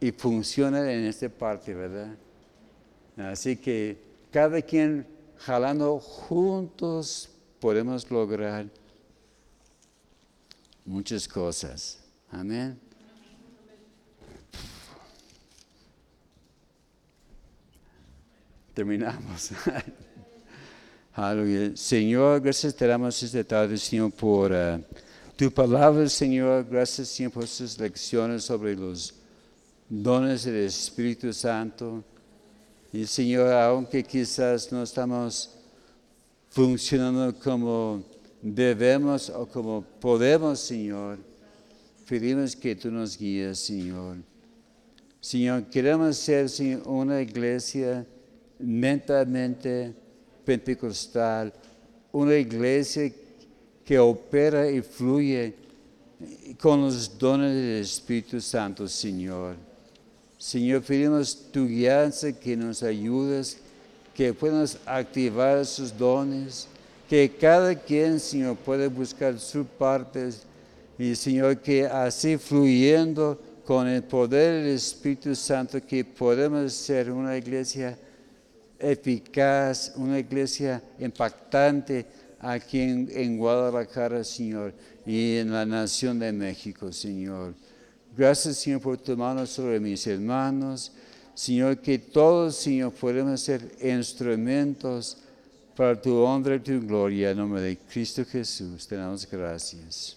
y 0.00 0.12
funciona 0.12 0.92
en 0.92 1.06
esta 1.06 1.28
parte, 1.28 1.74
¿verdad? 1.74 2.14
Así 3.16 3.56
que 3.56 3.98
cada 4.30 4.60
quien 4.62 5.06
jalando 5.38 5.98
juntos 5.98 7.30
podemos 7.58 8.08
lograr 8.10 8.66
muchas 10.84 11.26
cosas. 11.26 11.98
Amén. 12.30 12.87
Terminamos. 18.78 19.50
Aleluya. 21.12 21.76
Señor, 21.76 22.40
gracias 22.40 22.76
te 22.76 22.86
damos 22.86 23.20
esta 23.20 23.42
tarde, 23.42 23.76
Señor, 23.76 24.12
por 24.12 24.52
uh, 24.52 24.80
tu 25.36 25.50
palabra, 25.50 26.08
Señor. 26.08 26.64
Gracias, 26.70 27.08
Señor, 27.08 27.32
por 27.32 27.48
sus 27.48 27.76
lecciones 27.76 28.44
sobre 28.44 28.76
los 28.76 29.12
dones 29.88 30.44
del 30.44 30.66
Espíritu 30.66 31.32
Santo. 31.32 32.04
Y 32.92 33.04
Señor, 33.04 33.52
aunque 33.52 34.04
quizás 34.04 34.70
no 34.70 34.84
estamos 34.84 35.56
funcionando 36.50 37.36
como 37.36 38.04
debemos 38.40 39.28
o 39.28 39.44
como 39.44 39.82
podemos, 39.82 40.60
Señor, 40.60 41.18
pedimos 42.08 42.54
que 42.54 42.76
tú 42.76 42.92
nos 42.92 43.18
guíes, 43.18 43.58
Señor. 43.58 44.18
Señor, 45.20 45.64
queremos 45.64 46.16
ser 46.16 46.46
una 46.86 47.20
iglesia 47.20 48.06
mentalmente 48.58 49.92
pentecostal, 50.44 51.52
una 52.12 52.34
iglesia 52.36 53.12
que 53.84 53.98
opera 53.98 54.70
y 54.70 54.82
fluye 54.82 55.54
con 56.60 56.82
los 56.82 57.18
dones 57.18 57.54
del 57.54 57.82
Espíritu 57.82 58.40
Santo, 58.40 58.88
Señor. 58.88 59.56
Señor, 60.36 60.82
pedimos 60.82 61.36
tu 61.50 61.66
guianza, 61.66 62.32
que 62.32 62.56
nos 62.56 62.82
ayudes, 62.82 63.58
que 64.14 64.32
puedas 64.32 64.78
activar 64.84 65.64
sus 65.64 65.96
dones, 65.96 66.66
que 67.08 67.30
cada 67.40 67.74
quien, 67.74 68.20
Señor, 68.20 68.56
pueda 68.56 68.88
buscar 68.88 69.38
sus 69.38 69.66
partes 69.66 70.42
y, 70.98 71.14
Señor, 71.14 71.58
que 71.58 71.86
así 71.86 72.36
fluyendo 72.36 73.40
con 73.64 73.86
el 73.86 74.02
poder 74.02 74.64
del 74.64 74.74
Espíritu 74.74 75.34
Santo, 75.34 75.80
que 75.84 76.04
podemos 76.04 76.72
ser 76.72 77.10
una 77.10 77.36
iglesia 77.36 77.96
eficaz, 78.78 79.92
una 79.96 80.18
iglesia 80.18 80.82
impactante 80.98 82.06
aquí 82.40 82.80
en, 82.80 83.08
en 83.12 83.38
Guadalajara, 83.38 84.22
Señor, 84.24 84.72
y 85.04 85.36
en 85.36 85.52
la 85.52 85.64
nación 85.64 86.18
de 86.18 86.32
México, 86.32 86.92
Señor. 86.92 87.54
Gracias, 88.16 88.58
Señor, 88.58 88.80
por 88.80 88.98
tu 88.98 89.16
mano 89.16 89.46
sobre 89.46 89.80
mis 89.80 90.06
hermanos. 90.06 90.92
Señor, 91.34 91.78
que 91.78 91.98
todos, 91.98 92.56
Señor, 92.56 92.92
podemos 92.92 93.40
ser 93.40 93.62
instrumentos 93.80 95.18
para 95.76 96.00
tu 96.00 96.16
honra 96.16 96.56
y 96.56 96.58
tu 96.58 96.80
gloria. 96.80 97.30
En 97.30 97.38
nombre 97.38 97.60
de 97.60 97.76
Cristo 97.76 98.24
Jesús, 98.24 98.88
te 98.88 98.96
damos 98.96 99.28
gracias. 99.30 100.06